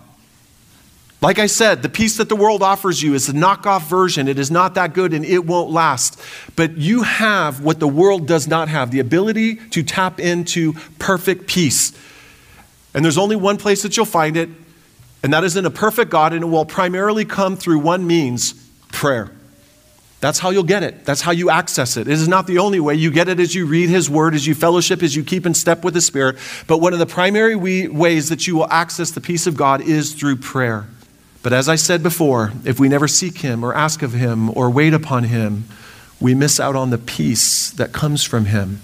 Like 1.22 1.38
I 1.38 1.46
said, 1.46 1.82
the 1.82 1.90
peace 1.90 2.16
that 2.16 2.30
the 2.30 2.36
world 2.36 2.62
offers 2.62 3.02
you 3.02 3.12
is 3.12 3.28
a 3.28 3.32
knockoff 3.32 3.82
version. 3.82 4.26
It 4.26 4.38
is 4.38 4.50
not 4.50 4.74
that 4.74 4.94
good 4.94 5.12
and 5.12 5.24
it 5.24 5.44
won't 5.44 5.70
last. 5.70 6.18
But 6.56 6.78
you 6.78 7.02
have 7.02 7.60
what 7.62 7.78
the 7.78 7.88
world 7.88 8.26
does 8.26 8.48
not 8.48 8.68
have 8.68 8.90
the 8.90 9.00
ability 9.00 9.56
to 9.56 9.82
tap 9.82 10.18
into 10.18 10.72
perfect 10.98 11.46
peace. 11.46 11.92
And 12.94 13.04
there's 13.04 13.18
only 13.18 13.36
one 13.36 13.58
place 13.58 13.82
that 13.82 13.96
you'll 13.96 14.06
find 14.06 14.36
it, 14.36 14.48
and 15.22 15.32
that 15.32 15.44
is 15.44 15.56
in 15.56 15.66
a 15.66 15.70
perfect 15.70 16.10
God, 16.10 16.32
and 16.32 16.42
it 16.42 16.46
will 16.46 16.64
primarily 16.64 17.26
come 17.26 17.56
through 17.56 17.80
one 17.80 18.06
means 18.06 18.54
prayer. 18.90 19.30
That's 20.20 20.38
how 20.38 20.50
you'll 20.50 20.64
get 20.64 20.82
it. 20.82 21.06
That's 21.06 21.22
how 21.22 21.32
you 21.32 21.48
access 21.48 21.96
it. 21.96 22.06
It 22.06 22.12
is 22.12 22.28
not 22.28 22.46
the 22.46 22.58
only 22.58 22.78
way. 22.78 22.94
You 22.94 23.10
get 23.10 23.28
it 23.28 23.40
as 23.40 23.54
you 23.54 23.64
read 23.64 23.88
His 23.88 24.10
Word, 24.10 24.34
as 24.34 24.46
you 24.46 24.54
fellowship, 24.54 25.02
as 25.02 25.16
you 25.16 25.24
keep 25.24 25.46
in 25.46 25.54
step 25.54 25.82
with 25.82 25.94
the 25.94 26.02
Spirit. 26.02 26.36
But 26.66 26.78
one 26.78 26.92
of 26.92 26.98
the 26.98 27.06
primary 27.06 27.56
we, 27.56 27.88
ways 27.88 28.28
that 28.28 28.46
you 28.46 28.54
will 28.54 28.70
access 28.70 29.10
the 29.10 29.22
peace 29.22 29.46
of 29.46 29.56
God 29.56 29.80
is 29.80 30.12
through 30.12 30.36
prayer. 30.36 30.86
But 31.42 31.54
as 31.54 31.70
I 31.70 31.76
said 31.76 32.02
before, 32.02 32.52
if 32.66 32.78
we 32.78 32.88
never 32.88 33.08
seek 33.08 33.38
Him 33.38 33.64
or 33.64 33.74
ask 33.74 34.02
of 34.02 34.12
Him 34.12 34.50
or 34.50 34.68
wait 34.68 34.92
upon 34.92 35.24
Him, 35.24 35.64
we 36.20 36.34
miss 36.34 36.60
out 36.60 36.76
on 36.76 36.90
the 36.90 36.98
peace 36.98 37.70
that 37.70 37.92
comes 37.92 38.22
from 38.22 38.44
Him. 38.44 38.82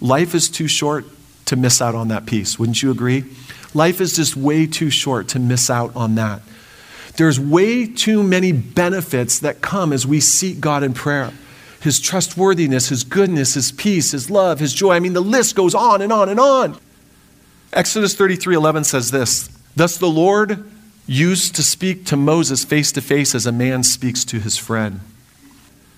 Life 0.00 0.32
is 0.32 0.48
too 0.48 0.68
short 0.68 1.06
to 1.46 1.56
miss 1.56 1.82
out 1.82 1.96
on 1.96 2.06
that 2.08 2.24
peace. 2.24 2.56
Wouldn't 2.56 2.82
you 2.84 2.92
agree? 2.92 3.24
Life 3.74 4.00
is 4.00 4.14
just 4.14 4.36
way 4.36 4.66
too 4.66 4.90
short 4.90 5.26
to 5.28 5.40
miss 5.40 5.70
out 5.70 5.94
on 5.96 6.14
that. 6.14 6.42
There's 7.16 7.38
way 7.38 7.86
too 7.86 8.22
many 8.22 8.52
benefits 8.52 9.38
that 9.40 9.60
come 9.60 9.92
as 9.92 10.06
we 10.06 10.20
seek 10.20 10.60
God 10.60 10.82
in 10.82 10.94
prayer. 10.94 11.32
His 11.80 12.00
trustworthiness, 12.00 12.88
His 12.88 13.04
goodness, 13.04 13.54
His 13.54 13.72
peace, 13.72 14.12
His 14.12 14.30
love, 14.30 14.60
His 14.60 14.72
joy. 14.72 14.94
I 14.94 15.00
mean, 15.00 15.12
the 15.12 15.20
list 15.20 15.54
goes 15.54 15.74
on 15.74 16.00
and 16.00 16.12
on 16.12 16.28
and 16.28 16.40
on. 16.40 16.78
Exodus 17.72 18.14
33 18.14 18.54
11 18.54 18.84
says 18.84 19.10
this 19.10 19.48
Thus 19.76 19.96
the 19.96 20.08
Lord 20.08 20.70
used 21.06 21.54
to 21.56 21.62
speak 21.62 22.06
to 22.06 22.16
Moses 22.16 22.64
face 22.64 22.92
to 22.92 23.00
face 23.00 23.34
as 23.34 23.46
a 23.46 23.52
man 23.52 23.82
speaks 23.82 24.24
to 24.26 24.38
his 24.38 24.56
friend. 24.56 25.00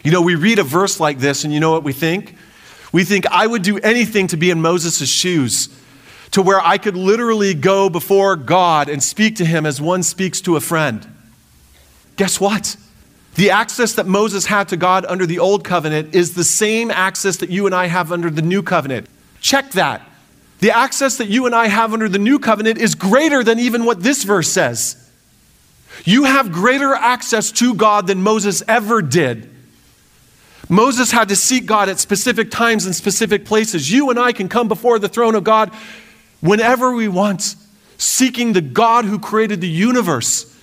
You 0.02 0.10
know, 0.10 0.22
we 0.22 0.34
read 0.34 0.58
a 0.58 0.62
verse 0.62 1.00
like 1.00 1.18
this, 1.18 1.44
and 1.44 1.52
you 1.52 1.60
know 1.60 1.70
what 1.70 1.84
we 1.84 1.92
think? 1.92 2.36
We 2.92 3.04
think, 3.04 3.26
I 3.26 3.46
would 3.46 3.62
do 3.62 3.78
anything 3.78 4.28
to 4.28 4.36
be 4.36 4.50
in 4.50 4.60
Moses' 4.62 5.08
shoes 5.08 5.68
to 6.35 6.43
where 6.43 6.61
I 6.61 6.78
could 6.78 6.97
literally 6.97 7.55
go 7.55 7.89
before 7.89 8.35
God 8.35 8.89
and 8.89 9.01
speak 9.01 9.37
to 9.37 9.45
him 9.45 9.64
as 9.64 9.80
one 9.80 10.03
speaks 10.03 10.41
to 10.41 10.57
a 10.57 10.61
friend. 10.61 11.07
Guess 12.16 12.41
what? 12.41 12.74
The 13.37 13.51
access 13.51 13.93
that 13.93 14.09
Moses 14.09 14.47
had 14.47 14.68
to 14.70 14.76
God 14.76 15.07
under 15.09 15.26
the 15.26 15.39
old 15.39 15.62
covenant 15.62 16.12
is 16.12 16.35
the 16.35 16.43
same 16.43 16.91
access 16.91 17.37
that 17.37 17.51
you 17.51 17.66
and 17.66 17.74
I 17.74 17.87
have 17.87 18.11
under 18.11 18.30
the 18.30 18.43
new 18.43 18.64
covenant. 18.64 19.07
Check 19.41 19.70
that. 19.72 20.03
The 20.59 20.72
access 20.72 21.18
that 21.18 21.28
you 21.28 21.47
and 21.47 21.55
I 21.55 21.68
have 21.68 21.93
under 21.93 22.09
the 22.09 22.18
new 22.18 22.41
covenant 22.41 22.78
is 22.78 22.97
greater 22.97 23.45
than 23.45 23.61
even 23.61 23.85
what 23.85 24.03
this 24.03 24.24
verse 24.24 24.49
says. 24.49 25.09
You 26.05 26.24
have 26.24 26.51
greater 26.51 26.95
access 26.95 27.53
to 27.53 27.74
God 27.74 28.09
than 28.09 28.22
Moses 28.22 28.61
ever 28.66 29.03
did. 29.03 29.49
Moses 30.68 31.12
had 31.12 31.28
to 31.28 31.37
seek 31.37 31.66
God 31.66 31.89
at 31.89 32.01
specific 32.01 32.51
times 32.51 32.87
and 32.87 32.97
specific 32.97 33.45
places. 33.45 33.93
You 33.93 34.11
and 34.11 34.18
I 34.18 34.32
can 34.32 34.49
come 34.49 34.66
before 34.66 34.99
the 34.99 35.09
throne 35.09 35.37
of 35.37 35.45
God 35.45 35.70
whenever 36.45 36.92
we 36.92 37.09
want, 37.09 37.57
seeking 37.97 38.53
the 38.53 38.61
God 38.61 39.07
who 39.07 39.18
created 39.18 39.62
the 39.62 39.68
universe, 39.68 40.55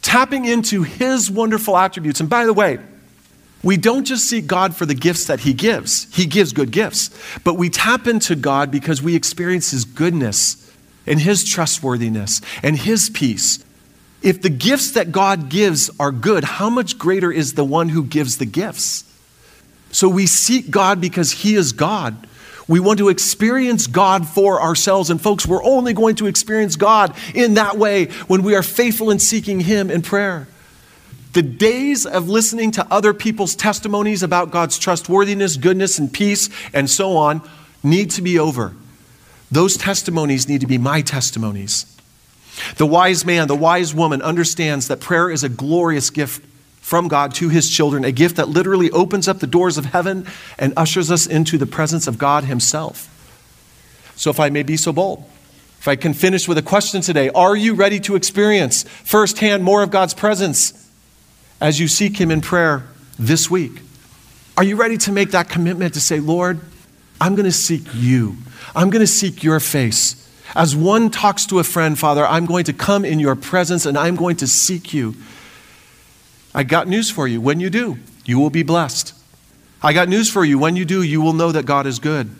tapping 0.00 0.44
into 0.44 0.84
his 0.84 1.28
wonderful 1.28 1.76
attributes. 1.76 2.20
And 2.20 2.30
by 2.30 2.46
the 2.46 2.52
way, 2.52 2.78
we 3.64 3.76
don't 3.76 4.04
just 4.04 4.28
seek 4.28 4.46
God 4.46 4.76
for 4.76 4.86
the 4.86 4.94
gifts 4.94 5.26
that 5.26 5.40
He 5.40 5.52
gives, 5.52 6.12
He 6.14 6.26
gives 6.26 6.52
good 6.52 6.70
gifts, 6.70 7.10
but 7.44 7.54
we 7.54 7.68
tap 7.68 8.06
into 8.06 8.34
God 8.36 8.70
because 8.70 9.02
we 9.02 9.14
experience 9.16 9.70
His 9.70 9.84
goodness 9.84 10.72
and 11.06 11.20
His 11.20 11.44
trustworthiness 11.44 12.40
and 12.62 12.76
His 12.76 13.10
peace. 13.10 13.64
If 14.22 14.40
the 14.40 14.50
gifts 14.50 14.92
that 14.92 15.10
God 15.10 15.48
gives 15.48 15.90
are 15.98 16.12
good, 16.12 16.44
how 16.44 16.70
much 16.70 16.96
greater 16.96 17.32
is 17.32 17.54
the 17.54 17.64
one 17.64 17.88
who 17.88 18.04
gives 18.04 18.38
the 18.38 18.46
gifts? 18.46 19.04
So 19.90 20.08
we 20.08 20.26
seek 20.26 20.70
God 20.70 21.00
because 21.00 21.32
He 21.32 21.54
is 21.54 21.72
God. 21.72 22.28
We 22.68 22.80
want 22.80 22.98
to 22.98 23.08
experience 23.08 23.86
God 23.86 24.26
for 24.26 24.60
ourselves. 24.60 25.10
And 25.10 25.20
folks, 25.20 25.46
we're 25.46 25.64
only 25.64 25.92
going 25.92 26.16
to 26.16 26.26
experience 26.26 26.76
God 26.76 27.14
in 27.34 27.54
that 27.54 27.76
way 27.76 28.06
when 28.26 28.42
we 28.42 28.54
are 28.54 28.62
faithful 28.62 29.10
in 29.10 29.18
seeking 29.18 29.60
Him 29.60 29.90
in 29.90 30.02
prayer. 30.02 30.48
The 31.32 31.42
days 31.42 32.04
of 32.04 32.28
listening 32.28 32.72
to 32.72 32.86
other 32.90 33.14
people's 33.14 33.56
testimonies 33.56 34.22
about 34.22 34.50
God's 34.50 34.78
trustworthiness, 34.78 35.56
goodness, 35.56 35.98
and 35.98 36.12
peace, 36.12 36.50
and 36.74 36.88
so 36.90 37.16
on, 37.16 37.40
need 37.82 38.10
to 38.12 38.22
be 38.22 38.38
over. 38.38 38.74
Those 39.50 39.76
testimonies 39.76 40.48
need 40.48 40.60
to 40.60 40.66
be 40.66 40.78
my 40.78 41.00
testimonies. 41.00 41.86
The 42.76 42.86
wise 42.86 43.24
man, 43.24 43.48
the 43.48 43.56
wise 43.56 43.94
woman 43.94 44.20
understands 44.20 44.88
that 44.88 45.00
prayer 45.00 45.30
is 45.30 45.42
a 45.42 45.48
glorious 45.48 46.10
gift 46.10 46.44
from 46.92 47.08
God 47.08 47.32
to 47.36 47.48
his 47.48 47.70
children, 47.70 48.04
a 48.04 48.12
gift 48.12 48.36
that 48.36 48.50
literally 48.50 48.90
opens 48.90 49.26
up 49.26 49.38
the 49.38 49.46
doors 49.46 49.78
of 49.78 49.86
heaven 49.86 50.26
and 50.58 50.74
ushers 50.76 51.10
us 51.10 51.26
into 51.26 51.56
the 51.56 51.64
presence 51.64 52.06
of 52.06 52.18
God 52.18 52.44
himself. 52.44 53.08
So, 54.14 54.28
if 54.28 54.38
I 54.38 54.50
may 54.50 54.62
be 54.62 54.76
so 54.76 54.92
bold, 54.92 55.24
if 55.78 55.88
I 55.88 55.96
can 55.96 56.12
finish 56.12 56.46
with 56.46 56.58
a 56.58 56.62
question 56.62 57.00
today, 57.00 57.30
are 57.30 57.56
you 57.56 57.72
ready 57.72 57.98
to 58.00 58.14
experience 58.14 58.82
firsthand 58.82 59.64
more 59.64 59.82
of 59.82 59.90
God's 59.90 60.12
presence 60.12 60.86
as 61.62 61.80
you 61.80 61.88
seek 61.88 62.18
him 62.20 62.30
in 62.30 62.42
prayer 62.42 62.84
this 63.18 63.50
week? 63.50 63.80
Are 64.58 64.64
you 64.64 64.76
ready 64.76 64.98
to 64.98 65.12
make 65.12 65.30
that 65.30 65.48
commitment 65.48 65.94
to 65.94 66.00
say, 66.02 66.20
Lord, 66.20 66.60
I'm 67.22 67.34
going 67.36 67.46
to 67.46 67.52
seek 67.52 67.84
you. 67.94 68.36
I'm 68.76 68.90
going 68.90 69.00
to 69.00 69.06
seek 69.06 69.42
your 69.42 69.60
face. 69.60 70.30
As 70.54 70.76
one 70.76 71.08
talks 71.08 71.46
to 71.46 71.58
a 71.58 71.64
friend, 71.64 71.98
Father, 71.98 72.26
I'm 72.26 72.44
going 72.44 72.64
to 72.64 72.74
come 72.74 73.06
in 73.06 73.18
your 73.18 73.34
presence 73.34 73.86
and 73.86 73.96
I'm 73.96 74.14
going 74.14 74.36
to 74.36 74.46
seek 74.46 74.92
you. 74.92 75.14
I 76.54 76.62
got 76.62 76.88
news 76.88 77.10
for 77.10 77.26
you. 77.26 77.40
When 77.40 77.60
you 77.60 77.70
do, 77.70 77.98
you 78.24 78.38
will 78.38 78.50
be 78.50 78.62
blessed. 78.62 79.14
I 79.82 79.92
got 79.92 80.08
news 80.08 80.30
for 80.30 80.44
you. 80.44 80.58
When 80.58 80.76
you 80.76 80.84
do, 80.84 81.02
you 81.02 81.20
will 81.20 81.32
know 81.32 81.52
that 81.52 81.66
God 81.66 81.86
is 81.86 81.98
good. 81.98 82.30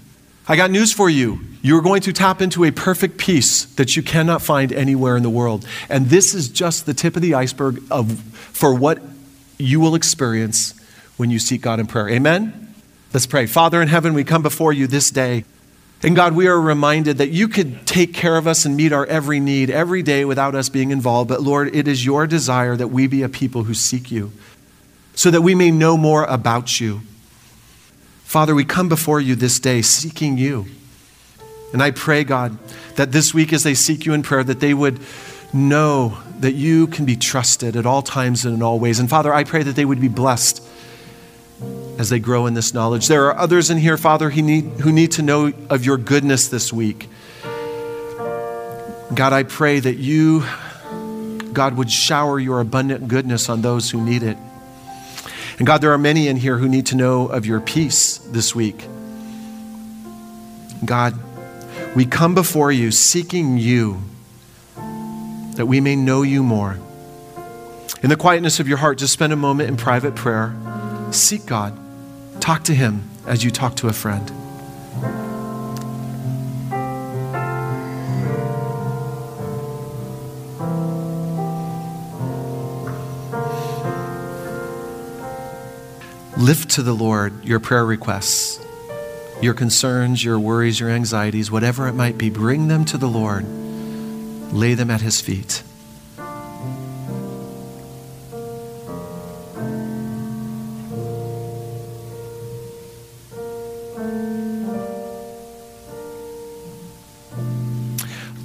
I 0.47 0.57
got 0.57 0.71
news 0.71 0.93
for 0.93 1.09
you. 1.09 1.41
You're 1.63 1.83
going 1.83 2.03
to 2.03 2.13
tap 2.13 2.43
into 2.43 2.65
a 2.65 2.73
perfect 2.73 3.17
peace 3.17 3.65
that 3.77 3.97
you 3.97 4.03
cannot 4.03 4.43
find 4.43 4.73
anywhere 4.73 5.17
in 5.17 5.23
the 5.23 5.31
world. 5.31 5.67
And 5.89 6.07
this 6.07 6.35
is 6.35 6.49
just 6.49 6.87
the 6.87 6.95
tip 6.95 7.17
of 7.17 7.23
the 7.23 7.35
iceberg 7.35 7.83
of, 7.91 8.21
for 8.21 8.75
what 8.75 9.01
you 9.59 9.81
will 9.81 9.95
experience 9.95 10.75
when 11.17 11.31
you 11.31 11.39
seek 11.39 11.63
God 11.63 11.79
in 11.79 11.87
prayer. 11.87 12.09
Amen? 12.09 12.75
Let's 13.13 13.27
pray. 13.27 13.47
Father 13.47 13.81
in 13.81 13.89
heaven, 13.89 14.15
we 14.15 14.25
come 14.25 14.43
before 14.43 14.73
you 14.73 14.87
this 14.87 15.11
day. 15.11 15.45
And 16.05 16.17
God, 16.17 16.35
we 16.35 16.49
are 16.49 16.61
reminded 16.61 17.19
that 17.19 17.31
you 17.31 17.47
could 17.47 17.87
take 17.87 18.13
care 18.13 18.37
of 18.37 18.49
us 18.49 18.65
and 18.65 18.77
meet 18.77 18.93
our 18.93 19.07
every 19.07 19.39
need 19.39 19.71
every 19.71 20.03
day 20.03 20.25
without 20.25 20.55
us 20.55 20.69
being 20.69 20.91
involved. 20.91 21.29
But 21.29 21.43
Lord, 21.43 21.75
it 21.75 21.87
is 21.87 22.05
your 22.05 22.27
desire 22.27 22.77
that 22.77 22.89
we 22.89 23.07
be 23.07 23.23
a 23.23 23.29
people 23.29 23.65
who 23.65 23.75
seek 23.75 24.11
you. 24.11 24.33
so 25.15 25.31
that 25.31 25.43
we 25.43 25.55
may 25.55 25.71
know 25.71 25.97
more 25.97 26.25
about 26.25 26.81
you. 26.81 27.03
Father, 28.25 28.55
we 28.55 28.65
come 28.65 28.89
before 28.89 29.21
you 29.21 29.35
this 29.35 29.61
day 29.61 29.83
seeking 29.83 30.39
you. 30.39 30.67
And 31.73 31.83
I 31.83 31.91
pray, 31.91 32.25
God, 32.25 32.59
that 32.97 33.13
this 33.13 33.35
week 33.35 33.53
as 33.53 33.63
they 33.63 33.75
seek 33.75 34.07
you 34.07 34.15
in 34.15 34.23
prayer, 34.23 34.45
that 34.45 34.61
they 34.61 34.75
would 34.75 35.01
know 35.53 36.19
that 36.41 36.53
you 36.53 36.87
can 36.87 37.05
be 37.05 37.17
trusted 37.17 37.77
at 37.77 37.87
all 37.87 38.03
times 38.03 38.45
and 38.45 38.55
in 38.55 38.63
all 38.63 38.79
ways. 38.79 38.99
And 38.99 39.09
Father, 39.09 39.33
I 39.33 39.45
pray 39.45 39.63
that 39.63 39.77
they 39.77 39.85
would 39.85 40.01
be 40.01 40.09
blessed 40.09 40.63
as 41.99 42.11
they 42.11 42.19
grow 42.19 42.47
in 42.47 42.55
this 42.55 42.75
knowledge. 42.75 43.09
There 43.09 43.27
are 43.27 43.37
others 43.37 43.71
in 43.71 43.79
here, 43.79 43.97
Father, 43.97 44.31
who 44.31 44.43
need, 44.43 44.65
who 44.81 44.93
need 44.93 45.13
to 45.13 45.23
know 45.23 45.53
of 45.71 45.85
your 45.85 45.97
goodness 45.97 46.49
this 46.49 46.73
week. 46.73 47.09
God, 49.15 49.33
I 49.33 49.43
pray 49.43 49.79
that 49.79 49.97
you, 49.97 50.45
God, 51.53 51.77
would 51.77 51.91
shower 51.91 52.41
your 52.41 52.61
abundant 52.61 53.09
goodness 53.09 53.49
on 53.49 53.63
those 53.63 53.91
who 53.91 54.03
need 54.03 54.23
it. 54.23 54.39
And 55.59 55.67
God, 55.67 55.81
there 55.81 55.93
are 55.93 55.99
many 55.99 56.29
in 56.29 56.37
here 56.37 56.57
who 56.57 56.69
need 56.69 56.87
to 56.87 56.97
know 56.97 57.27
of 57.27 57.45
your 57.45 57.61
peace 57.61 58.19
this 58.19 58.55
week. 58.55 58.87
God, 60.85 61.15
we 61.95 62.07
come 62.07 62.35
before 62.35 62.73
you 62.73 62.91
seeking 62.91 63.59
you 63.59 64.03
that 65.57 65.67
we 65.67 65.81
may 65.81 65.95
know 65.95 66.23
you 66.23 66.43
more. 66.43 66.79
In 68.03 68.09
the 68.09 68.17
quietness 68.17 68.59
of 68.59 68.67
your 68.67 68.79
heart, 68.79 68.99
just 68.99 69.13
spend 69.13 69.33
a 69.33 69.37
moment 69.37 69.69
in 69.69 69.77
private 69.77 70.17
prayer. 70.17 70.57
Seek 71.13 71.45
God. 71.47 71.79
Talk 72.41 72.65
to 72.65 72.75
Him 72.75 73.09
as 73.27 73.45
you 73.45 73.51
talk 73.51 73.77
to 73.77 73.89
a 73.89 73.93
friend. 73.93 74.31
Lift 86.39 86.71
to 86.71 86.83
the 86.83 86.93
Lord 86.93 87.45
your 87.45 87.61
prayer 87.61 87.85
requests, 87.85 88.59
your 89.41 89.55
concerns, 89.55 90.25
your 90.25 90.41
worries, 90.41 90.81
your 90.81 90.89
anxieties, 90.89 91.51
whatever 91.51 91.87
it 91.89 91.93
might 91.93 92.19
be. 92.19 92.31
Bring 92.31 92.69
them 92.69 92.85
to 92.87 92.99
the 92.99 93.07
Lord. 93.07 93.45
Lay 94.53 94.75
them 94.75 94.91
at 94.91 95.03
His 95.03 95.21
feet. 95.21 95.63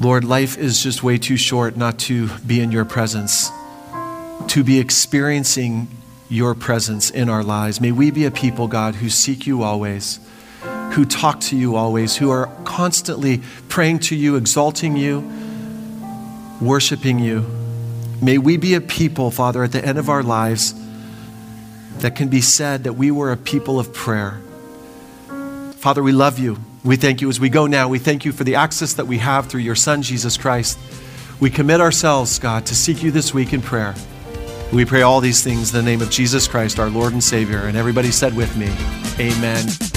Lord, 0.07 0.23
life 0.23 0.57
is 0.57 0.81
just 0.81 1.03
way 1.03 1.17
too 1.17 1.35
short 1.35 1.75
not 1.75 1.99
to 1.99 2.29
be 2.37 2.61
in 2.61 2.71
your 2.71 2.85
presence, 2.85 3.51
to 4.47 4.63
be 4.63 4.79
experiencing 4.79 5.89
your 6.29 6.55
presence 6.55 7.09
in 7.09 7.27
our 7.27 7.43
lives. 7.43 7.81
May 7.81 7.91
we 7.91 8.11
be 8.11 8.23
a 8.23 8.31
people, 8.31 8.69
God, 8.69 8.95
who 8.95 9.09
seek 9.09 9.45
you 9.45 9.63
always, 9.63 10.21
who 10.93 11.03
talk 11.03 11.41
to 11.41 11.57
you 11.57 11.75
always, 11.75 12.15
who 12.15 12.31
are 12.31 12.49
constantly 12.63 13.41
praying 13.67 13.99
to 13.99 14.15
you, 14.15 14.37
exalting 14.37 14.95
you, 14.95 15.29
worshiping 16.61 17.19
you. 17.19 17.45
May 18.21 18.37
we 18.37 18.55
be 18.55 18.75
a 18.75 18.81
people, 18.81 19.29
Father, 19.29 19.61
at 19.61 19.73
the 19.73 19.83
end 19.83 19.97
of 19.97 20.07
our 20.07 20.23
lives 20.23 20.73
that 21.97 22.15
can 22.15 22.29
be 22.29 22.39
said 22.39 22.85
that 22.85 22.93
we 22.93 23.11
were 23.11 23.33
a 23.33 23.37
people 23.37 23.77
of 23.77 23.93
prayer. 23.93 24.39
Father, 25.73 26.01
we 26.01 26.13
love 26.13 26.39
you. 26.39 26.59
We 26.83 26.95
thank 26.95 27.21
you 27.21 27.29
as 27.29 27.39
we 27.39 27.49
go 27.49 27.67
now. 27.67 27.89
We 27.89 27.99
thank 27.99 28.25
you 28.25 28.31
for 28.31 28.43
the 28.43 28.55
access 28.55 28.93
that 28.93 29.07
we 29.07 29.17
have 29.17 29.47
through 29.47 29.61
your 29.61 29.75
Son, 29.75 30.01
Jesus 30.01 30.37
Christ. 30.37 30.77
We 31.39 31.49
commit 31.49 31.81
ourselves, 31.81 32.39
God, 32.39 32.65
to 32.65 32.75
seek 32.75 33.03
you 33.03 33.11
this 33.11 33.33
week 33.33 33.53
in 33.53 33.61
prayer. 33.61 33.95
We 34.73 34.85
pray 34.85 35.01
all 35.01 35.21
these 35.21 35.43
things 35.43 35.73
in 35.73 35.77
the 35.77 35.89
name 35.89 36.01
of 36.01 36.09
Jesus 36.09 36.47
Christ, 36.47 36.79
our 36.79 36.89
Lord 36.89 37.13
and 37.13 37.23
Savior. 37.23 37.59
And 37.59 37.77
everybody 37.77 38.11
said 38.11 38.35
with 38.35 38.55
me, 38.57 38.67
Amen. 39.19 39.96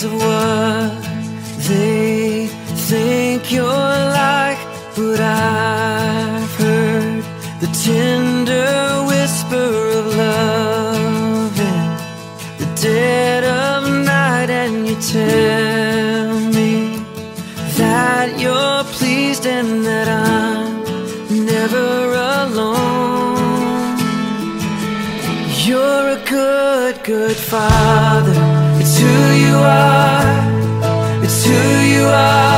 Stories 0.00 0.04
of 0.04 0.12
what 0.14 1.02
they 1.68 2.46
think 2.88 3.52
you're 3.52 3.64
like, 3.66 4.58
but 4.96 5.20
I've 5.20 5.49
you 32.00 32.06
are. 32.06 32.49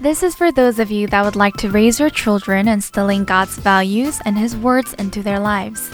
This 0.00 0.22
is 0.22 0.34
for 0.34 0.50
those 0.50 0.78
of 0.78 0.90
you 0.90 1.06
that 1.08 1.26
would 1.26 1.36
like 1.36 1.58
to 1.58 1.68
raise 1.68 2.00
your 2.00 2.08
children 2.08 2.68
instilling 2.68 3.26
God's 3.26 3.58
values 3.58 4.18
and 4.24 4.38
His 4.38 4.56
words 4.56 4.94
into 4.94 5.22
their 5.22 5.38
lives. 5.38 5.90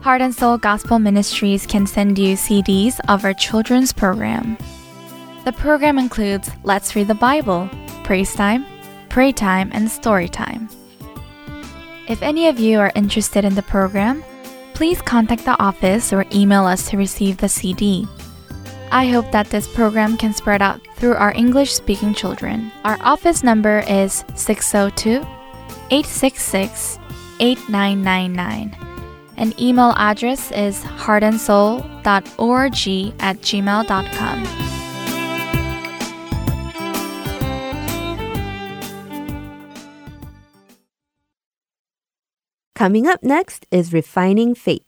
Heart 0.00 0.22
and 0.22 0.34
Soul 0.34 0.56
Gospel 0.56 0.98
Ministries 0.98 1.66
can 1.66 1.86
send 1.86 2.18
you 2.18 2.34
CDs 2.34 2.98
of 3.10 3.26
our 3.26 3.34
children's 3.34 3.92
program. 3.92 4.56
The 5.44 5.52
program 5.52 5.98
includes 5.98 6.48
Let's 6.64 6.96
Read 6.96 7.08
the 7.08 7.14
Bible, 7.14 7.68
Praise 8.04 8.32
Time, 8.32 8.64
Pray 9.10 9.32
Time, 9.32 9.68
and 9.74 9.90
Story 9.90 10.30
Time. 10.30 10.70
If 12.08 12.22
any 12.22 12.48
of 12.48 12.58
you 12.58 12.78
are 12.78 12.92
interested 12.94 13.44
in 13.44 13.54
the 13.54 13.62
program, 13.62 14.24
please 14.72 15.02
contact 15.02 15.44
the 15.44 15.62
office 15.62 16.10
or 16.10 16.24
email 16.32 16.64
us 16.64 16.88
to 16.88 16.96
receive 16.96 17.36
the 17.36 17.50
CD. 17.50 18.08
I 18.92 19.06
hope 19.06 19.32
that 19.32 19.48
this 19.48 19.66
program 19.66 20.18
can 20.18 20.34
spread 20.34 20.60
out 20.60 20.86
through 20.96 21.14
our 21.14 21.32
English 21.32 21.72
speaking 21.72 22.12
children. 22.12 22.70
Our 22.84 22.98
office 23.00 23.42
number 23.42 23.82
is 23.88 24.22
602 24.34 25.26
866 25.90 26.98
8999. 27.40 28.76
And 29.38 29.58
email 29.58 29.94
address 29.96 30.52
is 30.52 30.78
heartandsoul.org 30.84 32.04
at 33.18 33.36
gmail.com. 33.40 34.46
Coming 42.74 43.06
up 43.06 43.22
next 43.22 43.66
is 43.70 43.94
Refining 43.94 44.54
Faith. 44.54 44.84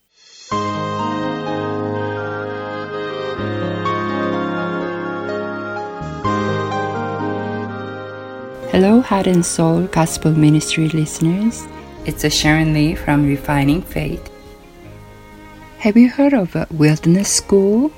Hello, 8.75 9.01
Heart 9.01 9.29
and 9.29 9.47
Soul 9.47 9.83
Gospel 9.87 10.33
Ministry 10.33 10.89
listeners. 10.89 11.65
It's 12.07 12.25
a 12.25 12.29
Sharon 12.29 12.75
Lee 12.75 12.97
from 12.97 13.25
Refining 13.25 13.83
Faith. 13.83 14.29
Have 15.79 15.97
you 15.97 16.11
heard 16.11 16.35
of 16.35 16.57
a 16.57 16.67
wilderness 16.73 17.29
school? 17.29 17.93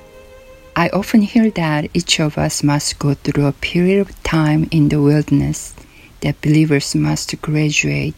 I 0.77 0.91
often 0.91 1.23
hear 1.23 1.49
that 1.53 1.89
each 1.95 2.21
of 2.21 2.37
us 2.37 2.63
must 2.63 2.99
go 2.99 3.15
through 3.15 3.47
a 3.47 3.53
period 3.53 4.03
of 4.03 4.23
time 4.23 4.69
in 4.71 4.91
the 4.91 5.01
wilderness, 5.01 5.75
that 6.21 6.43
believers 6.43 6.95
must 6.95 7.41
graduate 7.41 8.15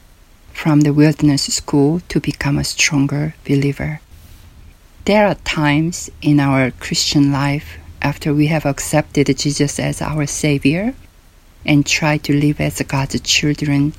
from 0.53 0.81
the 0.81 0.93
wilderness 0.93 1.45
school 1.45 2.01
to 2.09 2.19
become 2.19 2.59
a 2.59 2.65
stronger 2.65 3.37
believer. 3.47 4.01
There 5.05 5.29
are 5.29 5.37
times 5.37 6.11
in 6.23 6.41
our 6.41 6.73
Christian 6.73 7.31
life 7.31 7.79
after 8.03 8.35
we 8.35 8.49
have 8.49 8.67
accepted 8.67 9.27
Jesus 9.39 9.79
as 9.79 10.03
our 10.03 10.27
Savior 10.27 10.97
and 11.65 11.85
try 11.85 12.19
to 12.19 12.33
live 12.33 12.61
as 12.61 12.81
God's 12.83 13.21
children 13.21 13.93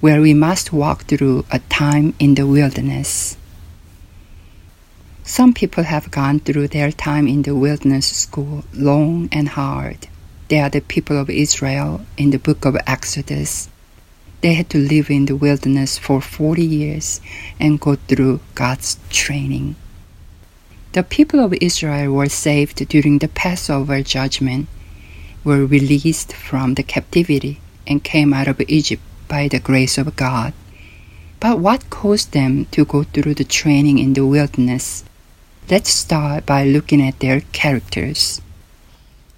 where 0.00 0.20
we 0.20 0.34
must 0.34 0.72
walk 0.72 1.04
through 1.04 1.44
a 1.50 1.58
time 1.58 2.14
in 2.18 2.34
the 2.34 2.46
wilderness. 2.46 3.36
Some 5.24 5.52
people 5.52 5.84
have 5.84 6.10
gone 6.10 6.40
through 6.40 6.68
their 6.68 6.92
time 6.92 7.26
in 7.26 7.42
the 7.42 7.54
wilderness 7.54 8.06
school 8.06 8.64
long 8.72 9.28
and 9.30 9.48
hard. 9.48 10.08
They 10.48 10.60
are 10.60 10.70
the 10.70 10.80
people 10.80 11.18
of 11.18 11.28
Israel 11.28 12.06
in 12.16 12.30
the 12.30 12.38
book 12.38 12.64
of 12.64 12.76
Exodus. 12.86 13.68
They 14.40 14.54
had 14.54 14.70
to 14.70 14.78
live 14.78 15.10
in 15.10 15.26
the 15.26 15.36
wilderness 15.36 15.98
for 15.98 16.20
40 16.20 16.64
years 16.64 17.20
and 17.58 17.80
go 17.80 17.96
through 17.96 18.40
God's 18.54 18.98
training. 19.10 19.76
The 20.92 21.02
people 21.02 21.40
of 21.40 21.52
Israel 21.60 22.12
were 22.12 22.28
saved 22.28 22.88
during 22.88 23.18
the 23.18 23.28
Passover 23.28 24.00
judgment, 24.00 24.68
were 25.44 25.66
released 25.66 26.32
from 26.32 26.74
the 26.74 26.82
captivity, 26.82 27.60
and 27.86 28.04
came 28.04 28.34
out 28.34 28.48
of 28.48 28.60
Egypt 28.68 29.02
by 29.28 29.48
the 29.48 29.58
grace 29.58 29.98
of 29.98 30.16
God. 30.16 30.52
But 31.40 31.58
what 31.60 31.90
caused 31.90 32.32
them 32.32 32.66
to 32.72 32.84
go 32.84 33.04
through 33.04 33.34
the 33.34 33.44
training 33.44 33.98
in 33.98 34.14
the 34.14 34.26
wilderness? 34.26 35.04
Let's 35.70 35.90
start 35.90 36.46
by 36.46 36.64
looking 36.64 37.00
at 37.00 37.20
their 37.20 37.42
characters. 37.52 38.40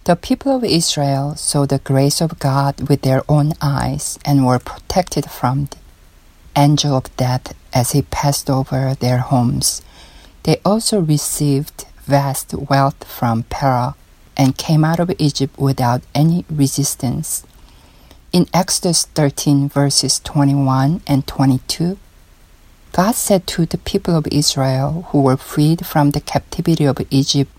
The 0.05 0.17
people 0.17 0.57
of 0.57 0.65
Israel 0.65 1.37
saw 1.37 1.67
the 1.67 1.79
grace 1.79 2.21
of 2.21 2.39
God 2.39 2.89
with 2.89 3.03
their 3.03 3.23
own 3.29 3.53
eyes 3.61 4.19
and 4.25 4.47
were 4.47 4.59
protected 4.59 5.31
from 5.31 5.67
the 5.67 5.77
angel 6.57 6.97
of 6.97 7.15
death 7.17 7.55
as 7.73 7.93
he 7.93 8.03
passed 8.03 8.49
over 8.49 8.95
their 8.95 9.19
homes. 9.19 9.83
They 10.45 10.57
also 10.65 11.01
received 11.01 11.85
vast 12.07 12.55
wealth 12.55 13.05
from 13.05 13.43
Pharaoh 13.45 13.95
and 14.41 14.57
came 14.57 14.87
out 14.87 14.99
of 14.99 15.13
Egypt 15.19 15.59
without 15.59 16.01
any 16.15 16.47
resistance. 16.49 17.45
In 18.33 18.49
Exodus 18.55 19.05
13, 19.05 19.69
verses 19.69 20.19
21 20.21 21.03
and 21.07 21.27
22, 21.27 21.99
God 22.93 23.15
said 23.15 23.47
to 23.49 23.67
the 23.67 23.77
people 23.77 24.17
of 24.17 24.27
Israel 24.33 25.05
who 25.09 25.21
were 25.21 25.37
freed 25.37 25.85
from 25.85 26.13
the 26.13 26.23
captivity 26.23 26.87
of 26.87 26.97
Egypt 27.11 27.53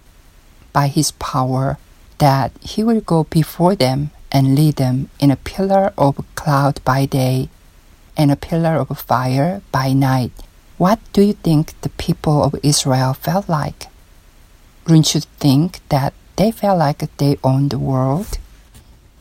by 0.73 0.88
his 0.88 1.11
power 1.11 1.77
that 2.17 2.51
he 2.61 2.84
will 2.84 3.01
go 3.01 3.25
before 3.25 3.75
them 3.75 4.09
and 4.32 4.55
lead 4.55 4.77
them 4.77 5.11
in 5.19 5.29
a 5.29 5.36
pillar 5.36 5.93
of 5.99 6.25
cloud 6.34 6.84
by 6.84 7.05
day 7.05 7.49
and 8.17 8.32
a 8.32 8.36
pillar 8.36 8.77
of 8.77 8.97
fire 8.97 9.61
by 9.71 9.93
night. 9.93 10.32
What 10.79 10.97
do 11.13 11.21
you 11.21 11.34
think 11.34 11.79
the 11.82 11.89
people 11.89 12.43
of 12.43 12.55
Israel 12.63 13.13
felt 13.13 13.47
like? 13.47 13.86
Wouldn't 14.88 15.13
you 15.13 15.21
think 15.38 15.88
that 15.89 16.15
they 16.36 16.51
felt 16.51 16.79
like 16.79 16.99
they 17.17 17.38
owned 17.43 17.71
the 17.71 17.79
world? 17.79 18.38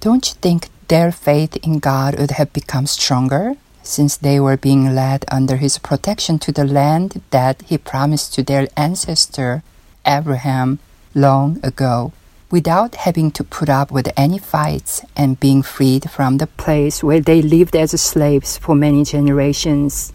Don't 0.01 0.29
you 0.29 0.35
think 0.41 0.69
their 0.89 1.13
faith 1.13 1.57
in 1.57 1.79
God 1.79 2.19
would 2.19 2.33
have 2.33 2.53
become 2.53 2.87
stronger 2.87 3.55
since 3.83 4.17
they 4.17 4.39
were 4.39 4.57
being 4.57 4.95
led 4.95 5.25
under 5.31 5.57
his 5.57 5.79
protection 5.79 6.39
to 6.41 6.53
the 6.53 6.65
land 6.65 7.23
that 7.31 7.63
he 7.63 7.79
promised 7.79 8.35
to 8.35 8.43
their 8.43 8.69
ancestor 8.77 9.63
Abraham 10.07 10.79
long 11.15 11.59
ago? 11.63 12.13
without 12.51 12.97
having 12.97 13.31
to 13.31 13.45
put 13.45 13.69
up 13.69 13.91
with 13.91 14.11
any 14.17 14.39
fights 14.39 15.03
and 15.17 15.41
being 15.41 15.63
freed 15.63 16.11
from 16.11 16.39
the 16.39 16.47
place 16.47 17.03
where 17.03 17.21
they 17.21 17.41
lived 17.41 17.77
as 17.77 17.93
slaves 18.01 18.59
for 18.59 18.75
many 18.75 19.05
generations. 19.05 20.13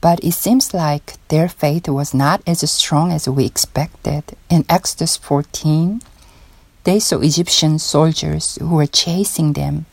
But 0.00 0.24
it 0.24 0.32
seems 0.32 0.72
like 0.72 1.16
their 1.28 1.48
faith 1.48 1.86
was 1.86 2.14
not 2.14 2.42
as 2.46 2.68
strong 2.70 3.12
as 3.12 3.28
we 3.28 3.44
expected. 3.44 4.24
In 4.48 4.64
Exodus 4.68 5.18
14, 5.18 6.00
they 6.84 6.98
saw 6.98 7.18
Egyptian 7.18 7.78
soldiers 7.78 8.56
who 8.56 8.74
were 8.74 8.86
chasing 8.86 9.52
them. 9.52 9.86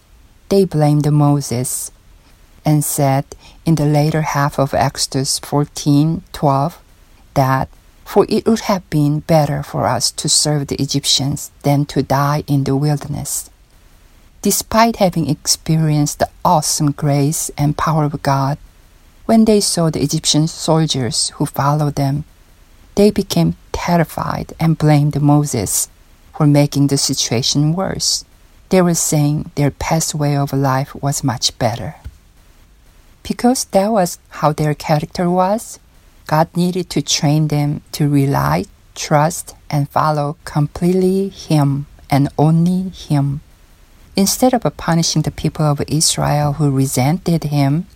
They 0.49 0.63
blamed 0.65 1.11
Moses 1.11 1.91
and 2.63 2.83
said 2.83 3.25
in 3.65 3.75
the 3.75 3.85
later 3.85 4.21
half 4.21 4.57
of 4.57 4.73
Exodus 4.73 5.39
14:12 5.39 6.79
that 7.33 7.67
for 8.05 8.25
it 8.29 8.47
would 8.47 8.61
have 8.71 8.89
been 8.89 9.19
better 9.19 9.61
for 9.63 9.85
us 9.85 10.11
to 10.11 10.29
serve 10.29 10.67
the 10.67 10.81
Egyptians 10.81 11.51
than 11.63 11.85
to 11.85 12.01
die 12.01 12.43
in 12.47 12.63
the 12.63 12.75
wilderness. 12.75 13.49
Despite 14.41 14.95
having 14.95 15.29
experienced 15.29 16.19
the 16.19 16.29
awesome 16.45 16.91
grace 16.93 17.51
and 17.57 17.77
power 17.77 18.05
of 18.05 18.23
God, 18.23 18.57
when 19.25 19.43
they 19.43 19.59
saw 19.59 19.89
the 19.89 20.01
Egyptian 20.01 20.47
soldiers 20.47 21.29
who 21.35 21.45
followed 21.45 21.95
them, 21.95 22.23
they 22.95 23.11
became 23.11 23.57
terrified 23.73 24.53
and 24.57 24.77
blamed 24.77 25.21
Moses 25.21 25.89
for 26.38 26.45
making 26.45 26.85
the 26.85 26.97
situation 26.99 27.73
worse. 27.73 28.23
They 28.69 28.79
were 28.83 28.93
saying 28.93 29.49
their 29.55 29.71
past 29.71 30.13
way 30.13 30.38
of 30.38 30.53
life 30.53 30.93
was 30.93 31.23
much 31.23 31.57
better. 31.57 31.95
Because 33.23 33.65
that 33.73 33.91
was 33.91 34.19
how 34.29 34.53
their 34.53 34.75
character 34.75 35.31
was, 35.31 35.79
God 36.27 36.47
needed 36.55 36.91
to 36.91 37.01
train 37.01 37.47
them 37.47 37.81
to 37.93 38.07
rely, 38.07 38.65
trust, 38.93 39.55
and 39.67 39.89
follow 39.89 40.38
completely 40.45 41.29
Him 41.29 41.88
and 42.07 42.29
only 42.38 42.89
Him. 42.89 43.41
Instead 44.15 44.53
of 44.53 44.61
punishing 44.77 45.23
the 45.23 45.31
people 45.31 45.65
of 45.65 45.81
Israel 45.88 46.53
who 46.53 46.69
resented 46.69 47.45
Him, 47.45 47.88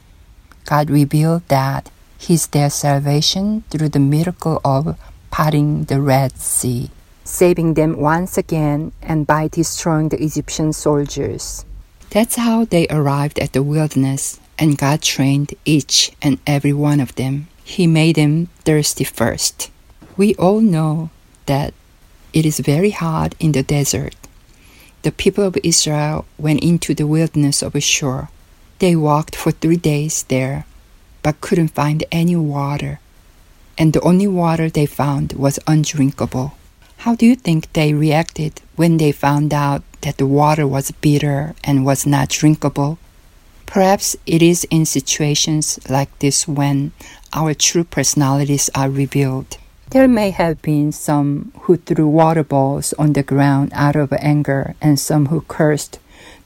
God 0.66 0.90
revealed 0.90 1.48
that 1.50 1.92
He's 2.18 2.48
their 2.48 2.72
salvation 2.72 3.66
through 3.70 3.90
the 3.90 4.00
miracle 4.00 4.60
of 4.66 4.98
parting 5.30 5.86
the 5.86 6.02
Red 6.02 6.40
Sea, 6.40 6.90
saving 7.24 7.76
them 7.76 8.00
once 8.00 8.38
again 8.38 8.92
and 9.02 9.28
by 9.28 9.48
destroying 9.48 10.10
the 10.10 10.24
Egyptian 10.24 10.74
soldiers. 10.74 11.66
That's 12.10 12.36
how 12.36 12.66
they 12.66 12.88
arrived 12.90 13.40
at 13.40 13.54
the 13.54 13.64
wilderness, 13.64 14.40
and 14.60 14.78
God 14.78 15.02
trained 15.02 15.54
each 15.66 16.12
and 16.22 16.40
every 16.46 16.74
one 16.74 17.00
of 17.00 17.16
them 17.16 17.48
he 17.72 17.88
made 17.88 18.16
them 18.16 18.48
thirsty 18.66 19.04
first. 19.04 19.72
We 20.18 20.36
all 20.36 20.60
know 20.60 21.10
that 21.46 21.74
it 22.34 22.46
is 22.46 22.60
very 22.60 22.92
hot 22.92 23.34
in 23.40 23.54
the 23.54 23.64
desert. 23.64 24.16
The 25.04 25.12
people 25.12 25.46
of 25.46 25.58
Israel 25.64 26.26
went 26.38 26.64
into 26.64 26.94
the 26.94 27.08
wilderness 27.08 27.62
of 27.62 27.82
Shur. 27.82 28.28
They 28.80 28.96
walked 28.96 29.36
for 29.36 29.52
three 29.52 29.78
days 29.78 30.24
there, 30.24 30.66
but 31.24 31.42
couldn't 31.42 31.70
find 31.70 32.04
any 32.12 32.36
water. 32.36 33.00
And 33.78 33.94
the 33.94 34.02
only 34.02 34.28
water 34.28 34.70
they 34.70 34.86
found 34.86 35.34
was 35.34 35.60
undrinkable. 35.66 36.54
How 37.02 37.16
do 37.16 37.26
you 37.26 37.36
think 37.36 37.74
they 37.74 37.96
reacted 37.96 38.62
when 38.76 38.98
they 38.98 39.12
found 39.12 39.56
out 39.56 39.82
that 40.02 40.18
the 40.18 40.28
water 40.28 40.68
was 40.68 40.92
bitter 40.92 41.56
and 41.64 41.84
was 41.84 42.06
not 42.06 42.30
drinkable? 42.30 43.00
Perhaps 43.66 44.16
it 44.28 44.44
is 44.44 44.66
in 44.70 44.86
situations 44.86 45.80
like 45.90 46.14
this 46.20 46.48
when 46.48 46.92
our 47.34 47.56
true 47.56 47.86
personalities 47.86 48.70
are 48.76 48.88
revealed. 48.88 49.58
There 49.90 50.08
may 50.08 50.30
have 50.30 50.62
been 50.62 50.92
some 50.92 51.52
who 51.62 51.78
threw 51.78 52.08
water 52.08 52.44
balls 52.44 52.94
on 53.00 53.14
the 53.14 53.24
ground 53.24 53.72
out 53.74 53.96
of 53.96 54.14
anger 54.14 54.76
and 54.80 55.00
some 55.00 55.34
who 55.34 55.42
cursed. 55.42 55.98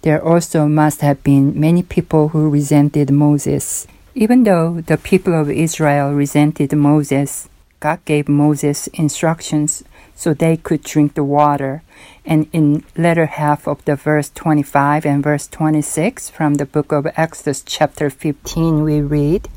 There 0.03 0.24
also 0.24 0.70
must 0.70 1.01
have 1.01 1.22
been 1.22 1.60
many 1.60 1.84
people 1.84 2.30
who 2.30 2.49
resented 2.49 3.12
Moses. 3.12 3.88
Even 4.16 4.45
though 4.45 4.80
the 4.80 4.97
people 4.97 5.34
of 5.34 5.51
Israel 5.51 6.14
resented 6.14 6.72
Moses, 6.72 7.49
God 7.86 8.03
gave 8.03 8.27
Moses 8.27 8.88
instructions 8.95 9.83
so 10.15 10.33
they 10.33 10.57
could 10.57 10.81
drink 10.81 11.13
the 11.13 11.23
water. 11.23 11.83
And 12.25 12.49
in 12.51 12.83
latter 12.97 13.27
half 13.27 13.67
of 13.67 13.86
the 13.86 13.95
verse 13.95 14.31
25 14.31 15.05
and 15.05 15.21
verse 15.21 15.45
26 15.45 16.31
from 16.31 16.55
the 16.55 16.65
book 16.65 16.91
of 16.91 17.05
Exodus 17.15 17.61
chapter 17.63 18.09
15 18.09 18.81
we 18.81 19.01
read, 19.01 19.49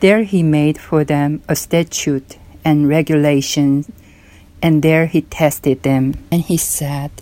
there 0.00 0.24
he 0.24 0.42
made 0.42 0.78
for 0.80 1.04
them 1.04 1.42
a 1.46 1.54
statute 1.54 2.38
and 2.64 2.88
regulations, 2.88 3.88
and 4.60 4.82
there 4.82 5.06
he 5.06 5.22
tested 5.22 5.84
them. 5.84 6.14
And 6.32 6.42
he 6.42 6.56
said, 6.56 7.12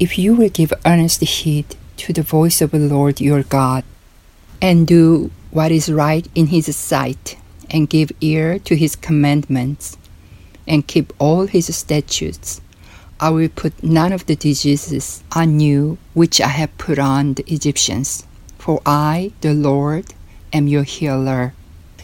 If 0.00 0.18
you 0.18 0.34
will 0.34 0.50
give 0.50 0.72
earnest 0.84 1.20
heed 1.20 1.76
to 1.98 2.12
the 2.12 2.22
voice 2.22 2.60
of 2.60 2.72
the 2.72 2.80
Lord 2.80 3.20
your 3.20 3.44
God, 3.44 3.84
and 4.60 4.84
do 4.84 5.30
what 5.52 5.70
is 5.70 5.88
right 5.92 6.26
in 6.34 6.48
his 6.48 6.74
sight, 6.74 7.36
and 7.70 7.88
give 7.88 8.12
ear 8.20 8.58
to 8.60 8.76
his 8.76 8.96
commandments, 8.96 9.96
and 10.66 10.86
keep 10.86 11.12
all 11.18 11.46
his 11.46 11.74
statutes, 11.74 12.60
I 13.18 13.30
will 13.30 13.48
put 13.48 13.82
none 13.82 14.12
of 14.12 14.26
the 14.26 14.36
diseases 14.36 15.24
on 15.34 15.58
you 15.58 15.96
which 16.12 16.40
I 16.40 16.48
have 16.48 16.76
put 16.76 16.98
on 16.98 17.34
the 17.34 17.44
Egyptians. 17.50 18.26
For 18.58 18.82
I, 18.84 19.32
the 19.40 19.54
Lord, 19.54 20.12
am 20.52 20.68
your 20.68 20.82
healer. 20.82 21.54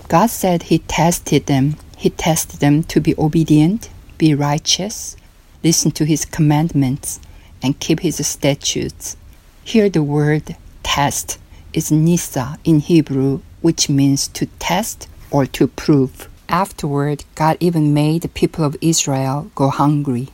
God 0.09 0.31
said 0.31 0.65
He 0.65 0.79
tested 0.79 1.47
them. 1.47 1.77
He 1.99 2.11
tested 2.11 2.61
them 2.61 2.83
to 2.85 3.01
be 3.01 3.15
obedient, 3.19 3.91
be 4.17 4.35
righteous, 4.35 5.17
listen 5.63 5.91
to 5.93 6.05
His 6.05 6.25
commandments, 6.25 7.21
and 7.63 7.79
keep 7.79 8.01
His 8.01 8.27
statutes. 8.27 9.17
Here, 9.65 9.91
the 9.91 10.03
word 10.03 10.57
test 10.83 11.39
is 11.73 11.93
nisa 11.93 12.59
in 12.65 12.81
Hebrew, 12.81 13.41
which 13.61 13.89
means 13.89 14.29
to 14.29 14.47
test 14.59 15.09
or 15.33 15.47
to 15.47 15.67
prove. 15.67 16.29
Afterward, 16.49 17.25
God 17.35 17.57
even 17.59 17.95
made 17.95 18.23
the 18.23 18.29
people 18.29 18.65
of 18.65 18.77
Israel 18.81 19.51
go 19.55 19.71
hungry. 19.71 20.29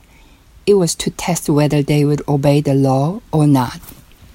It 0.67 0.75
was 0.75 0.93
to 0.95 1.09
test 1.09 1.49
whether 1.49 1.81
they 1.81 2.03
would 2.03 2.21
obey 2.27 2.61
the 2.61 2.75
law 2.75 3.21
or 3.31 3.47
not, 3.47 3.79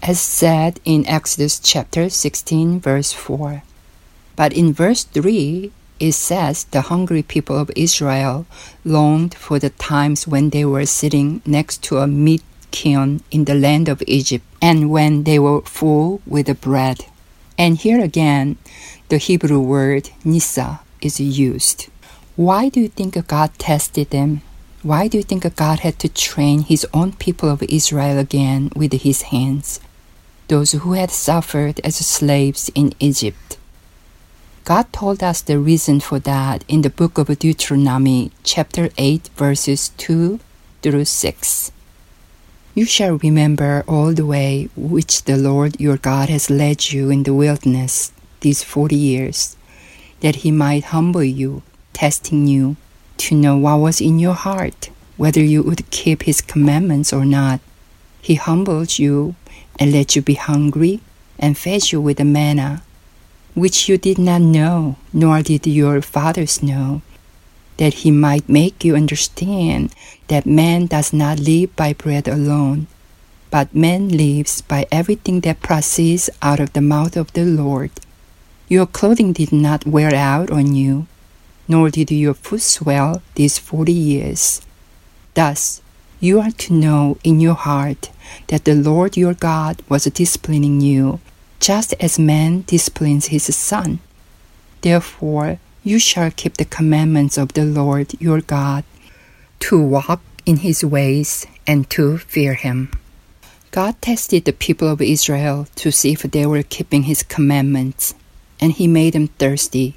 as 0.03 0.19
said 0.19 0.81
in 0.85 1.07
Exodus 1.07 1.61
chapter 1.61 2.09
16, 2.09 2.81
verse 2.81 3.13
4. 3.13 3.63
But 4.35 4.53
in 4.53 4.73
verse 4.73 5.05
3, 5.05 5.71
it 6.01 6.13
says 6.13 6.65
the 6.65 6.89
hungry 6.91 7.23
people 7.23 7.57
of 7.57 7.71
Israel 7.77 8.47
longed 8.85 9.35
for 9.35 9.59
the 9.59 9.71
times 9.71 10.27
when 10.27 10.51
they 10.51 10.65
were 10.65 10.87
sitting 10.87 11.41
next 11.47 11.85
to 11.85 11.99
a 11.99 12.07
meat 12.07 12.43
kiln 12.71 13.21
in 13.31 13.45
the 13.45 13.55
land 13.55 13.89
of 13.89 14.03
Egypt 14.07 14.45
and 14.61 14.91
when 14.91 15.23
they 15.23 15.39
were 15.39 15.61
full 15.63 16.21
with 16.27 16.47
the 16.47 16.55
bread. 16.55 17.05
And 17.57 17.79
here 17.79 18.03
again, 18.03 18.57
the 19.09 19.19
Hebrew 19.19 19.61
word 19.61 20.11
nisa 20.25 20.81
is 21.01 21.21
used. 21.21 21.89
Why 22.37 22.69
do 22.69 22.81
you 22.81 22.89
think 22.89 23.15
God 23.29 23.57
tested 23.59 24.11
them? 24.11 24.43
Why 24.83 25.09
do 25.09 25.19
you 25.19 25.23
think 25.23 25.47
God 25.55 25.81
had 25.81 25.99
to 26.01 26.09
train 26.09 26.63
his 26.63 26.87
own 26.93 27.13
people 27.13 27.49
of 27.49 27.63
Israel 27.63 28.19
again 28.19 28.71
with 28.75 28.93
his 28.93 29.23
hands? 29.33 29.81
Those 30.49 30.73
who 30.73 30.93
had 30.93 31.11
suffered 31.11 31.81
as 31.85 31.97
slaves 31.97 32.71
in 32.75 32.93
Egypt. 33.01 33.57
God 34.65 34.93
told 34.93 35.23
us 35.23 35.41
the 35.41 35.59
reason 35.59 36.01
for 36.01 36.19
that 36.21 36.65
in 36.69 36.83
the 36.83 36.91
book 36.91 37.19
of 37.19 37.39
Deuteronomy, 37.39 38.33
chapter 38.43 38.91
8, 38.99 39.29
verses 39.37 39.91
2 39.97 40.41
through 40.83 41.05
6. 41.05 41.73
You 42.77 42.87
shall 42.87 43.19
remember 43.19 43.85
all 43.87 44.13
the 44.13 44.27
way 44.27 44.69
which 44.75 45.23
the 45.25 45.37
Lord 45.37 45.81
your 45.81 45.97
God 45.97 46.29
has 46.29 46.51
led 46.51 46.91
you 46.91 47.09
in 47.09 47.23
the 47.23 47.33
wilderness 47.33 48.11
these 48.41 48.65
forty 48.65 48.97
years, 48.97 49.57
that 50.21 50.43
he 50.43 50.51
might 50.51 50.91
humble 50.91 51.23
you, 51.23 51.63
testing 51.93 52.49
you, 52.49 52.77
to 53.19 53.37
know 53.37 53.57
what 53.57 53.79
was 53.79 54.01
in 54.01 54.19
your 54.19 54.35
heart, 54.35 54.91
whether 55.17 55.41
you 55.41 55.63
would 55.63 55.89
keep 55.91 56.25
his 56.25 56.41
commandments 56.41 57.13
or 57.13 57.25
not. 57.25 57.61
He 58.21 58.35
humbled 58.35 58.99
you 58.99 59.37
and 59.79 59.93
let 59.93 60.17
you 60.17 60.23
be 60.23 60.35
hungry 60.35 60.99
and 61.39 61.57
fed 61.57 61.93
you 61.93 62.01
with 62.01 62.17
the 62.17 62.25
manna 62.25 62.83
which 63.55 63.89
you 63.89 63.97
did 63.97 64.19
not 64.19 64.41
know, 64.41 64.97
nor 65.13 65.41
did 65.43 65.65
your 65.65 66.03
fathers 66.03 66.61
know, 66.61 67.03
that 67.77 67.95
he 67.95 68.11
might 68.11 68.49
make 68.49 68.85
you 68.85 68.95
understand 68.95 69.93
that 70.29 70.47
man 70.47 70.87
does 70.87 71.13
not 71.13 71.39
live 71.39 71.75
by 71.77 71.93
bread 71.93 72.29
alone, 72.29 72.87
but 73.51 73.75
man 73.75 74.09
lives 74.09 74.63
by 74.63 74.87
everything 74.91 75.41
that 75.41 75.63
proceeds 75.63 76.31
out 76.43 76.61
of 76.61 76.73
the 76.73 76.81
mouth 76.81 77.17
of 77.17 77.33
the 77.33 77.45
Lord. 77.45 77.91
Your 78.69 78.87
clothing 78.87 79.33
did 79.33 79.53
not 79.53 79.87
wear 79.87 80.15
out 80.15 80.51
on 80.51 80.75
you, 80.75 81.07
nor 81.69 81.91
did 81.91 82.11
your 82.11 82.35
foot 82.35 82.63
swell 82.63 83.23
these 83.35 83.59
forty 83.59 83.93
years. 83.93 84.61
Thus, 85.35 85.83
you 86.21 86.41
are 86.41 86.53
to 86.53 86.73
know 86.73 87.19
in 87.23 87.41
your 87.41 87.55
heart 87.55 88.11
that 88.49 88.65
the 88.65 88.75
Lord 88.75 89.17
your 89.17 89.35
God 89.35 89.83
was 89.89 90.05
disciplining 90.05 90.81
you, 90.81 91.21
just 91.61 91.93
as 92.01 92.19
man 92.19 92.63
disciplines 92.63 93.27
his 93.27 93.55
son. 93.55 93.99
Therefore, 94.81 95.59
you 95.85 95.99
shall 95.99 96.31
keep 96.31 96.57
the 96.57 96.65
commandments 96.65 97.37
of 97.37 97.53
the 97.53 97.65
Lord 97.65 98.19
your 98.19 98.41
God, 98.41 98.85
to 99.61 99.79
walk 99.79 100.23
in 100.47 100.57
his 100.59 100.83
ways 100.83 101.47
and 101.67 101.89
to 101.91 102.17
fear 102.17 102.55
him. 102.55 102.91
God 103.71 104.01
tested 104.01 104.47
the 104.47 104.53
people 104.53 104.89
of 104.89 105.03
Israel 105.03 105.69
to 105.77 105.93
see 105.93 106.13
if 106.13 106.23
they 106.23 106.47
were 106.47 106.63
keeping 106.63 107.05
his 107.05 107.23
commandments, 107.23 108.15
and 108.61 108.73
he 108.73 108.87
made 108.87 109.13
them 109.13 109.29
thirsty 109.29 109.97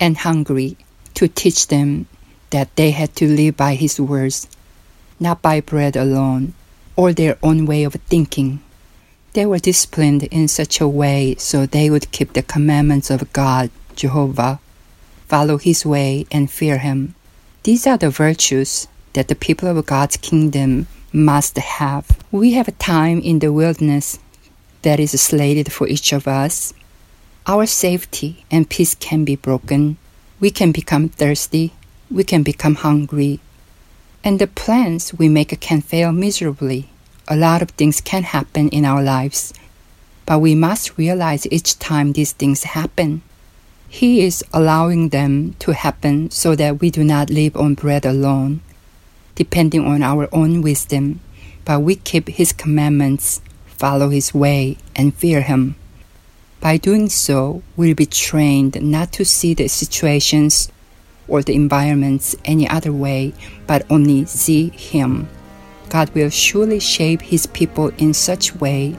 and 0.00 0.16
hungry 0.18 0.76
to 1.14 1.28
teach 1.28 1.68
them 1.68 2.06
that 2.50 2.74
they 2.74 2.90
had 2.90 3.14
to 3.16 3.28
live 3.28 3.56
by 3.56 3.74
his 3.74 4.00
words, 4.00 4.48
not 5.20 5.42
by 5.42 5.60
bread 5.60 5.94
alone 5.94 6.54
or 6.96 7.12
their 7.12 7.38
own 7.40 7.66
way 7.66 7.84
of 7.84 7.94
thinking. 8.08 8.60
They 9.34 9.46
were 9.46 9.58
disciplined 9.58 10.24
in 10.24 10.48
such 10.48 10.80
a 10.80 10.88
way 10.88 11.36
so 11.38 11.66
they 11.66 11.88
would 11.88 12.10
keep 12.10 12.32
the 12.32 12.42
commandments 12.42 13.10
of 13.10 13.32
God, 13.32 13.70
Jehovah, 13.94 14.58
follow 15.30 15.56
his 15.58 15.86
way, 15.86 16.26
and 16.32 16.50
fear 16.50 16.78
him. 16.78 17.14
These 17.62 17.86
are 17.86 17.96
the 17.96 18.10
virtues 18.10 18.88
that 19.12 19.28
the 19.28 19.36
people 19.46 19.68
of 19.68 19.86
God's 19.86 20.16
kingdom 20.16 20.88
must 21.12 21.56
have. 21.56 22.04
We 22.32 22.54
have 22.54 22.68
a 22.68 22.72
time 22.72 23.20
in 23.20 23.38
the 23.38 23.52
wilderness 23.52 24.18
that 24.82 24.98
is 24.98 25.12
slated 25.20 25.72
for 25.72 25.86
each 25.86 26.12
of 26.12 26.26
us. 26.26 26.74
Our 27.46 27.66
safety 27.66 28.44
and 28.50 28.68
peace 28.68 28.94
can 28.96 29.24
be 29.24 29.36
broken. 29.36 29.98
We 30.40 30.50
can 30.50 30.72
become 30.72 31.08
thirsty. 31.08 31.74
We 32.10 32.24
can 32.24 32.42
become 32.42 32.74
hungry. 32.74 33.38
And 34.24 34.38
the 34.38 34.48
plans 34.48 35.14
we 35.14 35.28
make 35.28 35.58
can 35.60 35.80
fail 35.80 36.10
miserably. 36.12 36.90
A 37.28 37.36
lot 37.36 37.62
of 37.62 37.70
things 37.70 38.00
can 38.00 38.24
happen 38.24 38.68
in 38.70 38.84
our 38.84 39.02
lives, 39.02 39.54
but 40.26 40.40
we 40.40 40.54
must 40.56 40.98
realize 40.98 41.46
each 41.50 41.78
time 41.78 42.12
these 42.12 42.32
things 42.32 42.64
happen, 42.64 43.22
He 43.92 44.22
is 44.22 44.44
allowing 44.52 45.08
them 45.08 45.56
to 45.58 45.72
happen 45.72 46.30
so 46.30 46.54
that 46.54 46.80
we 46.80 46.90
do 46.90 47.02
not 47.02 47.28
live 47.28 47.56
on 47.56 47.74
bread 47.74 48.06
alone, 48.06 48.60
depending 49.34 49.84
on 49.84 50.00
our 50.00 50.28
own 50.30 50.62
wisdom, 50.62 51.18
but 51.64 51.80
we 51.82 51.96
keep 51.96 52.28
His 52.28 52.52
commandments, 52.52 53.42
follow 53.66 54.10
His 54.10 54.32
way, 54.32 54.78
and 54.94 55.12
fear 55.12 55.42
Him. 55.42 55.74
By 56.60 56.76
doing 56.76 57.08
so, 57.08 57.64
we'll 57.76 57.96
be 57.96 58.06
trained 58.06 58.80
not 58.80 59.10
to 59.14 59.24
see 59.24 59.54
the 59.54 59.66
situations 59.66 60.70
or 61.26 61.42
the 61.42 61.56
environments 61.56 62.36
any 62.44 62.68
other 62.68 62.92
way, 62.92 63.34
but 63.66 63.84
only 63.90 64.24
see 64.24 64.68
Him. 64.68 65.28
God 65.88 66.14
will 66.14 66.30
surely 66.30 66.78
shape 66.78 67.22
His 67.22 67.46
people 67.46 67.88
in 67.98 68.14
such 68.14 68.54
way. 68.54 68.96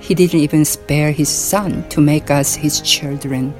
He 0.00 0.14
didn't 0.14 0.40
even 0.40 0.64
spare 0.64 1.12
His 1.12 1.28
Son 1.28 1.88
to 1.90 2.00
make 2.00 2.28
us 2.28 2.56
His 2.56 2.80
children. 2.80 3.54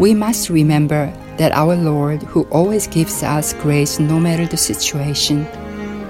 We 0.00 0.14
must 0.14 0.48
remember 0.48 1.12
that 1.36 1.52
our 1.52 1.76
Lord, 1.76 2.22
who 2.22 2.44
always 2.44 2.86
gives 2.86 3.22
us 3.22 3.52
grace 3.52 4.00
no 4.00 4.18
matter 4.18 4.46
the 4.46 4.56
situation, 4.56 5.44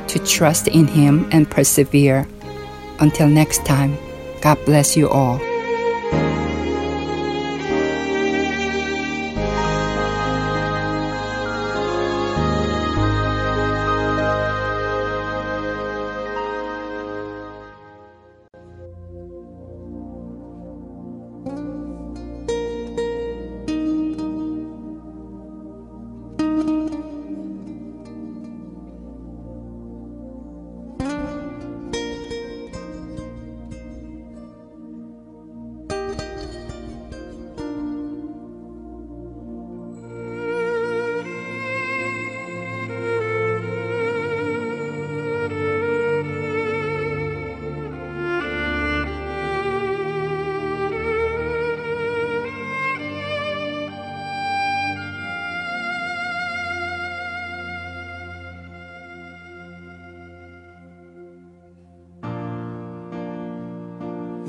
to 0.06 0.20
trust 0.20 0.68
in 0.68 0.86
Him 0.86 1.28
and 1.32 1.50
persevere. 1.50 2.28
Until 3.00 3.26
next 3.26 3.66
time, 3.66 3.98
God 4.42 4.64
bless 4.64 4.96
you 4.96 5.08
all. 5.08 5.40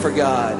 for 0.00 0.10
God. 0.10 0.59